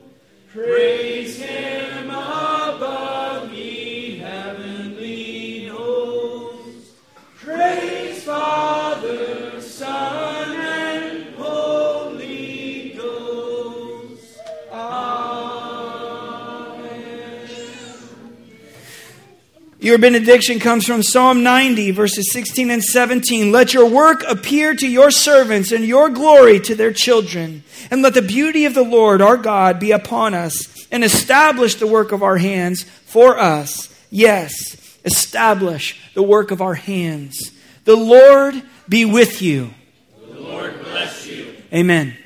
Praise 0.53 1.14
Your 19.85 19.99
benediction 19.99 20.57
comes 20.59 20.87
from 20.87 21.03
Psalm 21.03 21.43
90, 21.43 21.91
verses 21.91 22.31
16 22.31 22.71
and 22.71 22.83
17. 22.83 23.51
Let 23.51 23.71
your 23.71 23.87
work 23.87 24.23
appear 24.27 24.73
to 24.73 24.87
your 24.87 25.11
servants 25.11 25.71
and 25.71 25.85
your 25.85 26.09
glory 26.09 26.59
to 26.61 26.73
their 26.73 26.91
children. 26.91 27.63
And 27.91 28.01
let 28.01 28.15
the 28.15 28.23
beauty 28.23 28.65
of 28.65 28.73
the 28.73 28.81
Lord 28.81 29.21
our 29.21 29.37
God 29.37 29.79
be 29.79 29.91
upon 29.91 30.33
us 30.33 30.87
and 30.91 31.03
establish 31.03 31.75
the 31.75 31.85
work 31.85 32.11
of 32.11 32.23
our 32.23 32.37
hands 32.37 32.81
for 32.81 33.37
us. 33.37 33.95
Yes, 34.09 34.97
establish 35.05 36.01
the 36.15 36.23
work 36.23 36.49
of 36.49 36.63
our 36.63 36.73
hands. 36.73 37.51
The 37.83 37.95
Lord 37.95 38.59
be 38.89 39.05
with 39.05 39.43
you. 39.43 39.71
The 40.27 40.39
Lord 40.39 40.81
bless 40.81 41.27
you. 41.27 41.57
Amen. 41.71 42.17